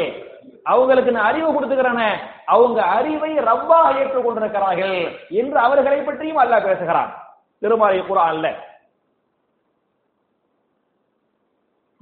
அவங்களுக்கு 0.63 1.13
நான் 1.13 1.25
அறிவு 1.25 1.49
கொடுத்துக்கிறேன. 1.53 2.17
அவங்க 2.45 2.83
அறிவை 2.83 3.39
ரப்பாக 3.39 3.93
ஏற்றுக்கொண்டிருக்கிறார்கள் 4.03 5.17
என்று 5.29 5.59
அவர்களை 5.59 6.01
பற்றியும் 6.01 6.39
அல்லாஹ் 6.39 6.65
பேசுகிறான். 6.65 7.11
திருமறை 7.59 8.01
குரான்ல 8.01 8.55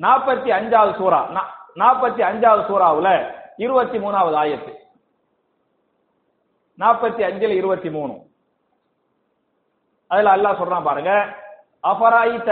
நாற்பத்தி 0.03 0.51
அஞ்சாவது 0.59 0.95
சூறா 0.99 1.21
நாற்பத்தி 1.77 2.23
அஞ்சாவது 2.29 2.63
சூறாவுல 2.69 3.35
இருபத்தி 3.57 3.99
மூணாவது 3.99 4.37
ஆயத்து. 4.43 4.73
நாற்பத்தி 6.80 7.22
அஞ்சுல 7.24 7.54
இருபத்தி 7.54 7.90
மூணு 7.90 8.16
அதுல 10.12 10.34
அல்லாஹ் 10.36 10.60
சொல்றான் 10.60 10.88
பாருங்க 10.88 11.14
அபராயித்த 11.84 12.50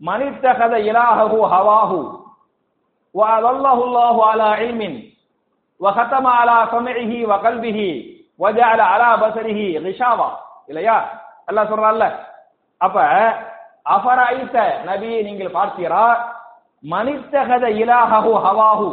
மனித்தகத 0.00 0.74
இலாஹு 0.88 1.24
ஹவாஹு 1.54 2.00
وأضله 3.14 3.78
الله 3.84 4.16
على 4.26 4.48
علم 4.54 4.80
وختم 5.80 6.24
على 6.30 6.56
سمعه 6.70 7.12
وقلبه 7.24 7.78
وجعل 8.40 8.80
على 8.82 9.08
بصره 9.16 9.60
غشاوة 9.84 10.28
இல்லையா 10.70 10.96
அல்லாஹ் 11.48 11.70
சொல்றான்ல 11.70 12.04
அப்ப 12.80 12.96
அபராயித்த 13.86 14.56
நபியை 14.88 15.20
நீங்கள் 15.22 15.54
பார்த்தீரா 15.56 16.04
மனித்தகத 16.84 17.64
இலாஹு 17.80 18.32
ஹவாஹு 18.44 18.88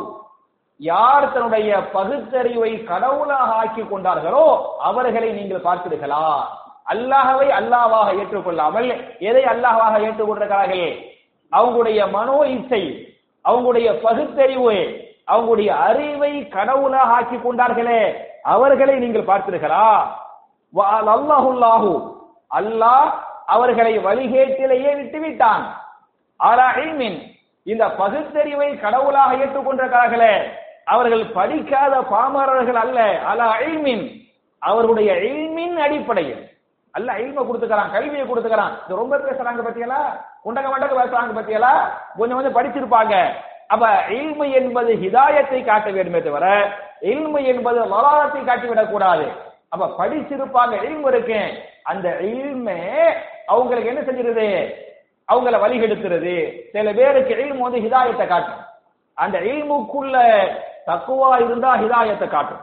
யார் 0.81 1.33
தன்னுடைய 1.33 1.71
பகுத்தறிவை 1.93 2.85
கடவுளாக 2.91 3.55
ஆக்கி 3.63 3.83
கொண்டார்களோ 3.83 4.47
அவர்களை 4.89 5.31
நீங்கள் 5.33 5.65
பார்த்தீர்களா 5.67 6.27
அல்லாஹவை 6.93 7.49
அல்லாவாக 7.59 8.09
ஏற்றுக்கொள்ளாமல் 8.21 8.89
எதை 9.29 9.43
அல்லாஹாக 9.53 9.95
ஏற்றுக்கொண்டிருக்கிறார்கள்? 10.09 10.93
அவங்களுடைய 11.53 12.01
மனோ 12.15 12.39
இச்சை 12.55 12.83
அவங்களுடைய 13.45 13.89
பகுத்தறிவு 14.05 14.77
அவங்களுடைய 15.33 15.71
அறிவை 15.89 16.33
கடவுளாக 16.57 17.17
ஆக்கி 17.17 17.39
கொண்டார்களே 17.39 18.01
அவர்களை 18.55 18.95
நீங்கள் 18.99 19.29
பார்த்தீர்களா 19.31 19.89
அல்லாஹுல்லாஹு 21.17 21.93
அல்லாஹ் 22.61 23.09
அவர்களை 23.55 23.93
வழிகேட்டிலேயே 24.07 24.91
விட்டுவிட்டான். 25.01 25.65
இந்த 27.67 27.85
பகுத்தறிவை 28.01 28.71
கடவுளாக 28.85 29.31
ஏற்றுக்கொண்டிருக்கிறார்களே 29.43 30.33
அவர்கள் 30.89 31.25
படிக்காத 31.27 31.95
பாமரர்கள் 32.01 32.81
அல்ல. 32.85 33.19
அலா 33.21 33.57
அழிமின் 33.61 34.05
அவர்களுடைய 34.59 35.11
இல்மின் 35.19 35.77
அடிப்படையில். 35.77 36.43
அல்ல 36.91 37.13
இல்ம 37.13 37.47
கொடுத்துக்கிறான் 37.47 37.93
கல்வியை 37.93 38.27
கொடுத்துக்கிறான். 38.27 38.73
இது 38.85 38.97
ரொம்ப 38.97 39.17
பேசுறாங்க 39.17 39.61
பத்தியலா? 39.69 40.01
குண்டக 40.45 40.69
மண்டக 40.69 40.95
பேசுறாங்க 41.01 41.35
பத்தியலா? 41.35 41.73
கொஞ்சம் 42.17 42.39
கொஞ்சம் 42.41 42.57
படிச்சிருப்பாங்க. 42.57 43.15
அப்ப 43.67 43.87
இல்மு 44.09 44.53
என்பது 44.53 44.95
ஹிதாயத்தை 44.95 45.65
காட்ட 45.65 45.91
வேண்டுமே 45.91 46.23
தவிர 46.23 46.47
இல்மு 47.03 47.45
என்பது 47.45 47.81
வலாரத்தை 47.85 48.45
காட்டிவிடக் 48.45 48.91
கூடாது. 48.91 49.27
அப்ப 49.69 49.95
படிச்சிருப்பாங்க 49.99 50.75
இல்மு 50.83 51.07
இருக்கு. 51.07 51.41
அந்த 51.83 52.17
இல்மே 52.21 53.13
அவங்களுக்கு 53.47 53.89
என்ன 53.89 54.01
செஞ்சிருது? 54.01 54.49
அவங்கள 55.33 55.59
வழிகெடுக்கிறது. 55.61 56.37
சில 56.73 56.93
பேருக்கு 56.93 57.35
இல்மு 57.35 57.59
வந்து 57.59 57.79
ஹிதாயத்தை 57.79 58.27
காட்டும். 58.27 58.67
அந்த 59.15 59.39
இல்முக்குள்ள 59.39 60.17
தக்குவா 60.89 61.31
இருந்தா 61.45 61.71
ஹிதாயத்தை 61.77 62.29
காட்டும். 62.29 62.63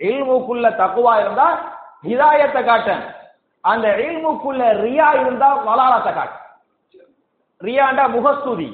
இல்முக்குள்ள 0.00 0.66
தக்குவா 0.76 1.20
இருந்தா 1.20 1.48
ஹிதாயத்தை 2.02 2.64
காட்டும். 2.64 3.02
அந்த 3.60 3.88
இல்முக்குள்ள 3.88 4.62
ரியா 4.84 5.08
இருந்தா 5.20 5.48
வலாலத்தை 5.66 6.14
காட்டும். 6.14 6.40
ரியாண்டா 7.60 8.04
முகஸ்துதி 8.08 8.68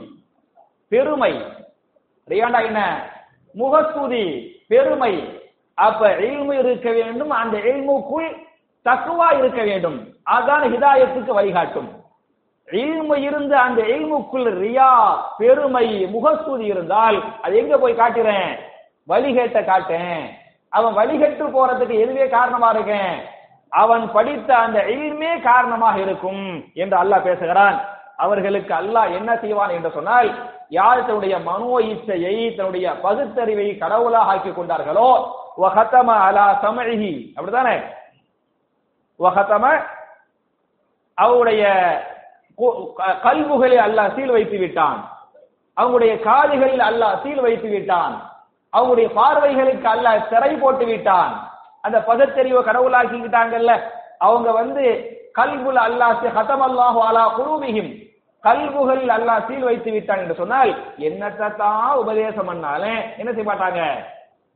பெருமை. 0.88 1.32
ரியாண்டா 2.28 2.60
என்ன? 2.64 2.80
முகஸ்துதி 3.54 4.24
பெருமை. 4.68 5.12
அப்ப 5.74 6.08
இல்மு 6.08 6.52
இருக்க 6.52 6.90
வேண்டும் 6.92 7.30
அந்த 7.30 7.56
இல்முக்குள் 7.58 8.28
தக்குவா 8.86 9.28
இருக்க 9.38 9.62
வேண்டும். 9.62 9.98
அதான் 10.30 10.64
ஹிதாயத்துக்கு 10.74 11.32
வழிகாட்டும். 11.32 11.90
இல்மு 12.72 13.16
இருந்து 13.22 13.56
அந்த 13.56 13.82
இல்முக்குள் 13.82 14.48
ரியா 14.62 14.90
பெருமை 15.38 15.86
முகஸ்துதி 16.14 16.64
இருந்தால் 16.64 17.18
அது 17.42 17.56
எங்க 17.56 17.78
போய் 17.78 18.00
காட்டுறேன்? 18.00 18.50
வழிகேட்ட 19.08 19.64
காட்டேன். 19.64 20.22
அவன் 20.70 20.94
வழிகட்டு 20.94 21.44
போறதுக்கு 21.54 21.94
எதுவே 22.04 22.28
காரணமா 22.28 22.70
இருக்கேன்? 22.70 23.14
அவன் 23.68 24.10
படித்த 24.10 24.56
அந்த 24.56 24.78
இல்மே 24.84 25.40
காரணமாக 25.40 25.98
இருக்கும் 25.98 26.44
என்று 26.74 26.96
அல்லாஹ் 27.02 27.22
பேசுகிறான். 27.22 27.78
அவர்களுக்கு 28.16 28.74
அல்லாஹ் 28.74 29.12
என்ன 29.12 29.36
செய்வான் 29.36 29.70
என்று 29.70 29.90
சொன்னால் 29.90 30.28
யார் 30.68 31.06
தன்னுடைய 31.06 31.38
மனோ 31.38 31.80
இச்சையை 31.80 32.54
தன்னுடைய 32.56 32.86
பகுத்தறிவை 33.04 33.78
கடவுளாக 33.78 34.30
ஆக்கி 34.30 34.50
கொண்டார்களோ 34.50 35.10
வஹத்தம 35.58 36.08
அலா 36.26 36.58
சமழகி 36.62 37.32
அப்படித்தானே? 37.36 37.76
வஹத்தம 39.20 39.64
அவருடைய 41.14 41.64
கல்புகளில் 43.22 43.84
அல்லாஹ் 43.86 44.14
சீல் 44.16 44.30
வைத்து 44.30 44.58
விட்டான். 44.58 45.00
அவங்களுடைய 45.76 46.12
காதுகளில் 46.20 46.84
அல்லாஹ் 46.90 47.20
சீல் 47.22 47.40
வைத்து 47.40 47.68
விட்டான். 47.68 48.14
அவங்களுடைய 48.72 49.08
பார்வைகளுக்கு 49.18 49.88
அல்லாஹ் 49.94 50.28
திரை 50.28 50.56
போட்டு 50.56 50.86
விட்டான். 50.86 51.32
அந்த 51.82 51.98
பதத்தெறிவை 51.98 52.62
கடவுளாக்கிக்கிட்டாங்கல்ல 52.64 53.72
அவங்க 54.18 54.52
வந்து 54.52 54.84
கல்புல் 55.34 55.80
அல்லாஹ் 55.86 56.14
ஹதம் 56.36 56.64
அல்லாஹு 56.68 57.00
அலா 57.08 57.22
குருபிஹிம் 57.38 57.90
கல்புகள் 58.44 59.04
அல்லாஹ் 59.08 59.46
சீல் 59.48 59.66
வைத்து 59.68 59.90
விட்டான் 59.92 60.18
என்று 60.18 60.34
சொன்னால் 60.34 60.70
என்னத்தான் 60.98 61.98
உபதேசம் 62.02 62.48
பண்ணாலே 62.50 62.92
என்ன 63.20 63.30
செய்ய 63.32 63.46
மாட்டாங்க? 63.50 63.80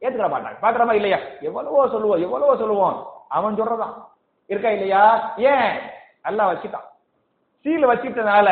ஏத்துக்கிற 0.03 0.29
மாட்டாங்க. 0.29 0.59
பாக்குறமா 0.63 0.93
இல்லையா? 0.93 1.19
எவ்வளவோ 1.41 1.89
சொல்லுவோம் 1.89 2.21
எவ்வளவோ 2.21 2.57
சொல்லுவோம். 2.57 2.97
அவன் 3.29 3.57
சொல்றதான். 3.57 3.95
இருக்கா 4.51 4.69
இல்லையா? 4.69 5.35
ஏன்? 5.37 5.73
அல்லாஹ் 6.25 6.51
வச்சுட்டான். 6.51 6.87
சீல் 7.63 7.87
வச்சிட்டனால 7.87 8.49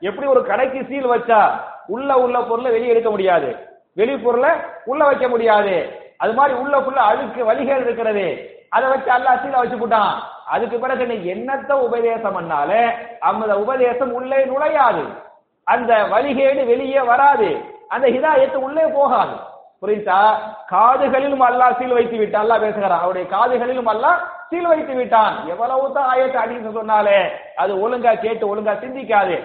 எப்படி 0.00 0.26
ஒரு 0.26 0.44
கடைக்கு 0.44 0.84
சீல் 0.88 1.08
வச்சா 1.08 1.40
உள்ள 1.86 2.16
உள்ள 2.16 2.40
பொருளை 2.40 2.70
வெளியே 2.70 2.90
எடுக்க 2.90 3.10
முடியாது? 3.10 3.56
வெளி 3.94 4.16
பொருளை 4.16 4.50
உள்ள 4.84 5.04
வைக்க 5.04 5.28
முடியாது. 5.28 5.74
அது 6.16 6.32
மாதிரி 6.32 6.58
உள்ள 6.58 6.78
ஃபுல்ல 6.78 7.00
அழுக்கு 7.10 7.44
வழிகள் 7.44 7.84
இருக்கிறது 7.84 8.26
அதை 8.68 8.88
வச்சு 8.88 9.10
அல்லா 9.12 9.32
சீல 9.40 9.56
வச்சு 9.56 9.76
போட்டான். 9.76 10.14
அதுக்கு 10.46 10.78
பிறகு 10.78 11.06
நீ 11.06 11.16
என்னத்த 11.34 11.72
உபதேசம் 11.72 12.36
பண்ணாலே 12.36 12.82
அந்த 13.18 13.58
உபதேசம் 13.58 14.12
உள்ளே 14.12 14.44
நுழையாது. 14.46 15.04
அந்த 15.64 15.92
வழிகேடு 16.12 16.66
வெளியே 16.66 17.00
வராது. 17.00 17.50
அந்த 17.88 18.08
ஹிதாயத்து 18.08 18.58
உள்ளே 18.66 18.84
போகாது. 18.94 19.36
புரியுதா? 19.84 20.20
காதுகளிலும் 20.72 21.44
அல்லாஹ் 21.48 21.76
சீல் 21.78 21.96
வைத்து 21.98 22.16
விட்டான். 22.16 22.44
அல்லா 22.44 22.56
பேசுகிறான். 22.60 23.02
அவருடைய 23.04 23.26
காதுகளிலும் 23.34 23.90
அல்லா 23.94 24.12
சீல் 24.50 24.70
வைத்து 24.72 24.94
விட்டான். 24.94 25.34
எவ்வளவு 25.52 25.92
தான் 25.92 26.08
ஆயத்தை 26.12 26.38
அடின்னு 26.44 26.72
சொன்னாலே 26.78 27.18
அது 27.62 27.72
ஒழுங்கா 27.84 28.12
கேட்டு 28.20 28.44
ஒழுங்கா 28.52 28.74
சிந்திக்காது. 28.84 29.36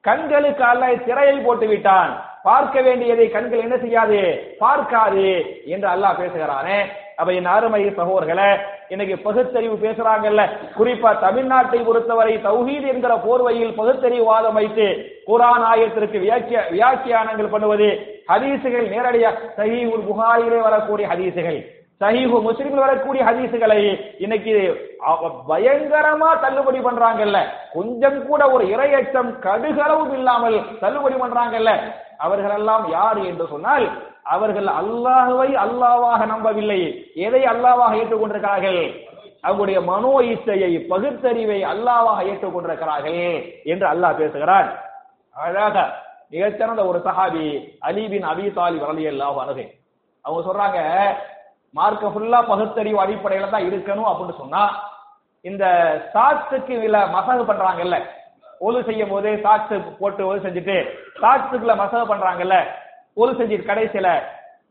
கண்களுக்கு 0.00 0.64
அல்ல 0.64 0.94
திரையை 1.06 1.36
போட்டு 1.46 1.66
விட்டான். 1.66 2.12
பார்க்க 2.42 2.80
வேண்டியதை 2.80 3.30
கண்கள் 3.30 3.64
என்ன 3.66 3.76
செய்யாது? 3.76 4.20
பார்க்காது 4.58 5.26
என்று 5.64 5.88
அல்லாஹ் 5.94 6.20
பேசுகிறானே. 6.22 6.78
அப்ப 7.20 7.30
என் 7.38 7.48
ஆறுமைய 7.52 7.90
சகோதரர்களே 8.00 8.50
இன்னைக்கு 8.92 9.14
பகுத்தறிவு 9.24 9.76
பேசுறாங்கல்ல 9.84 10.42
குறிப்பா 10.76 11.10
தமிழ்நாட்டை 11.24 11.78
பொறுத்தவரை 11.86 12.34
தௌஹீத் 12.44 12.86
என்கிற 12.92 13.14
போர்வையில் 13.24 13.72
பகுத்தறிவு 13.78 14.26
வாதம் 14.28 14.58
வைத்து 14.58 14.86
குரான் 15.28 15.64
ஆயத்திற்கு 15.70 16.18
வியாக்கிய 16.24 16.60
வியாக்கியானங்கள் 16.74 17.52
பண்ணுவது 17.54 17.88
ஹதீசுகள் 18.30 18.86
நேரடியாக 18.94 19.50
சஹீஹுல் 19.58 20.06
புகாரிலே 20.10 20.60
வரக்கூடிய 20.68 21.06
ஹதீசுகள். 21.12 21.58
சஹீஹு 22.02 22.36
முஸ்லிமில் 22.48 22.84
வரக்கூடிய 22.84 23.22
ஹதீசுகளை 23.28 23.80
இன்னைக்கு 24.24 24.52
பயங்கரமா 25.50 26.28
தள்ளுபடி 26.44 26.80
பண்றாங்கல்ல. 26.84 27.38
கொஞ்சம் 27.76 28.18
கூட 28.28 28.42
ஒரு 28.54 28.64
இரையச்சம் 28.74 29.30
கடுகளவும் 29.46 30.12
இல்லாமல் 30.18 30.58
தள்ளுபடி 30.84 31.16
பண்றாங்கல்ல. 31.24 31.72
அவர்களெல்லாம் 32.26 32.84
யார் 32.98 33.18
என்று 33.30 33.44
சொன்னால் 33.54 33.86
அவர்கள் 34.28 34.68
அல்லாஹுவை 34.80 35.50
அல்லாவாக 35.64 36.20
நம்பவில்லை 36.26 36.80
எதை 37.26 37.42
அல்லாவாக 37.52 37.92
ஏற்றுக்கொண்டிருக்கிறார்கள்? 38.00 38.80
அவங்களுடைய 39.44 39.78
மனோ 39.90 40.12
இச்சையை 40.32 40.72
பகுத்தறிவை 40.92 41.60
அல்லாவாக 41.72 42.18
ஏற்றுக்கொண்டிருக்கிறார்கள் 42.30 43.22
என்று 43.64 43.86
அல்லாஹ் 43.92 44.18
பேசுகிறான். 44.20 44.68
அழகாக 45.36 45.76
மிகச்சிறந்த 46.30 46.82
ஒரு 46.90 46.98
சஹாபி 47.06 47.46
அலிபின் 47.88 48.26
அபி 48.32 48.44
அபி 48.46 48.56
தாலிப் 48.58 48.86
அல்லாஹ் 49.12 49.38
அன்ஹு. 49.42 49.64
அவங்க 50.24 50.40
சொல்றாங்க 50.48 50.78
மார்க்க 51.74 52.12
ஃபுல்லா 52.12 52.40
பகுத்தறிவு 52.52 52.98
அடிப்படையில 53.04 53.50
தான் 53.50 53.66
இருக்கணும் 53.68 54.10
அப்படின்னு 54.10 54.40
சொன்னா 54.42 54.62
இந்த 55.44 55.64
சாட்சுக்கு 56.14 56.74
இல்ல 56.86 56.98
மசகு 57.16 57.42
பண்றாங்கல்ல. 57.50 57.96
ஒழு 58.60 58.78
செய்யும் 58.86 59.12
போது 59.14 59.30
சாட்சு 59.44 59.74
போட்டு 60.00 60.22
ஒழு 60.28 60.38
செஞ்சுட்டு 60.44 60.76
சாட்சுக்குள்ள 61.22 61.74
மசகு 61.82 62.04
பண்றாங்கல்ல. 62.12 62.56
ஒரு 63.18 63.32
செஞ்சுட்டு 63.32 63.68
கடைசியில 63.70 64.08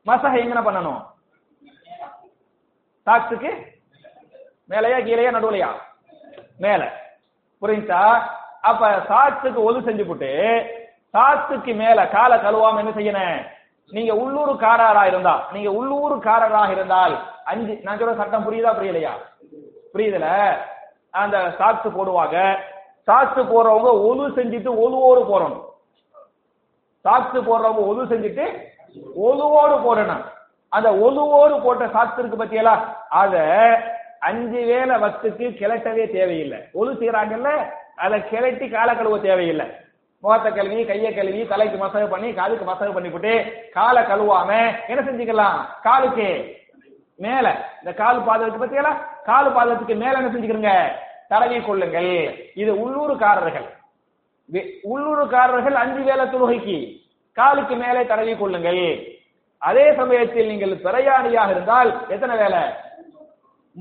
மசக 0.05 0.33
எங்கன 0.43 0.61
பண்ணணும்? 0.65 0.99
சாட்சுக்கு 3.07 3.51
மேலையா 4.69 4.97
கீழையா 5.05 5.31
நடுவுலையா? 5.31 5.69
மேல. 6.59 6.83
புரிஞ்சா 7.61 8.01
அப்ப 8.61 8.89
சாட்சுக்கு 9.09 9.59
ஒது 9.63 9.79
செஞ்சு 9.81 10.03
போட்டு 10.07 10.31
சாட்சுக்கு 11.13 11.73
மேல 11.73 12.07
காலை 12.07 12.37
கழுவாம 12.37 12.79
என்ன 12.79 12.91
செய்யணும்? 12.91 13.37
நீங்க 13.91 14.13
உள்ளூர்காரரா 14.13 15.03
இருந்தா 15.05 15.47
நீங்க 15.51 15.69
உள்ளூர்காரராக 15.69 16.71
இருந்தால் 16.71 17.15
அஞ்சு 17.45 17.73
நான் 17.83 17.99
சொல்ற 17.99 18.15
சட்டம் 18.17 18.45
புரியுதா 18.47 18.71
புரியலையா? 18.79 19.13
புரியுதுல? 19.93 20.27
அந்த 21.11 21.37
சாக்ஸ் 21.57 21.97
போடுவாங்க. 21.97 22.37
சாட்சு 23.07 23.41
போடுறவங்க 23.41 23.91
ஒலு 24.07 24.25
செஞ்சுட்டு 24.37 24.71
ஒலுவோடு 24.83 25.21
போறணும். 25.21 25.63
சாத்து 27.07 27.39
போடுறவங்க 27.41 27.83
ஒது 27.91 28.03
செஞ்சுட்டு 28.05 28.45
ஒதுவோடு 29.25 29.75
போடணும். 29.87 30.23
அந்த 30.69 30.89
ஒதுவோடு 31.05 31.63
போட்ட 31.63 31.85
சாத்து 31.85 32.19
இருக்கு 32.19 32.43
பத்தியலா? 32.43 32.75
அத 33.09 33.35
அஞ்சு 34.19 34.61
வேளை 34.65 34.95
வத்துக்கு 34.95 35.45
கிளட்டவே 35.59 36.11
தேவையில்லை. 36.11 36.59
ஒது 36.73 36.93
செய்யறாங்கல்ல 36.93 37.49
அதை 37.95 38.19
கிளட்டி 38.31 38.71
கால 38.71 38.95
கழுவ 38.95 39.19
தேவையில்லை. 39.19 39.65
முகத்தை 40.19 40.53
கழுவி 40.53 40.85
கையை 40.85 41.15
கழுவி 41.15 41.47
தலைக்கு 41.47 41.77
மசாஜ் 41.77 42.09
பண்ணி 42.09 42.33
காலுக்கு 42.33 42.65
மசாஜ் 42.65 42.93
பண்ணி 42.93 43.09
போட்டு 43.09 43.33
காலை 43.73 44.03
கழுவாம 44.03 44.51
என்ன 44.87 45.01
செஞ்சுக்கலாம்? 45.07 45.59
காலுக்கு 45.83 46.55
மேல. 47.17 47.47
இந்த 47.79 47.93
கால் 47.93 48.25
பாதத்துக்கு 48.27 48.63
பத்தியலா? 48.63 48.93
கால் 49.23 49.55
பாதத்துக்கு 49.55 49.95
மேல 49.95 50.19
என்ன 50.19 50.31
செஞ்சுக்கிறீங்க? 50.33 50.91
தடவி 51.27 51.61
கொள்ளுங்கள். 51.61 52.13
இது 52.55 52.71
உள்ளூர்காரர்கள். 52.83 53.67
உள்ளூர்காரர்கள் 54.91 55.77
அஞ்சு 55.83 56.01
வேலை 56.09 56.25
தொழுகைக்கு 56.33 56.77
காலுக்கு 57.37 57.75
மேலே 57.75 58.01
தடவி 58.05 58.33
கொள்ளுங்கள். 58.35 58.83
அதே 59.61 59.85
சமயத்தில் 59.99 60.49
நீங்கள் 60.51 60.73
பிரயாணியாக 60.85 61.49
இருந்தால் 61.55 61.89
எத்தனை 62.15 62.35
வேலை 62.37 62.61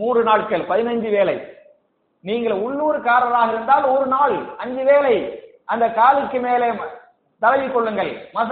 மூன்று 0.01 0.23
நாட்கள் 0.29 0.65
பதினைஞ்சு 0.71 1.11
வேலை 1.17 1.37
நீங்கள் 2.29 2.63
உள்ளூர்காரராக 2.67 3.49
இருந்தால் 3.55 3.85
ஒரு 3.95 4.07
நாள் 4.15 4.37
அஞ்சு 4.63 4.85
வேலை 4.91 5.17
அந்த 5.73 5.85
காலுக்கு 5.99 6.39
மேலே 6.47 6.69
தடவி 7.43 7.69
கொள்ளுங்கள். 7.69 8.11
மச 8.37 8.51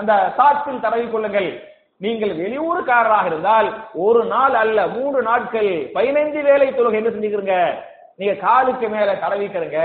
அந்த 0.00 0.12
சாட்சில் 0.36 0.84
தடவி 0.84 1.06
கொள்ளுங்கள். 1.10 1.48
நீங்கள் 2.04 2.32
வெளியூர்காரராக 2.42 3.26
இருந்தால் 3.26 3.68
ஒரு 4.04 4.22
நாள் 4.24 4.54
அல்ல 4.62 4.86
மூன்று 4.94 5.20
நாட்கள் 5.22 5.70
பதினைந்து 5.96 6.40
வேலை 6.42 6.68
தொழுகை. 6.68 6.98
என்ன 7.00 7.10
செஞ்சுக்கிறீங்க? 7.14 7.56
நீங்க 8.18 8.34
காலுக்கு 8.44 8.86
மேல 8.94 9.12
தடவிக்கிறங்க 9.22 9.78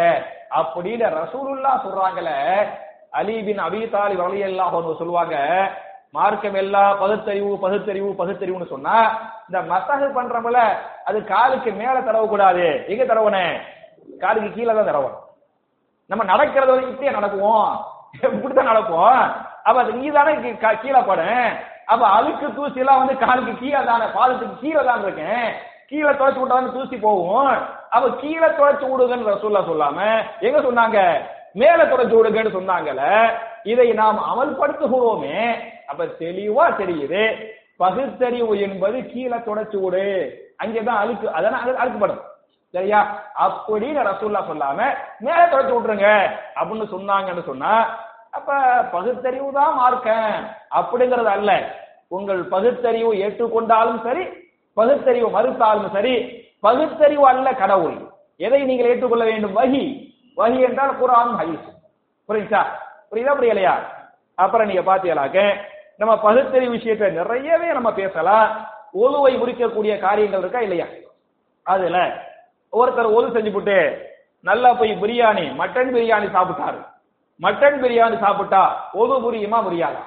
அப்படின்னு 0.60 1.08
ரசூலுல்லா 1.20 1.72
சொல்றாங்கல்ல 1.84 2.34
அலிபின் 3.20 3.62
அபி 3.68 3.80
தாலிப் 3.94 4.24
ரலியல்லாஹு 4.26 4.76
அன்ஹு 4.80 5.00
சொல்லுவாங்க. 5.00 5.36
மார்க்கம் 6.18 6.58
எல்லாம் 6.62 6.92
பகுத்தறிவு 7.02 7.52
பகுத்தறிவு 7.64 8.10
பகுத்தறிவுன்னு 8.20 8.74
சொன்னா 8.74 8.98
இந்த 9.48 9.60
மசகு 9.72 10.08
பண்றோம்ல 10.18 10.62
அது 11.08 11.18
காலுக்கு 11.32 11.72
மேல 11.82 11.96
தடவ 12.08 12.24
கூடாது 12.34 12.66
எங்க 12.92 13.04
தடவனே? 13.06 13.44
காலுக்கு 14.24 14.50
கீழே 14.56 14.72
தான் 14.74 14.90
தடவணும். 14.90 15.26
நம்ம 16.10 16.24
நடக்கிறது 16.32 16.72
வந்து 16.74 16.92
இப்படியே 16.92 17.16
நடக்குவோம். 17.18 17.72
இப்படிதான் 18.38 18.72
நடப்போம். 18.72 19.24
அப்ப 19.68 19.78
அது 19.84 19.92
நீ 19.98 20.08
தானே 20.18 20.32
கீழே 20.84 21.02
படும் 21.10 21.44
அப்ப 21.94 22.04
அழுக்கு 22.18 22.48
தூசி 22.58 22.82
எல்லாம் 22.84 23.02
வந்து 23.02 23.16
காலுக்கு 23.26 23.54
கீழே 23.62 23.82
தானே 23.92 24.08
பாதத்துக்கு 24.18 24.56
கீழே 24.64 24.82
தான் 24.90 25.04
இருக்கேன். 25.06 25.46
கீழே 25.90 26.12
துவைச்சு 26.20 26.42
விட்டா 26.42 26.58
தூசி 26.78 26.98
போகும். 27.06 27.54
அவ 27.90 28.10
கீழே 28.10 28.46
துவைச்சு 28.46 28.88
விடுங்கன்னு 28.88 29.30
ரசூல்லா 29.30 29.62
சொல்லாம 29.64 30.22
எங்க 30.40 30.60
சொன்னாங்க? 30.60 31.22
மேல 31.54 31.84
துடைச்சு 31.84 32.18
விடுங்கன்னு 32.18 32.58
சொன்னாங்கல்ல 32.58 33.32
இதை 33.64 33.94
நாம் 33.94 34.24
அமல்படுத்துகிறோமே 34.32 35.56
அப்ப 35.88 36.06
தெளிவா 36.06 36.66
தெரியுது. 36.82 37.48
பகுத்தறிவு 37.78 38.60
என்பது 38.60 39.06
கீழே 39.06 39.38
தொடச்சு 39.38 39.78
விடு. 39.78 40.06
அங்கேதான் 40.58 40.98
அழுக்கு 40.98 41.34
அதனால 41.34 41.78
அது 41.78 41.84
அழுக்குப்படும். 41.84 42.22
சரியா? 42.72 43.24
அப்படின்னு 43.42 44.02
ரசூல்லா 44.12 44.42
சொல்லாம 44.50 44.94
மேல 45.20 45.46
தொடச்சு 45.46 45.76
விட்டுருங்க. 45.76 46.30
அப்படின்னு 46.56 46.88
சொன்னாங்கன்னு 46.96 47.44
சொன்னா 47.44 47.98
அப்ப 48.32 48.54
பகுத்தறிவு 48.92 49.52
தான் 49.54 49.76
மார்க்கம். 49.76 50.48
அப்படிங்கிறது 50.76 51.26
அல்ல. 51.26 51.78
உங்கள் 52.08 52.44
பகுத்தறிவு 52.44 53.14
ஏற்றுக்கொண்டாலும் 53.14 54.04
சரி 54.04 54.26
பகுத்தறிவு 54.74 55.30
மறுத்தாலும் 55.30 55.92
சரி 55.92 56.48
பகுத்தறிவு 56.64 57.28
அல்ல 57.28 57.54
கடவுள். 57.54 57.98
எதை 58.38 58.64
நீங்கள் 58.64 58.88
ஏற்றுக்கொள்ள 58.88 59.24
வேண்டும்? 59.24 59.56
வகி. 59.58 59.84
வகி 60.38 60.60
என்றால் 60.62 60.98
குரான் 61.02 61.34
ஹதீஸ். 61.40 61.68
புரியுதா 62.30 62.62
புரியுதா 63.12 63.34
புரியலையா? 63.40 63.76
அப்புறம் 64.36 64.68
நீங்க 64.68 64.82
பாத்தீங்களாக்க 64.82 65.58
நம்ம 65.98 66.20
பகுத்தறிவு 66.20 66.72
விஷயத்தை 66.72 67.12
நிறையவே 67.12 67.68
நம்ம 67.68 67.94
பேசலாம். 67.94 68.50
ஒழுவை 68.94 69.34
முறிக்கக்கூடிய 69.38 70.00
காரியங்கள் 70.00 70.40
இருக்கா 70.40 70.60
இல்லையா? 70.60 70.86
அதுல. 71.64 71.98
ஒருத்தர் 72.74 73.14
ஒழு 73.16 73.28
செஞ்சு 73.36 73.54
போட்டு 73.54 73.78
நல்லா 74.42 74.74
போய் 74.74 74.92
பிரியாணி 74.92 75.46
மட்டன் 75.58 75.92
பிரியாணி 75.96 76.28
சாப்பிட்டாரு. 76.36 76.80
மட்டன் 77.42 77.78
பிரியாணி 77.82 78.20
சாப்பிட்டா 78.20 78.90
ஒழு 78.94 79.16
புரியுமா 79.26 79.60
முடியாதா 79.68 80.04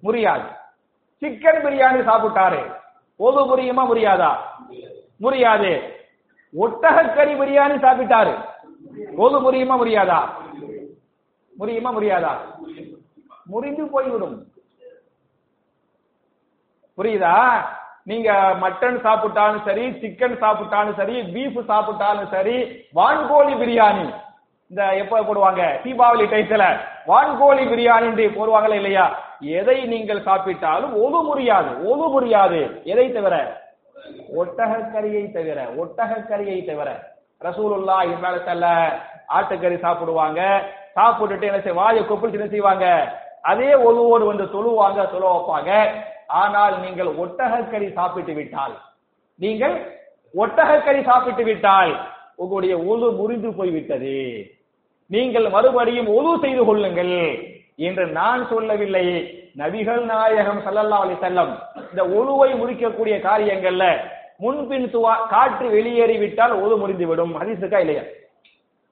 முடியாது 0.00 0.48
சிக்கன் 1.22 1.60
பிரியாணி 1.64 2.00
சாப்பிட்டாரு 2.08 2.60
ஒழு 3.20 3.40
புரியுமா 3.50 3.84
முடியாதா 3.90 4.30
முடியாது 5.20 5.70
ஒட்டகக்கறி 6.54 7.32
பிரியாணி 7.40 7.76
சாப்பிட்டாரு. 7.84 8.34
போது 9.18 9.36
முடியுமா 9.46 9.74
முடியாதா 9.82 10.20
முடியுமா 11.52 11.90
முடியாதா 11.96 12.32
முறிந்து 13.50 13.84
போய்விடும். 13.92 14.36
புரியுதா? 16.98 17.34
நீங்க 18.10 18.30
மட்டன் 18.62 18.96
சாப்பிட்டாலும் 19.06 19.64
சரி 19.68 19.84
சிக்கன் 20.02 20.36
சாப்பிட்டாலும் 20.42 20.96
சரி 21.00 21.16
பீஃப் 21.34 21.58
சாப்பிட்டாலும் 21.70 22.30
சரி 22.34 22.56
வான்கோழி 22.98 23.54
பிரியாணி. 23.62 24.06
இந்த 24.70 24.82
எப்ப 25.02 25.20
போடுவாங்க? 25.26 25.62
தீபாவளி 25.84 26.24
டைத்துல 26.32 26.64
வான்கோழி 27.10 27.64
பிரியாணி 27.72 28.08
போடுவாங்களா 28.38 28.78
இல்லையா? 28.80 29.06
எதை 29.58 29.78
நீங்கள் 29.92 30.26
சாப்பிட்டாலும் 30.28 30.94
ஒது 31.04 31.18
முடியாது 31.28 31.70
ஒது 31.90 32.04
முடியாது 32.14 32.60
எதை 32.92 33.06
தவிர? 33.12 33.36
ஒட்டகக்கறியை 34.40 35.24
தவிர 35.36 35.58
ஒட்டகக்கறியை 35.82 36.58
தவிர 36.70 36.88
ரசூலுல்லா 37.46 37.96
இவ்வாறு 38.12 38.40
ஆட்டுக்கறி 39.36 39.76
சாப்பிடுவாங்க. 39.86 40.40
சாப்பிட்டுட்டு 40.96 41.48
என்ன 41.48 41.60
செய்ய 41.64 41.78
வாயை 41.80 42.02
கொப்பிட்டு 42.04 42.38
என்ன 42.38 42.48
செய்வாங்க? 42.52 42.86
அதே 43.50 43.70
ஒழுவோடு 43.86 44.24
வந்து 44.30 44.44
தொழுவாங்க 44.54 45.00
தொழ 45.12 45.24
வைப்பாங்க. 45.32 45.70
ஆனால் 46.42 46.74
நீங்கள் 46.84 47.10
ஒட்டகக்கறி 47.22 47.88
சாப்பிட்டு 47.98 48.32
விட்டால் 48.38 48.74
நீங்கள் 49.38 49.76
ஒட்டகக்கறி 50.34 51.00
சாப்பிட்டு 51.10 51.44
விட்டால் 51.44 51.92
உங்களுடைய 52.42 52.74
ஒழு 52.90 53.06
முறிந்து 53.20 53.50
போய்விட்டது. 53.58 54.16
நீங்கள் 55.14 55.46
மறுபடியும் 55.54 56.10
ஒழு 56.16 56.32
செய்து 56.40 56.64
கொள்ளுங்கள். 56.64 57.14
என்று 57.78 58.06
நான் 58.06 58.46
சொல்லவில்லை. 58.48 59.06
நபிகள் 59.56 60.00
நாயகம் 60.00 60.60
சல்லல்லா 60.66 60.98
அலி 61.04 61.14
செல்லம் 61.22 61.52
இந்த 61.90 62.02
ஒழுவை 62.18 62.50
முறிக்கக்கூடிய 62.60 63.16
காரியங்கள்ல 63.26 63.84
முன்பின் 64.38 64.86
துவா 64.94 65.12
காற்று 65.28 65.66
வெளியேறிவிட்டால் 65.68 66.54
ஒழு 66.62 66.76
முறிந்து 66.76 67.06
விடும் 67.06 67.32
ஹதீஸுக்கா 67.40 67.78
இல்லையா? 67.78 68.02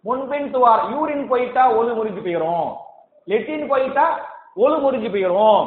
முன்பின் 0.05 0.49
துவார் 0.55 0.83
யூரின் 0.93 1.27
போயிட்டா 1.29 1.65
ஒழு 1.79 1.93
முறிஞ்சு 1.99 2.23
போயிரும். 2.25 2.69
லெட்டின் 3.29 3.67
போயிட்டா 3.69 4.07
ஒழு 4.57 4.77
முறிஞ்சு 4.85 5.11
போயிடும் 5.13 5.65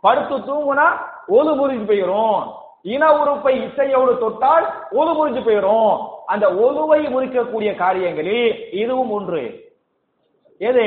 படுத்து 0.00 0.36
தூங்குனா 0.38 0.86
ஒழு 1.28 1.52
முறிஞ்சு 1.60 1.86
போயிடும் 1.90 2.40
இன 2.82 3.04
உறுப்பை 3.20 3.54
இசையோடு 3.64 4.18
தொட்டால் 4.18 4.66
ஒழு 4.92 5.12
முறிஞ்சு 5.18 5.42
போயிடும் 5.46 5.90
அந்த 6.26 6.46
ஒழுவை 6.54 7.00
முறிக்கக்கூடிய 7.14 7.76
காரியங்களில் 7.76 8.70
இதுவும் 8.72 9.10
ஒன்று. 9.10 9.42
எது? 10.58 10.86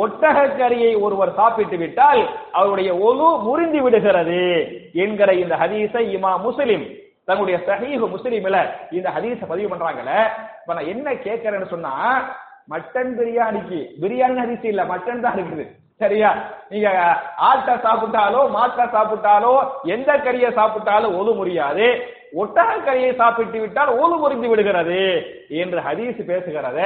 ஒட்டகக்கரியை 0.00 0.92
ஒருவர் 1.04 1.30
சாப்பிட்டு 1.34 1.76
விட்டால் 1.76 2.20
அவருடைய 2.52 2.90
ஒழு 3.06 3.28
முறிந்து 3.46 3.80
விடுகிறது 3.82 4.40
என்கிற 5.04 5.30
இந்த 5.42 5.54
ஹதீஸை 5.62 6.04
இமா 6.16 6.32
முஸ்லிம் 6.46 6.84
தங்களுடைய 7.28 7.58
சஹீஹ் 7.68 8.04
முஸ்லிம்ல 8.14 8.58
இந்த 8.90 9.08
ஹதீஸ 9.16 9.40
பதிவு 9.52 9.70
பண்றாங்கல்ல. 9.70 10.12
இப்ப 10.60 10.74
நான் 10.74 10.92
என்ன 10.92 11.08
கேட்கறேன்னு 11.24 11.72
சொன்னா 11.72 11.94
மட்டன் 12.68 13.10
பிரியாணிக்கு 13.18 13.80
பிரியாணி 14.02 14.38
ஹதீஸ் 14.42 14.70
இல்ல 14.72 14.84
மட்டன் 14.92 15.24
தான் 15.24 15.36
இருக்குது. 15.38 15.64
சரியா? 16.00 16.30
நீங்க 16.70 16.88
ஆட்டை 17.48 17.74
சாப்பிட்டாலோ 17.84 18.40
மாட்டை 18.56 18.84
சாப்பிட்டாலோ 18.94 19.52
எந்த 19.94 20.10
கறியை 20.24 20.50
சாப்பிட்டாலும் 20.58 21.16
ஒழு 21.20 21.32
முடியாது 21.34 21.86
ஒட்டக 22.40 22.70
கறியை 22.86 23.12
சாப்பிட்டு 23.20 23.58
விட்டால் 23.60 23.92
ஒழு 24.00 24.16
முறிந்து 24.22 24.48
விடுகிறது 24.52 24.98
என்று 25.62 25.80
ஹதீஸ் 25.86 26.20
பேசுகிறத 26.30 26.80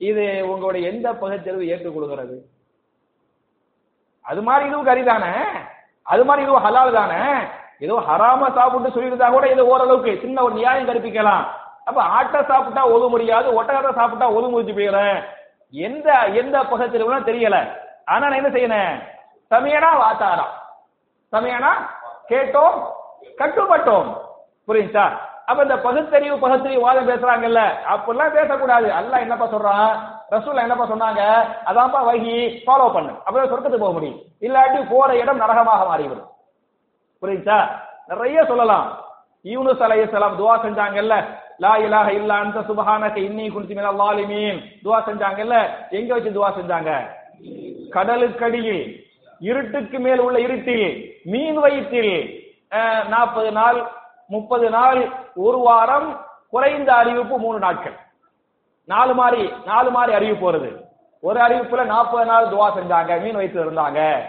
இது 0.00 0.24
உங்களுடைய 0.52 0.88
எந்த 0.90 1.08
பகுத்தறிவு 1.12 1.70
ஏற்றுக்கொள்கிறது 1.72 2.36
அது 4.24 4.40
மாதிரி 4.42 4.64
இதுவும் 4.68 4.88
கறி 4.88 5.02
தானே 5.04 5.32
அது 6.06 6.22
மாதிரி 6.24 6.42
இதுவும் 6.44 6.64
ஹலால் 6.66 6.98
தானே? 6.98 7.22
ஏதோ 7.80 7.96
ஹராம 8.08 8.42
சாப்பிட்டு 8.56 8.92
சொல்லியிருந்தா 8.94 9.28
கூட 9.32 9.46
இது 9.52 9.62
ஓரளவுக்கு 9.72 10.12
சின்ன 10.22 10.42
ஒரு 10.42 10.54
நியாயம் 10.54 10.88
கற்பிக்கலாம். 10.88 11.44
அப்ப 11.88 11.98
ஆட்டை 12.16 12.40
சாப்பிட்டா 12.50 12.82
ஒது 12.94 13.06
முடியாது 13.08 13.48
ஒட்டகத்தை 13.58 13.92
சாப்பிட்டா 13.98 14.26
ஒது 14.36 14.46
முடிச்சு 14.52 14.74
போயிடுறேன் 14.78 15.18
எந்த 15.74 16.08
எந்த 16.40 16.56
பகுத்தறிவுனா 16.70 17.20
தெரியல. 17.30 17.56
ஆனா 18.06 18.24
நான் 18.28 18.40
என்ன 18.40 18.50
செய்யணும் 18.56 18.98
சமயனா 19.50 19.90
வாத்தாரா? 20.02 20.46
சமயனா 21.32 21.72
கேட்டோம் 22.30 22.76
கட்டுப்பட்டோம். 23.40 24.08
புரியுதா? 24.68 25.06
அப்ப 25.48 25.60
இந்த 25.66 25.76
பகுத்தறிவு 25.86 26.36
பகுத்தறிவு 26.44 26.84
வாதம் 26.86 27.10
பேசுறாங்கல்ல 27.10 27.60
அப்படிலாம் 27.92 28.34
பேசக்கூடாது. 28.38 28.88
அல்லாஹ் 29.00 29.24
என்னப்பா 29.24 29.46
சொல்றான் 29.52 29.92
ரசூல் 30.34 30.62
என்னப்பா 30.64 30.86
சொன்னாங்க? 30.92 31.22
அதான்ப்பா 31.70 32.00
வகி 32.08 32.34
ஃபாலோ 32.64 32.88
பண்ணு. 32.96 33.12
அப்பதான் 33.24 33.50
சொர்க்கத்துக்கு 33.52 33.84
போக 33.84 33.94
முடியும். 33.96 34.18
இல்லாட்டி 34.46 34.80
போற 34.92 35.08
இடம் 35.22 35.42
நரகமாக 35.42 35.86
மாறிவிடும். 35.90 36.30
புரியுதா? 37.22 37.60
நிறைய 38.12 38.38
சொல்லலாம். 38.50 38.88
யூனுஸ் 39.44 39.84
அலைஹிஸ்ஸலாம் 39.86 40.38
துவா 40.38 40.54
செஞ்சாங்கல்ல 40.64 41.16
லா 41.64 41.72
இலாக 41.84 42.08
இல்லா 42.18 42.34
அந்த 42.44 42.58
சுபஹானக 42.68 43.16
இன்னி 43.28 43.44
குன்து 43.54 43.76
மேல 43.78 43.90
வாலிமீன் 44.00 44.58
துவா 44.84 44.98
செஞ்சாங்கல்ல 45.08 45.56
எங்க 45.98 46.10
வச்சு 46.14 46.30
துவா 46.36 46.48
செஞ்சாங்க? 46.58 46.90
கடலுக்கடியில் 47.94 48.82
இருட்டுக்கு 49.40 49.98
மேல் 50.06 50.22
உள்ள 50.26 50.38
இருட்டில் 50.46 50.88
மீன் 51.32 51.58
வயிற்றில் 51.64 52.14
நாற்பது 53.12 53.50
நாள் 53.58 53.78
முப்பது 54.28 54.70
நாள் 54.70 55.08
ஒரு 55.34 55.58
வாரம் 55.58 56.26
குறைந்த 56.48 56.92
அறிவிப்பு 56.92 57.38
மூணு 57.38 57.58
நாட்கள். 57.58 57.96
நாலு 58.84 59.14
மாதிரி 59.14 59.52
நாலு 59.64 59.90
மாதிரி 59.90 60.14
அறிவிப்பு 60.14 60.52
வருது. 60.52 60.76
ஒரு 61.20 61.40
அறிவிப்புல 61.40 61.84
நாற்பது 61.84 62.26
நாள் 62.26 62.46
துவா 62.46 62.68
செஞ்சாங்க 62.76 63.20
மீன் 63.20 63.34
வயிற்று 63.34 63.70
இருந்தாங்க. 63.70 64.20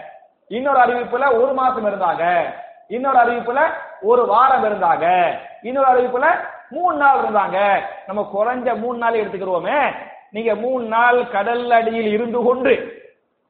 இன்னொரு 0.46 0.80
அறிவிப்புல 0.80 1.42
ஒரு 1.42 1.52
மாசம் 1.54 1.86
இருந்தாங்க. 1.86 2.54
இன்னொரு 2.88 3.18
அறிவிப்புல 3.18 3.72
ஒரு 4.00 4.26
வாரம் 4.26 4.64
இருந்தாங்க. 4.64 5.36
இன்னொரு 5.62 5.88
அறிவிப்புல 5.88 6.26
மூணு 6.70 6.96
நாள் 6.96 7.18
இருந்தாங்க. 7.18 7.80
நம்ம 8.06 8.30
குறைஞ்ச 8.34 8.78
மூணு 8.78 8.98
நாள் 8.98 9.20
எடுத்துக்கிறோமே 9.20 9.94
நீங்க 10.30 10.54
மூணு 10.54 10.84
நாள் 10.84 11.28
கடல் 11.28 11.70
அடியில் 11.70 12.06
இருந்து 12.06 12.42
கொண்டு 12.42 12.98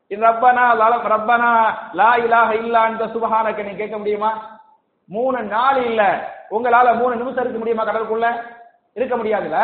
ரப்பனா 0.09 0.72
ரப்பனா 0.72 1.78
லா 1.92 2.14
இலாக 2.14 2.55
இல்லா 2.55 2.80
அந்த 2.80 3.05
சுபஹானக்க 3.05 3.57
நீங்க 3.57 3.76
கேட்க 3.76 3.98
முடியுமா? 3.98 4.61
மூணு 5.05 5.42
நாள் 5.42 5.84
இல்ல. 5.84 6.32
உங்களால 6.51 6.94
மூணு 6.94 7.16
நிமிஷம் 7.16 7.42
இருக்க 7.44 7.59
முடியுமா 7.59 7.86
கடலுக்குள்ள? 7.86 8.42
இருக்க 8.94 9.16
முடியாதுல்ல? 9.16 9.59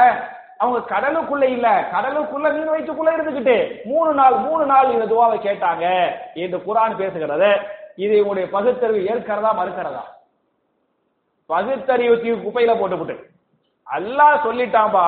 அவங்க 0.59 0.78
கடலுக்குள்ள 0.89 1.43
இல்ல. 1.43 1.89
கடலுக்குள்ள 1.93 2.47
மீன் 2.53 2.70
வயிற்றுக்குள்ள 2.70 3.11
இருந்துகிட்டு 3.16 3.84
மூணு 3.84 4.14
நாள் 4.14 4.34
மூணு 4.34 4.66
நாள் 4.66 4.91
இந்த 4.91 5.05
துவாவை 5.05 5.39
கேட்டாங்க. 5.39 5.84
என்று 6.34 6.59
குரான் 6.59 6.99
பேசுகிறது. 7.01 7.51
இது 7.97 8.14
உங்களுடைய 8.16 8.51
பகுத்தறிவு 8.51 9.14
ஏற்கிறதா 9.14 9.51
மறுக்கிறதா? 9.61 10.05
பகுத்தறிவு 11.47 12.20
தீ 12.20 12.30
குப்பையில 12.30 12.78
போட்டுவிட்டு 12.78 13.34
அல்லாஹ் 13.97 14.45
சொல்லிட்டான்பா 14.45 15.05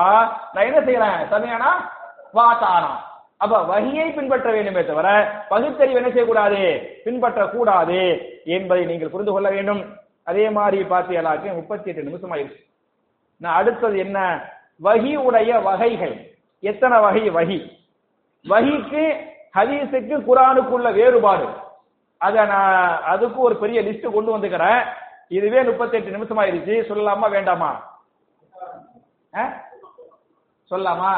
நான் 0.53 0.67
என்ன 0.67 0.79
செய்யறேன் 0.79 1.33
சமையானா 1.33 1.71
வாத்தானா 2.33 2.91
அப்ப 3.37 3.63
வகையை 3.63 4.11
பின்பற்ற 4.11 4.51
வேண்டுமே 4.51 4.85
தவிர 4.85 5.07
பகுத்தறிவு 5.49 5.95
என்ன 5.95 6.07
செய்யக்கூடாது? 6.07 6.61
பின்பற்ற 7.03 7.45
கூடாது 7.45 7.99
என்பதை 8.45 8.85
நீங்கள் 8.85 9.09
புரிந்து 9.09 9.31
கொள்ள 9.31 9.49
வேண்டும். 9.49 9.81
அதே 10.29 10.49
மாதிரி 10.49 10.83
பார்த்தீங்களாக்கு 10.83 11.53
முப்பத்தி 11.53 11.89
எட்டு 11.89 12.03
நிமிஷம் 12.03 12.33
ஆயிடுச்சு 12.33 12.65
நான் 13.37 13.55
அடுத்தது 13.55 13.97
என்ன? 13.97 14.17
வகி 14.83 15.15
உடைய 15.15 15.59
வகைகள். 15.59 16.15
எத்தனை 16.59 16.99
வகை? 16.99 17.29
வகி. 17.29 17.59
வகிக்கு 18.49 19.03
ஹதீஸுக்கு 19.57 20.15
குரானுக்குள்ள 20.27 20.93
வேறுபாடு. 20.93 21.47
அத 22.17 22.45
நான் 22.45 23.01
அதுக்கு 23.03 23.41
ஒரு 23.41 23.55
பெரிய 23.55 23.81
லிஸ்ட் 23.81 24.13
கொண்டு 24.13 24.37
வந்துக்கிறேன். 24.37 24.83
இதுவே 25.27 25.63
முப்பத்தி 25.63 25.97
எட்டு 25.97 26.11
நிமிஷம் 26.11 26.37
ஆயிருச்சு 26.37 26.89
சொல்லலாமா 26.89 27.29
வேண்டாமா? 27.29 27.71
சொல்லலாமா? 30.69 31.13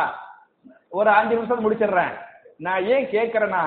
ஒரு 0.90 1.10
அஞ்சு 1.10 1.36
நிமிஷம் 1.36 1.64
முடிச்சிடுறேன். 1.64 2.14
நான் 2.58 2.86
ஏன் 2.86 3.06
கேட்கறேன்னா 3.06 3.64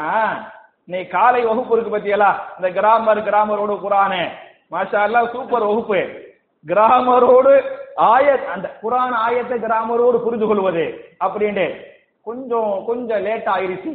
நீ 0.84 1.04
காலை 1.04 1.44
வகுப்பு 1.44 1.76
இருக்கு 1.76 1.98
பத்தியலா? 1.98 2.32
இந்த 2.56 2.80
கிராமர் 2.80 3.24
கிராமரோட 3.24 3.74
குரானு. 3.74 4.28
மாஷா 4.72 5.30
சூப்பர் 5.32 5.66
வகுப்பு. 5.68 6.00
கிராமரோடு 6.66 7.54
ஆயத் 8.12 8.46
அந்த 8.54 8.66
குரான் 8.82 9.16
ஆயத்தை 9.26 9.56
கிராமரோடு 9.64 10.18
புரிந்து 10.24 10.46
கொள்வது 10.46 10.84
அப்படின்ட்டு 11.24 11.66
கொஞ்சம் 12.22 12.84
கொஞ்சம் 12.86 13.22
லேட் 13.26 13.48
ஆயிருச்சு. 13.54 13.92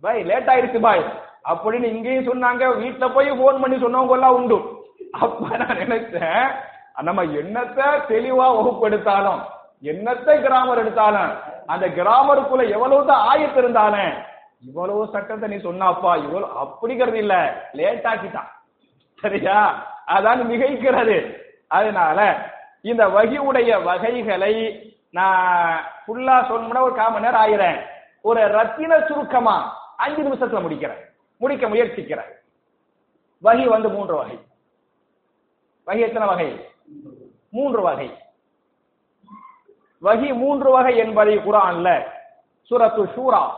பாய் 0.00 0.22
லேட் 0.30 0.50
ஆயிருச்சு 0.52 0.80
பாய். 0.80 1.04
அப்படின்னு 1.50 1.88
இங்கேயும் 1.94 2.28
சொன்னாங்க 2.28 2.64
வீட்டுல 2.82 3.06
போய் 3.14 3.30
போன் 3.42 3.60
பண்ணி 3.60 3.76
சொன்னவங்க 3.84 4.16
எல்லாம் 4.18 4.36
உண்டு. 4.38 4.58
அப்ப 5.20 5.56
நான் 5.56 5.80
நினைச்சேன் 5.82 6.48
நம்ம 7.06 7.24
என்னத்த 7.40 7.80
தெளிவா 8.08 8.46
வகுப்பு 8.56 8.86
எடுத்தாலும் 8.86 9.40
என்னத்த 9.82 10.28
கிராமர் 10.44 10.78
எடுத்தாலும் 10.78 11.32
அந்த 11.66 11.86
கிராமருக்குள்ள 11.88 12.62
எவ்வளவுதான் 12.76 13.26
ஆயத்து 13.28 13.58
இருந்தாலும் 13.62 14.12
இவ்வளவு 14.68 15.08
சட்டத்தை 15.12 15.48
நீ 15.48 15.56
சொன்னாப்பா 15.56 16.12
இவ்வளவு 16.24 16.52
அப்படிங்கிறது 16.62 17.18
இல்ல. 17.24 17.34
லேட் 17.72 18.08
ஆக்கிட்டான். 18.12 18.50
சரியா? 19.20 19.86
அதான் 20.06 20.42
மிகைக்கிறது. 20.50 21.42
அதனால 21.68 22.50
இந்த 22.82 23.08
வகியுடைய 23.08 23.82
வகைகளை 23.82 24.82
நான் 25.10 25.84
ஃபுல்லா 26.06 26.40
சொல்லணும்னா 26.50 26.80
ஒரு 26.80 26.94
காமன் 26.94 27.22
நேரம் 27.22 27.40
ஆயிரேன் 27.40 27.80
ஒரு 28.20 28.48
ரத்தின 28.48 29.00
சுருக்கமா 29.00 29.76
அஞ்சு 29.96 30.22
நிமிஷத்துல 30.22 30.60
முடிக்கிறேன். 30.60 31.04
முடிக்க 31.36 31.68
முயற்சிக்கிறேன். 31.68 32.28
வகி 33.42 33.64
வந்து 33.64 33.88
மூன்று 33.88 34.16
வகை. 34.16 34.38
வகை 35.84 36.02
எத்தனை 36.02 36.28
வகை? 36.28 36.68
மூன்று 37.50 37.82
வகை. 37.82 38.18
வகி 40.02 40.34
மூன்று 40.34 40.70
வகை 40.70 40.96
என்பதை 40.96 41.38
குரான்ல 41.38 42.04
சூரத்து 42.70 43.02
ஷூரா 43.04 43.50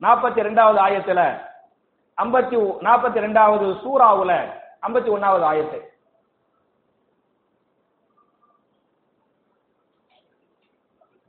நாற்பத்தி 0.00 0.42
ரெண்டாவது 0.42 0.78
ஆயத்துல 0.78 1.49
ஐம்பத்தி 2.17 2.57
நாற்பத்தி 2.81 3.19
ரெண்டாவது 3.19 3.65
சூறாவுல 3.83 4.33
ஐம்பத்தி 4.81 5.09
ஒன்னாவது 5.09 5.45
ஆயத்து 5.45 5.79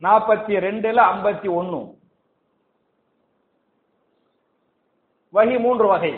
நாற்பத்தி 0.02 0.54
ரெண்டுல 0.60 1.00
ஐம்பத்தி 1.12 1.48
ஒன்னு 1.58 1.80
வகி 5.32 5.56
மூன்று 5.58 5.86
வகை 5.88 6.14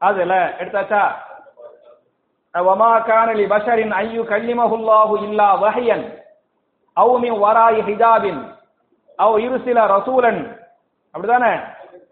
அதுல 0.00 0.32
எடுத்தாச்சா 0.60 1.04
وما 2.54 2.92
كان 3.00 3.28
لبشر 3.32 3.78
أن 3.94 4.06
يكلمه 4.10 4.70
الله 4.74 5.08
إلا 5.16 5.48
وحيا 5.54 5.98
أو 6.96 7.18
من 7.18 7.32
وراء 7.34 7.82
حجاب 7.82 8.24
أو 9.18 9.38
يرسل 9.38 9.78
رسولا 9.90 10.32
அப்படிதானே 11.15 11.51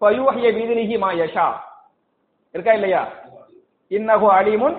பயூஹிய 0.01 0.47
பீதினிஹி 0.57 0.95
மா 0.97 1.09
யஷா. 1.13 1.47
இருக்கா 2.55 2.71
இல்லையா? 2.73 3.01
இன்னஹு 3.91 4.27
அலிமுன் 4.37 4.77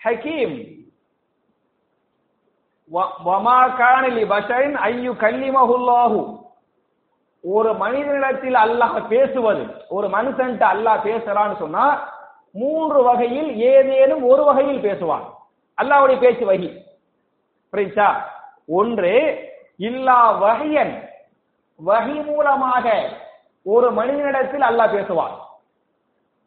ஹக்கீம் 0.00 0.54
வமா 3.26 3.58
கான 3.78 4.04
லி 4.16 4.24
பஷரின் 4.32 4.76
ஐயு 4.86 5.12
கல்லிமஹுல்லாஹு 5.22 6.18
ஒரு 7.44 7.70
மனிதனிடத்தில் 7.74 8.58
அல்லாஹ் 8.64 8.96
பேசுவது 9.08 9.62
ஒரு 9.88 10.06
மனுஷன்ட்டு 10.08 10.66
அல்லாஹ் 10.72 11.04
பேசுறான்னு 11.06 11.56
சொன்னா 11.58 11.84
மூன்று 12.54 12.98
வகையில் 13.02 13.50
ஏதேனும் 13.70 14.24
ஒரு 14.30 14.42
வகையில் 14.44 14.84
பேசுவான். 14.86 15.24
அல்லாவுடைய 15.78 16.16
பேச்சு 16.20 16.44
வகி. 16.46 16.68
புரியுச்சா 17.72 18.08
ஒன்று 18.70 19.12
இல்லா 19.80 20.18
வகையன் 20.42 20.94
வகி 21.80 22.16
மூலமாக 22.28 22.86
ஒரு 23.66 23.88
மனிதனிடத்தில் 23.98 24.64
அல்லாஹ் 24.70 24.94
பேசுவான். 24.96 25.34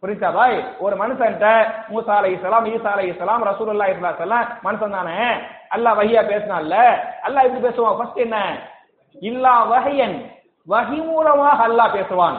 புரியுதா 0.04 0.30
பாய்? 0.38 0.58
ஒரு 0.86 0.96
மனுஷன்ட்ட 1.02 1.46
மூசா 1.92 2.14
அலை 2.18 2.30
இஸ்லாம் 2.36 2.66
ஈசா 2.72 2.90
அலை 2.96 3.06
இஸ்லாம் 3.12 3.46
ரசூல் 3.50 3.72
அல்லா 3.74 3.86
அலைஹி 3.86 4.02
மனுஷன் 4.66 4.96
தானே? 4.98 5.18
அல்லாஹ் 5.76 5.98
வகையா 6.00 6.22
பேசினால 6.32 6.74
அல்லாஹ் 7.26 7.46
எப்படி 7.48 7.62
பேசுவான்? 7.68 7.98
ஃபர்ஸ்ட் 7.98 8.24
என்ன? 8.26 8.38
இல்லா 9.22 9.54
வகையன் 9.74 10.18
வகி 10.68 11.00
மூலமாக 11.10 11.60
அல்லாஹ் 11.70 11.96
பேசுவான். 11.98 12.38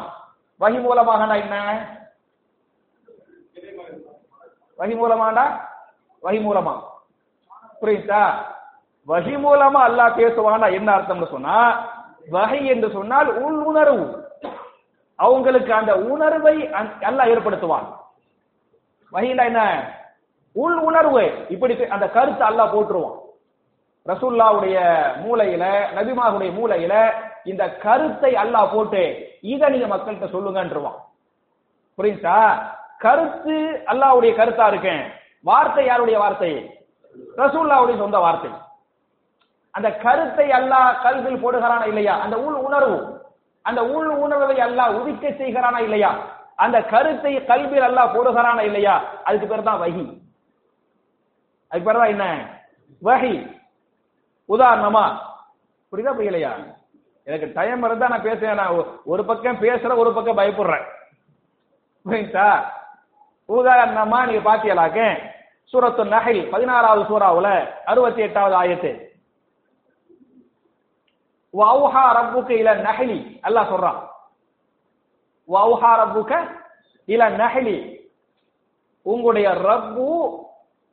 வகி 0.61 0.79
மூலமாக 0.87 1.21
என்ன? 1.45 1.57
வகி 4.79 4.95
மூலமாடா 5.01 5.47
வகி 6.23 6.41
மூலமா. 6.47 6.75
புரியுதா? 7.81 8.23
வகி 9.09 9.35
மூலமா 9.45 9.81
அல்லாஹ் 9.89 10.17
பேசுவானா 10.21 10.67
என்ன 10.79 10.89
அர்த்தம்னு 10.97 11.33
சொன்னா 11.35 11.57
வகை 12.37 12.61
என்று 12.67 12.89
சொன்னால் 12.97 13.29
உள் 13.45 13.61
உணர்வு 13.71 14.07
அவங்களுக்கு 15.17 15.73
அந்த 15.73 15.97
உணர்வை 15.97 16.69
அந்- 16.69 16.93
அல்லாஹ் 17.01 17.33
ஏற்படுத்துவான். 17.33 17.97
வகையில 19.13 19.45
என்ன? 19.45 19.91
உள் 20.53 20.77
உணர்வு. 20.77 21.47
இப்படி 21.49 21.87
அந்த 21.87 22.09
கருத்தை 22.09 22.49
அல்லாஹ் 22.49 22.75
போட்டுருவான் 22.75 23.25
ரசூல்லாவுடைய 24.07 24.77
மூலையில 25.17 25.85
நபிமாவுடைய 25.97 26.51
மூலையில 26.51 27.11
இந்த 27.45 27.77
கருத்தை 27.77 28.35
அல்லாஹ் 28.35 28.73
போட்டு 28.73 29.29
இதை 29.41 29.69
நீங்க 29.69 29.97
மக்கள்கிட்ட 29.97 30.29
சொல்லுங்கன்றவான். 30.29 31.05
புரியுதா? 31.99 32.63
கருத்து 32.99 33.83
அல்லாஹ்வுடைய 33.87 34.35
கருத்தா 34.35 34.67
இருக்கேன். 34.67 35.13
வார்த்தை 35.43 35.85
யாருடைய 35.85 36.19
வார்த்தை? 36.19 36.81
ரசூல்லாவுடைய 37.37 37.99
சொந்த 37.99 38.19
வார்த்தை. 38.19 38.51
அந்த 39.71 39.93
கருத்தை 39.93 40.49
அல்லாஹ் 40.49 41.03
கல்வியில் 41.03 41.45
போடுகிறானா 41.45 41.87
இல்லையா? 41.87 42.21
அந்த 42.21 42.41
உள் 42.41 42.55
உணர்வு. 42.55 43.16
அந்த 43.67 43.81
உள் 43.85 44.09
உணர்வை 44.25 44.57
அல்லாஹ் 44.61 44.97
உதிக்க 45.01 45.31
செய்கிறானா 45.31 45.79
இல்லையா? 45.79 46.11
அந்த 46.57 46.83
கருத்தை 46.83 47.45
கல்வியில் 47.45 47.89
அல்லாஹ் 47.89 48.15
போடுகிறானா 48.15 48.61
இல்லையா? 48.61 48.95
அதுக்கு 49.25 49.47
பேர் 49.47 49.63
தான் 49.63 49.81
வகி. 49.81 50.05
அதுக்கு 51.71 51.89
பேர் 51.89 52.01
தான் 52.03 52.13
என்ன? 52.15 52.27
வகி. 53.03 53.35
உதாரணமா 54.49 55.05
புரியுதா 55.93 56.13
புரியலையா? 56.19 56.53
எனக்கு 57.27 57.53
டைம் 57.55 57.83
இருந்தா 57.83 58.09
நான் 58.09 58.27
பேசுறேன். 58.29 58.55
நான் 58.55 58.77
ஒரு 59.05 59.25
பக்கம் 59.25 59.63
பேசுறேன் 59.63 59.97
ஒரு 59.97 60.13
பக்கம் 60.15 60.39
பயப்படுறேன். 60.39 60.87
புரியுதா? 62.07 62.49
உதாரணமா 63.49 64.19
நீங்க 64.27 64.43
பாத்தீங்களாக்க 64.51 65.01
சூரத்து 65.73 66.05
நகை 66.05 66.37
பதினாறாவது 66.51 67.03
சூறாவுல 67.11 67.49
அறுபத்தி 67.85 68.21
எட்டாவது 68.23 68.55
ஆயத்து. 68.57 68.91
வௌஹா 71.57 72.05
ரப்புக்கு 72.13 72.55
இல 72.63 72.75
நஹலி 72.81 73.19
அல்லாஹ் 73.43 73.71
சொல்றான் 73.71 74.01
வௌஹா 75.49 75.91
ரப்புக்க 76.03 76.33
இல 77.09 77.29
நஹலி 77.37 77.77
உங்களுடைய 79.07 79.49
ரப்பு 79.69 80.07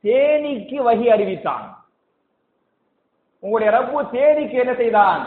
தேனிக்கு 0.04 0.76
வகி 0.82 1.06
அறிவித்தான். 1.10 1.64
உங்களுடைய 3.42 3.70
ரப்பு 3.78 3.98
தேனிக்கு 4.10 4.56
என்ன 4.58 4.72
செய்தான்? 4.74 5.22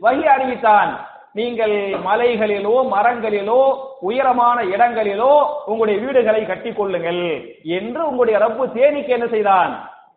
வகி 0.00 0.24
அறிவித்தான். 0.26 0.90
நீங்கள் 1.34 1.74
மலைகளிலோ 2.04 2.74
மரங்களிலோ 2.90 3.60
உயரமான 4.00 4.58
இடங்களிலோ 4.64 5.32
உங்களுடைய 5.66 5.96
வீடுகளை 6.04 6.46
கட்டி 6.46 6.70
கொள்ளுங்கள் 6.72 7.22
என்று 7.64 8.02
உங்களுடைய 8.08 8.38
ரப்பு 8.38 8.64
தேனிக்கு 8.68 9.08
என்ன 9.08 9.26
செய்தான்? 9.26 9.72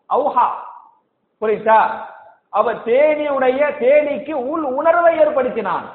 அவுஹா. 0.09 0.47
புரியுதா? 1.41 1.81
அவ 2.49 2.73
தேனியுடைய 2.73 3.61
தேனிக்கு 3.83 4.33
உள் 4.51 4.63
உணர்வை 4.63 5.19
ஏற்படுத்தினான். 5.19 5.85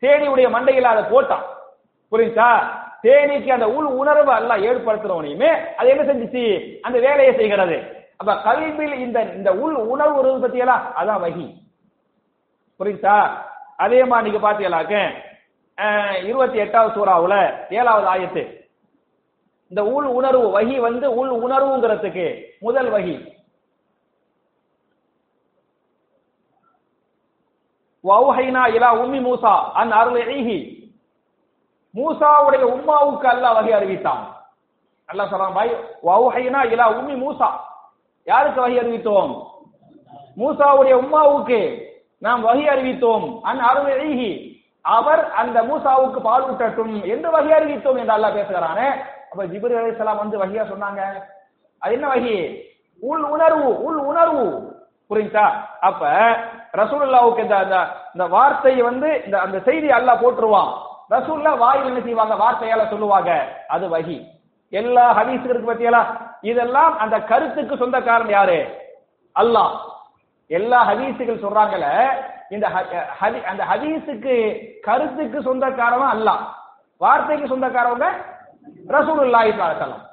தேனியுடைய 0.00 0.46
மண்டையில் 0.54 0.90
அதை 0.92 1.02
போட்டான் 1.04 1.44
புரியுச்சா 2.12 2.48
தேனிக்கு 3.02 3.50
அந்த 3.52 3.68
உள் 3.68 3.84
உணர்வு 3.84 4.32
அல்ல 4.32 4.56
ஏற்படுத்துறவனையுமே 4.56 5.50
அது 5.76 5.88
என்ன 5.88 6.02
செஞ்சுச்சு? 6.02 6.44
அந்த 6.80 6.98
வேலையை 6.98 7.34
செய்கிறது. 7.34 7.76
அப்ப 8.16 8.42
கல்வியில் 8.42 8.98
இந்த 8.98 9.18
இந்த 9.22 9.52
உள் 9.52 9.74
உணர்வு 9.74 10.18
உறவு 10.18 10.48
பத்தியெல்லாம் 10.48 10.84
அதான் 11.00 11.22
வகி. 11.26 11.46
புரியுதா? 12.80 13.30
அதே 13.76 14.04
மாதிரி 14.04 14.30
நீங்க 14.30 14.42
பாத்தீங்களாக்க 14.46 14.96
இருபத்தி 16.24 16.58
எட்டாவது 16.58 16.94
சூறாவுல 16.96 17.34
ஏழாவது 17.70 18.06
ஆயத்து. 18.14 18.42
இந்த 19.68 19.84
உள் 19.84 20.04
உணர்வு 20.04 20.60
வகி 20.60 20.76
வந்து 20.80 21.14
உள் 21.14 21.30
உணர்வுங்கிறதுக்கு 21.44 22.26
முதல் 22.60 22.90
வகி. 22.92 23.14
வௌஹைனா 28.04 28.62
இலா 28.76 28.88
உம்மி 29.02 29.20
மூசா 29.28 29.72
அன் 29.72 29.92
அருளிஹி. 29.92 30.80
மூசாவுடைய 31.94 32.62
உம்மாவுக்கு 32.62 33.26
அல்லாஹ் 33.28 33.54
வகை 33.54 33.72
அறிவித்தான். 33.72 34.22
அல்லாஹ் 35.12 35.30
சொல்றான் 35.32 35.54
பாய் 35.54 35.76
வௌஹைனா 36.04 36.60
இலா 36.64 36.86
உம்மி 36.98 37.14
மூசா. 37.24 37.48
யாருக்கு 38.24 38.60
வகை 38.60 38.78
அறிவித்தோம்? 38.78 39.32
மூசாவுடைய 40.36 40.94
உம்மாவுக்கு 40.96 41.90
நாம் 42.18 42.42
வகை 42.42 42.68
அறிவித்தோம். 42.68 43.40
அன் 43.40 43.60
அருளிஹி. 43.60 44.60
அவர் 44.80 45.30
அந்த 45.30 45.62
மூசாவுக்கு 45.62 46.20
பால் 46.20 46.50
ஊட்டட்டும் 46.50 47.04
என்று 47.04 47.30
வகை 47.30 47.52
அறிவித்தோம் 47.52 47.98
என்று 47.98 48.16
அல்லாஹ் 48.16 48.36
பேசுகிறானே. 48.38 48.88
அப்ப 49.30 49.46
ஜிப்ரி 49.46 49.74
அலைஹிஸ்ஸலாம் 49.78 50.16
வந்து 50.16 50.44
வகையா 50.44 50.64
சொன்னாங்க. 50.72 51.22
அது 51.78 51.92
என்ன 51.92 52.08
வகை? 52.08 52.66
உள் 53.00 53.22
உணர்வு 53.22 53.82
உள் 53.82 53.96
உணர்வு. 53.96 54.44
புரியுதா? 55.10 55.46
அப்ப 55.80 56.08
ரசூலுல்லாவுக்கு 56.72 57.38
இந்த 57.38 57.56
அந்த 57.56 57.88
இந்த 58.14 58.26
வார்த்தையை 58.26 58.82
வந்து 58.82 59.22
இந்த 59.24 59.40
அந்த 59.40 59.60
செய்தி 59.60 59.88
அல்லாஹ் 59.88 60.20
போட்டுருவான். 60.22 60.72
ரசூல்லா 61.10 61.58
வாயில் 61.58 61.84
என்ன 61.84 62.00
செய்வாங்க? 62.00 62.34
வார்த்தையால 62.34 62.88
சொல்லுவாங்க. 62.88 63.56
அது 63.68 63.98
வகி. 63.98 64.26
எல்லா 64.70 65.24
ஹதீஸ் 65.24 65.44
இருக்கு 65.44 65.90
இதெல்லாம் 66.40 66.98
அந்த 66.98 67.20
கருத்துக்கு 67.20 67.76
சொந்தக்காரன் 67.76 68.28
யாரு? 68.28 68.90
அல்லாஹ். 69.40 69.70
எல்லா 70.46 70.92
ஹதீஸுகள் 70.92 71.42
சொல்றாங்கல்ல 71.42 72.10
இந்த 72.50 72.68
ஹ- 72.68 73.46
அந்த 73.46 73.64
ஹதீஸுக்கு 73.64 74.58
கருத்துக்கு 74.80 75.42
சொந்தக்காரவன் 75.42 76.18
அல்லாஹ். 76.18 76.38
வார்த்தைக்கு 76.98 77.46
சொந்தக்காரவங்க 77.46 78.06
ரசூலுல்லாஹி 78.88 79.50
ஸல்லல்லாஹு 79.50 80.10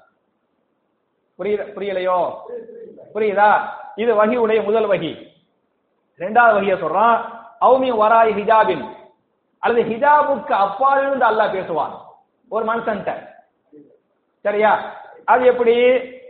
புரியுது 1.39 1.71
புரியலையோ? 1.75 2.33
புரியுதா? 3.15 3.61
இது 3.95 4.25
வகியுடைய 4.25 4.63
முதல் 4.63 4.87
வகி. 4.87 5.28
ரெண்டாவது 6.19 6.53
வகைய 6.55 6.75
சொல்றான் 6.75 7.21
அவுமி 7.61 7.97
வராய் 7.97 8.33
ஹிஜாபின். 8.33 8.89
அல்லது 9.59 9.89
ஹிஜாபுக்கு 9.89 10.51
அப்பால் 10.51 11.01
இருந்து 11.01 11.25
அல்லாஹ் 11.25 11.55
பேசுவான். 11.55 11.91
ஒரு 12.49 12.65
மனுஷன்ட்ட. 12.65 13.13
சரியா? 14.41 14.79
அது 15.25 15.45
எப்படி? 15.45 15.75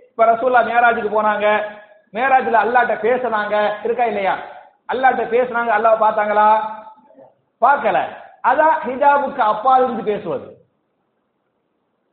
இப்ப 0.10 0.26
ரசூல்லா 0.26 0.64
மேராஜுக்கு 0.64 1.22
போனாங்க. 1.22 1.64
மேராஜ்ல 2.14 2.56
அல்லாட்ட 2.56 2.94
பேசுனாங்க. 2.94 3.74
இருக்கா 3.84 4.04
இல்லையா? 4.04 4.36
அல்லாட்ட 4.94 5.22
பேசுனாங்க. 5.26 5.70
அல்லாஹ் 5.70 6.02
பார்த்தாங்களா? 6.02 6.60
பார்க்கல. 7.62 8.06
அதான் 8.44 8.76
ஹிஜாபுக்கு 8.86 9.38
அப்பால் 9.38 9.84
இருந்து 9.84 10.04
பேசுவது. 10.04 10.58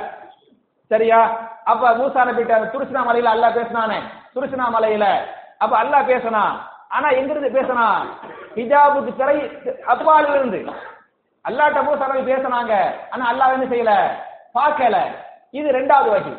சரியா? 0.88 1.20
அப்ப 1.64 1.92
மூசா 1.96 2.22
நபிட்ட 2.28 2.52
அந்த 2.54 2.70
துருசினா 2.74 3.02
மலையில 3.08 3.32
அல்லாஹ் 3.36 3.58
பேசினானே. 3.58 4.00
துருசினா 4.36 4.66
மலையில 4.76 5.06
அப்ப 5.58 5.84
அல்லாஹ் 5.84 6.10
பேசினா? 6.12 6.44
ஆனா 6.90 7.10
எங்க 7.10 7.32
இருந்து 7.34 7.60
பேசினா? 7.60 7.86
ஹிஜாபுக்கு 8.56 9.16
திரை 9.16 9.38
அப்பால 9.88 10.36
இருந்து 10.36 10.66
அல்லாட்ட 11.46 11.80
மூசா 11.84 12.08
நபி 12.08 12.34
பேசினாங்க. 12.34 12.74
ஆனா 13.10 13.24
அல்லா 13.32 13.46
என்ன 13.54 13.66
செய்யல? 13.66 14.12
பார்க்கல. 14.60 14.98
இது 15.52 15.72
ரெண்டாவது 15.72 16.10
வகி. 16.16 16.34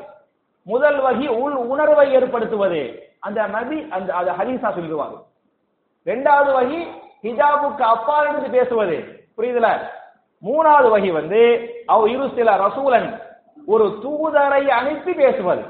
முதல் 0.63 0.99
வகி 1.03 1.27
உள் 1.29 1.53
உணர்வை 1.53 2.13
ஏற்படுத்துவது. 2.13 3.13
அந்த 3.21 3.47
நபி 3.47 3.89
அந்த 3.91 4.15
அது 4.15 4.31
ஹரிசா 4.31 4.73
சொல்லுவாங்க. 4.73 5.17
ரெண்டாவது 6.07 6.51
வகி 6.53 6.81
ஹிஜாபுக்கு 7.23 7.83
அப்பால் 7.83 8.29
இருந்து 8.29 8.51
பேசுவது. 8.51 8.97
புரியுதுல? 9.37 9.69
மூணாவது 10.45 10.91
வகை 10.91 11.11
வந்து 11.11 11.71
அவ் 11.87 12.09
இரு 12.09 12.31
சில 12.35 12.57
ரசூலன் 12.57 13.23
ஒரு 13.67 13.99
தூதரை 14.03 14.69
அனுப்பி 14.69 15.13
பேசுவது. 15.13 15.63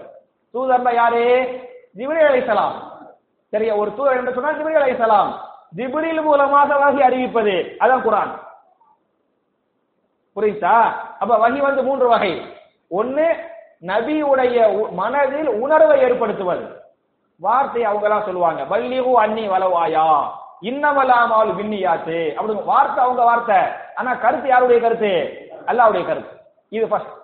தூதர்னா 0.54 0.94
யாரு? 0.94 1.48
ஜிபிரி 1.96 2.22
அலைசலாம் 2.22 2.72
சரியா 3.50 3.74
ஒரு 3.74 3.94
தூதர் 3.94 4.16
என்று 4.16 4.32
சொன்னால் 4.32 4.64
ஜிபிரி 4.64 4.76
அலைசலாம் 4.76 5.32
ஜிபிரில் 5.76 6.22
மூலமாக 6.22 6.76
வகை 6.76 7.08
அறிவிப்பது. 7.08 7.76
அதான் 7.80 8.02
குரான் 8.02 8.42
புரியுதா? 10.36 10.80
அப்ப 11.18 11.36
வகை 11.36 11.60
வந்து 11.60 11.82
மூன்று 11.82 12.08
வகை. 12.08 12.42
ஒன்னு 12.88 13.36
நபியுடைய 13.82 14.66
உ- 14.66 14.88
மனதில் 14.88 15.48
உணர்வை 15.48 16.00
ஏற்படுத்துவது. 16.00 16.82
வார்த்தை 17.40 17.84
அவங்க 17.84 18.06
எல்லாம் 18.06 18.24
சொல்லுவாங்க. 18.24 18.62
பல்லிகு 18.62 19.12
அன்னி 19.12 19.48
வளவாயா 19.48 20.30
இன்னமலாமால் 20.62 21.54
விண்ணியாத்து 21.54 22.34
அப்படி 22.34 22.58
வார்த்தை 22.64 23.04
அவங்க 23.04 23.22
வார்த்தை. 23.22 23.56
ஆனா 23.94 24.14
கருத்து 24.14 24.48
யாருடைய 24.48 24.80
கருத்து? 24.80 25.12
அல்லாவுடைய 25.66 26.06
கருத்து. 26.06 26.40
இது 26.68 26.88
ஃபர்ஸ்ட் 26.88 27.22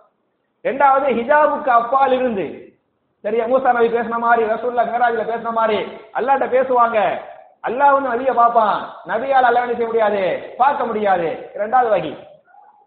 ரெண்டாவது 0.65 1.07
ஹிஜாபுக்கு 1.19 1.69
அப்பால் 1.69 2.13
இருந்து. 2.13 2.75
சரியா? 3.23 3.45
மூசா 3.45 3.73
நபி 3.73 3.89
பேசின 3.89 4.19
மாதிரி 4.19 4.51
ரசூல்லா 4.51 4.83
மேராஜ்ல 4.83 5.23
பேசின 5.31 5.51
மாதிரி 5.51 5.83
அல்லாட்ட 6.15 6.47
பேசுவாங்க. 6.57 7.21
அல்லாஹ் 7.69 8.01
வந்து 8.01 8.11
நபியை 8.11 8.35
பார்ப்பான். 8.35 8.91
நபியால் 9.07 9.49
அல்லாஹ் 9.49 9.63
என்ன 9.63 9.67
செய்ய 9.67 9.87
முடியாது? 9.87 10.55
பார்க்க 10.59 10.85
முடியாது. 10.85 11.51
இரண்டாவது 11.55 11.91
வகை. 11.91 12.27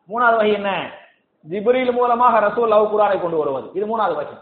மூணாவது 0.09 0.35
வகை 0.35 0.53
என்ன? 0.53 0.89
ஜிப்ரீல் 1.49 1.91
மூலமாக 1.91 2.39
ரசூல் 2.39 2.67
லவ் 2.67 2.99
குரானை 2.99 3.21
கொண்டு 3.21 3.37
வருவது. 3.37 3.71
இது 3.73 3.85
மூணாவது 3.85 4.15
வகை. 4.15 4.37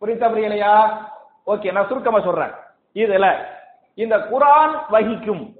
புரியுதா 0.00 0.26
புரியலையா? 0.28 0.98
ஓகே 1.46 1.72
நான் 1.72 1.86
சுருக்கமா 1.86 2.20
சொல்றேன். 2.20 2.50
இதுல 2.94 3.36
இந்த 3.94 4.16
குரான் 4.16 4.84
வகிக்கும் 4.88 5.56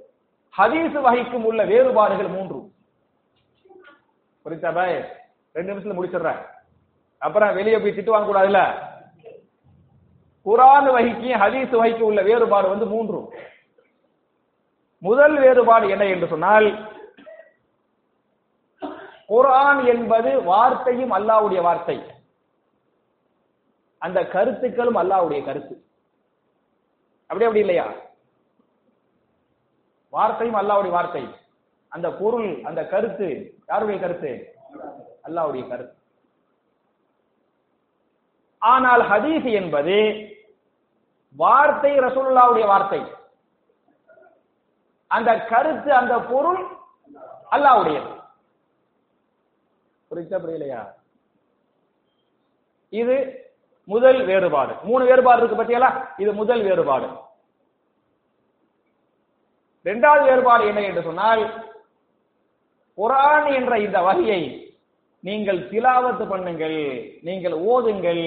ஹதீஸ் 0.57 1.01
வகிக்கும் 1.01 1.45
உள்ள 1.45 1.63
வேறுபாடுகள் 1.63 2.27
மூன்று. 2.27 2.71
புரியுதா 4.45 4.73
பாய்? 4.73 5.11
ரெண்டு 5.53 5.73
நிமிஷத்துல 5.73 5.97
முடிச்சிடுறேன். 5.97 6.45
அப்புறம் 7.17 7.53
வெளியே 7.53 7.77
போய் 7.77 7.91
திட்டு 7.91 8.09
வாங்க 8.09 8.29
கூடாதுல்ல? 8.29 8.59
குரான் 10.45 10.91
வகிக்கும் 10.91 11.41
ஹதீஸ் 11.41 11.69
வகிக்கும் 11.69 12.07
உள்ள 12.07 12.21
வேறுபாடு 12.21 12.69
வந்து 12.69 12.85
மூன்று. 12.85 13.29
முதல் 14.97 15.39
வேறுபாடு 15.39 15.89
என்ன 15.89 16.05
என்று 16.05 16.27
சொன்னால் 16.27 16.93
குரான் 19.29 19.85
என்பது 19.85 20.43
வார்த்தையும் 20.43 21.11
அல்லாவுடைய 21.11 21.61
வார்த்தை. 21.61 22.03
அந்த 23.97 24.27
கருத்துக்களும் 24.27 24.95
அல்லாவுடைய 24.95 25.45
கருத்து. 25.45 25.85
அப்படி 27.21 27.43
அப்படி 27.43 27.59
இல்லையா? 27.59 27.91
வார்த்தையும் 30.09 30.55
அல்லாவுடைய 30.55 30.89
வார்த்தை. 30.89 31.35
அந்த 31.89 32.11
பொருள் 32.11 32.61
அந்த 32.63 32.87
கருத்து 32.87 33.53
யாருடைய 33.67 34.01
கருத்து? 34.01 34.31
அல்லாஹ்வுடைய 35.23 35.67
கருத்து. 35.67 35.95
ஆனால் 38.57 39.01
ஹதீஸ் 39.01 39.51
என்பது 39.51 39.95
வார்த்தை 41.35 41.99
ரசூலுல்லாஹ்வுடைய 41.99 42.65
வார்த்தை. 42.65 43.01
அந்த 45.07 45.45
கருத்து 45.45 45.93
அந்த 45.93 46.19
பொருள் 46.19 46.61
அல்லாவுடையது. 47.51 48.13
புரியுதா 50.11 50.37
புரியலையா? 50.39 50.91
இது 52.89 53.15
முதல் 53.83 54.25
வேறுபாடு. 54.25 54.75
மூணு 54.83 55.05
வேறுபாடு 55.05 55.43
இருக்கு 55.43 55.63
பத்தியலா 55.63 56.07
இது 56.17 56.33
முதல் 56.33 56.63
வேறுபாடு. 56.63 57.07
இரண்டாவது 59.85 60.23
வேறுபாடு 60.25 60.67
என்ன 60.67 60.81
என்று 60.81 61.01
சொன்னால் 61.01 61.41
குரான் 62.97 63.47
என்ற 63.55 63.79
இந்த 63.79 64.01
வகையை 64.01 64.41
நீங்கள் 65.19 65.59
திலாவத்து 65.69 66.23
பண்ணுங்கள் 66.31 66.77
நீங்கள் 67.21 67.53
ஓதுங்கள் 67.53 68.23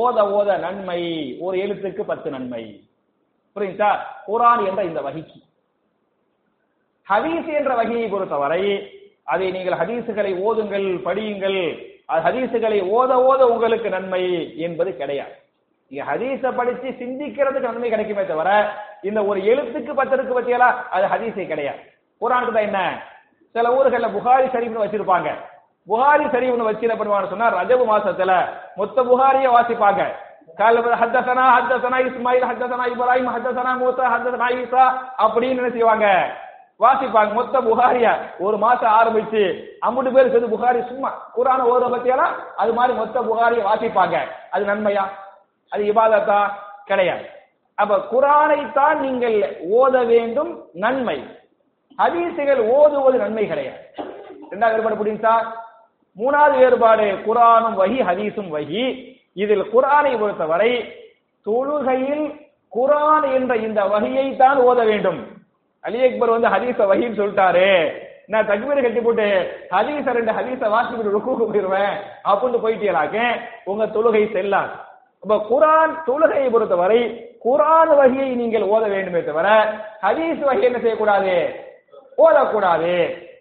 ஓத 0.00 0.16
ஓத 0.38 0.58
நன்மை 0.58 1.00
ஒரு 1.40 1.56
எழுத்துக்கு 1.58 2.02
பத்து 2.02 2.30
நன்மை. 2.30 2.62
புரியுதா? 3.56 3.90
குரான் 4.26 4.62
என்ற 4.68 4.84
இந்த 4.84 5.00
வகைக்கு. 5.00 5.40
ஹதீஸ் 7.10 7.48
என்ற 7.58 7.74
வகையை 7.74 8.08
பொறுத்தவரை 8.08 8.64
அதை 9.24 9.50
நீங்கள் 9.50 9.78
ஹதீசுகளை 9.78 10.32
ஓதுங்கள் 10.48 10.88
படியுங்கள். 11.08 11.60
அது 12.06 12.22
ஹதீசுகளை 12.26 12.78
ஓத 12.98 13.10
ஓத 13.30 13.40
உங்களுக்கு 13.54 13.88
நன்மை 13.88 14.22
என்பது 14.58 14.96
கிடையாது. 14.96 15.36
நீங்க 15.90 16.04
ஹதீஸ 16.10 16.50
படிச்சு 16.56 16.88
சிந்திக்கிறதுக்கு 17.00 17.68
நன்மை 17.68 17.90
கிடைக்குமே 17.90 18.24
தவிர 18.30 18.50
இந்த 19.08 19.20
ஒரு 19.30 19.38
எழுத்துக்கு 19.50 19.92
பத்தருக்கு 20.00 20.32
பத்தியலா 20.38 20.68
அது 20.94 21.04
ஹதீஸே 21.12 21.44
கிடையாது. 21.50 21.80
குரானுக்கு 22.20 22.54
தான் 22.56 22.68
என்ன? 22.68 22.80
சில 23.54 23.68
ஊர்கள்ல 23.76 24.08
புகாரி 24.16 24.46
ஷரீஃப்னு 24.54 24.84
வச்சிருப்பாங்க. 24.84 25.28
புகாரி 25.88 26.24
ஷரீஃப்னு 26.32 26.66
வச்சு 26.68 26.86
என்ன 26.86 26.96
பண்ணுவாங்க 26.98 27.28
சொன்னா 27.30 27.46
ரஜபு 27.58 27.84
மாசத்துல 27.92 28.32
மொத்த 28.80 29.04
புகாரிய 29.10 29.46
வாசிப்பாங்க. 29.54 30.02
கால 30.58 30.80
ஹத்தசனா 31.02 31.44
ஹத்தசனா 31.54 31.98
இஸ்மாயில் 32.08 32.46
ஹத்தசனா 32.50 32.84
இப்ராஹிம் 32.92 33.30
ஹத்தசனா 33.36 33.72
மூசா 33.82 34.04
ஹத்தசனா 34.14 34.48
ஈசா 34.58 34.84
அப்படின்னு 35.24 35.60
என்ன 35.60 35.70
செய்வாங்க? 35.76 36.06
வாசிப்பாங்க. 36.84 37.32
மொத்த 37.38 37.60
புகாரிய 37.68 38.08
ஒரு 38.46 38.56
மாசம் 38.64 38.92
ஆரம்பிச்சு 38.98 39.42
அம்பது 39.86 40.12
பேர் 40.16 40.30
சேர்ந்து 40.34 40.52
புகாரி 40.54 40.82
சும்மா 40.90 41.10
குரான 41.36 41.64
ஓத 41.72 41.84
பத்தியெல்லாம் 41.94 42.34
அது 42.62 42.74
மாதிரி 42.80 42.92
மொத்த 43.00 43.22
புகாரிய 43.30 43.62
வாசிப்பாங்க. 43.70 44.16
அது 44.50 44.64
நன்மையா? 44.70 45.06
அது 45.72 45.82
இபாதத்தா 45.92 46.40
கிடையாது. 46.90 47.26
அப்ப 47.78 47.96
குரானை 48.12 48.60
தான் 48.78 48.98
நீங்கள் 49.06 49.36
ஓத 49.80 49.96
வேண்டும் 50.12 50.52
நன்மை. 50.84 51.18
ஹதீசுகள் 51.98 52.60
ஓதுவது 52.76 53.16
நன்மை 53.24 53.44
கிடையாது. 53.46 53.82
ரெண்டாவது 54.50 54.74
வேறுபாடு 54.74 55.00
புரியுதா 55.00 55.34
மூணாவது 56.16 56.56
வேறுபாடு 56.62 57.06
குரானும் 57.26 57.78
வகி 57.80 57.98
ஹதீஸும் 58.08 58.50
வகி. 58.56 58.84
இதில் 59.42 59.64
குரானை 59.74 60.12
பொறுத்தவரை 60.20 60.72
தொழுகையில் 61.46 62.26
குரான் 62.76 63.26
என்ற 63.36 63.52
இந்த 63.66 63.80
வகையை 63.92 64.26
தான் 64.36 64.58
ஓத 64.68 64.80
வேண்டும். 64.90 65.20
அலி 65.84 65.98
அக்பர் 66.06 66.34
வந்து 66.34 66.48
ஹதீச 66.54 66.78
வகின்னு 66.90 67.20
சொல்லிட்டாரு. 67.20 67.68
நான் 68.32 68.48
தக்பீர் 68.48 68.84
கட்டி 68.84 69.00
போட்டு 69.00 69.26
ஹதீச 69.74 70.12
ரெண்டு 70.18 70.32
ஹதீச 70.38 70.62
வாசிக்கிட்டு 70.74 71.14
ருக்குக்கு 71.14 71.44
போயிருவேன். 71.50 71.94
அப்படின்னு 72.30 72.58
போயிட்டீங்களாக்க 72.64 73.18
உங்க 73.64 73.84
தொழுகை 73.94 74.24
செல்லாது. 74.34 74.74
அப்ப 75.22 75.36
குரான் 75.50 75.92
தொழுகையை 76.06 76.50
பொறுத்தவரை 76.50 77.00
குரான் 77.44 77.90
வகையை 77.96 78.28
நீங்கள் 78.34 78.64
ஓத 78.74 78.84
வேண்டுமே 78.88 79.20
தவிர 79.24 79.48
ஹதீஸ் 80.04 80.40
வகை 80.48 80.62
என்ன 80.62 80.78
செய்யக்கூடாது? 80.78 81.34
ஓதக்கூடாது. 82.18 82.92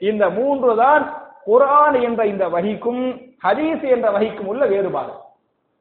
இந்த 0.10 0.24
மூன்று 0.30 0.76
தான் 0.76 1.04
குரான் 1.48 1.98
என்ற 2.08 2.22
இந்த 2.26 2.46
வகிக்கும் 2.56 3.04
ஹதீஸ் 3.46 3.86
என்ற 3.96 4.08
வகிக்கும் 4.12 4.50
உள்ள 4.52 4.66
வேறுபாடு. 4.66 5.14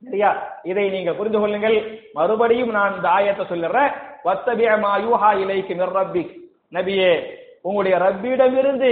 சரியா? 0.02 0.30
இதை 0.62 0.90
நீங்கள் 0.90 1.18
புரிந்து 1.18 1.38
கொள்ளுங்கள். 1.40 1.78
மறுபடியும் 2.12 2.70
நான் 2.70 2.96
இந்த 2.96 3.08
ஆயத்தை 3.16 3.44
சொல்லிடுறேன். 3.52 3.92
வத்தபிய 4.24 4.70
யூஹா 5.06 5.30
இலைக்கு 5.42 5.74
மிர் 5.80 5.96
நபியே 6.76 7.10
உங்களுடைய 7.66 7.96
ரப்பிடமிருந்து 8.04 8.90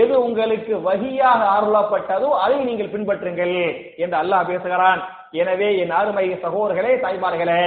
எது 0.00 0.14
உங்களுக்கு 0.26 0.74
வகியாக 0.86 1.40
அருளப்பட்டதோ 1.56 2.28
அதை 2.44 2.58
நீங்கள் 2.68 2.92
பின்பற்றுங்கள் 2.94 3.56
என்று 4.04 4.16
அல்லாஹ் 4.22 4.48
பேசுகிறான். 4.50 5.00
எனவே 5.40 5.68
என் 5.82 5.94
அருமை 5.98 6.24
சகோதரர்களே 6.44 6.92
தாய்மார்களே 7.04 7.60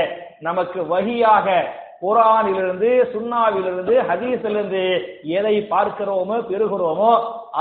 நமக்கு 0.47 0.79
வகியாக 0.93 1.47
குரானிலிருந்து 2.03 2.89
சுன்னாவிலிருந்து 3.13 3.95
ஹதீஸிலிருந்து 4.09 4.83
எதை 5.37 5.55
பார்க்கிறோமோ 5.73 6.37
பெறுகிறோமோ 6.51 7.11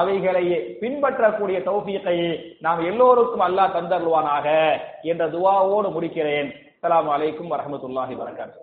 அவைகளை 0.01 0.45
பின்பற்றக்கூடிய 0.83 1.59
தௌஃபீத்தை 1.69 2.17
நாம் 2.67 2.83
எல்லோருக்கும் 2.91 3.45
அல்லாஹ் 3.49 3.75
தந்தருவானாக 3.77 4.47
என்ற 5.13 5.25
துவாவோடு 5.35 5.91
முடிக்கிறேன். 5.97 6.51
அலாம் 6.87 7.09
அலைக்கும் 7.17 7.53
வரமத்துல்லாஹி 7.55 8.15
வரகாத்து 8.23 8.59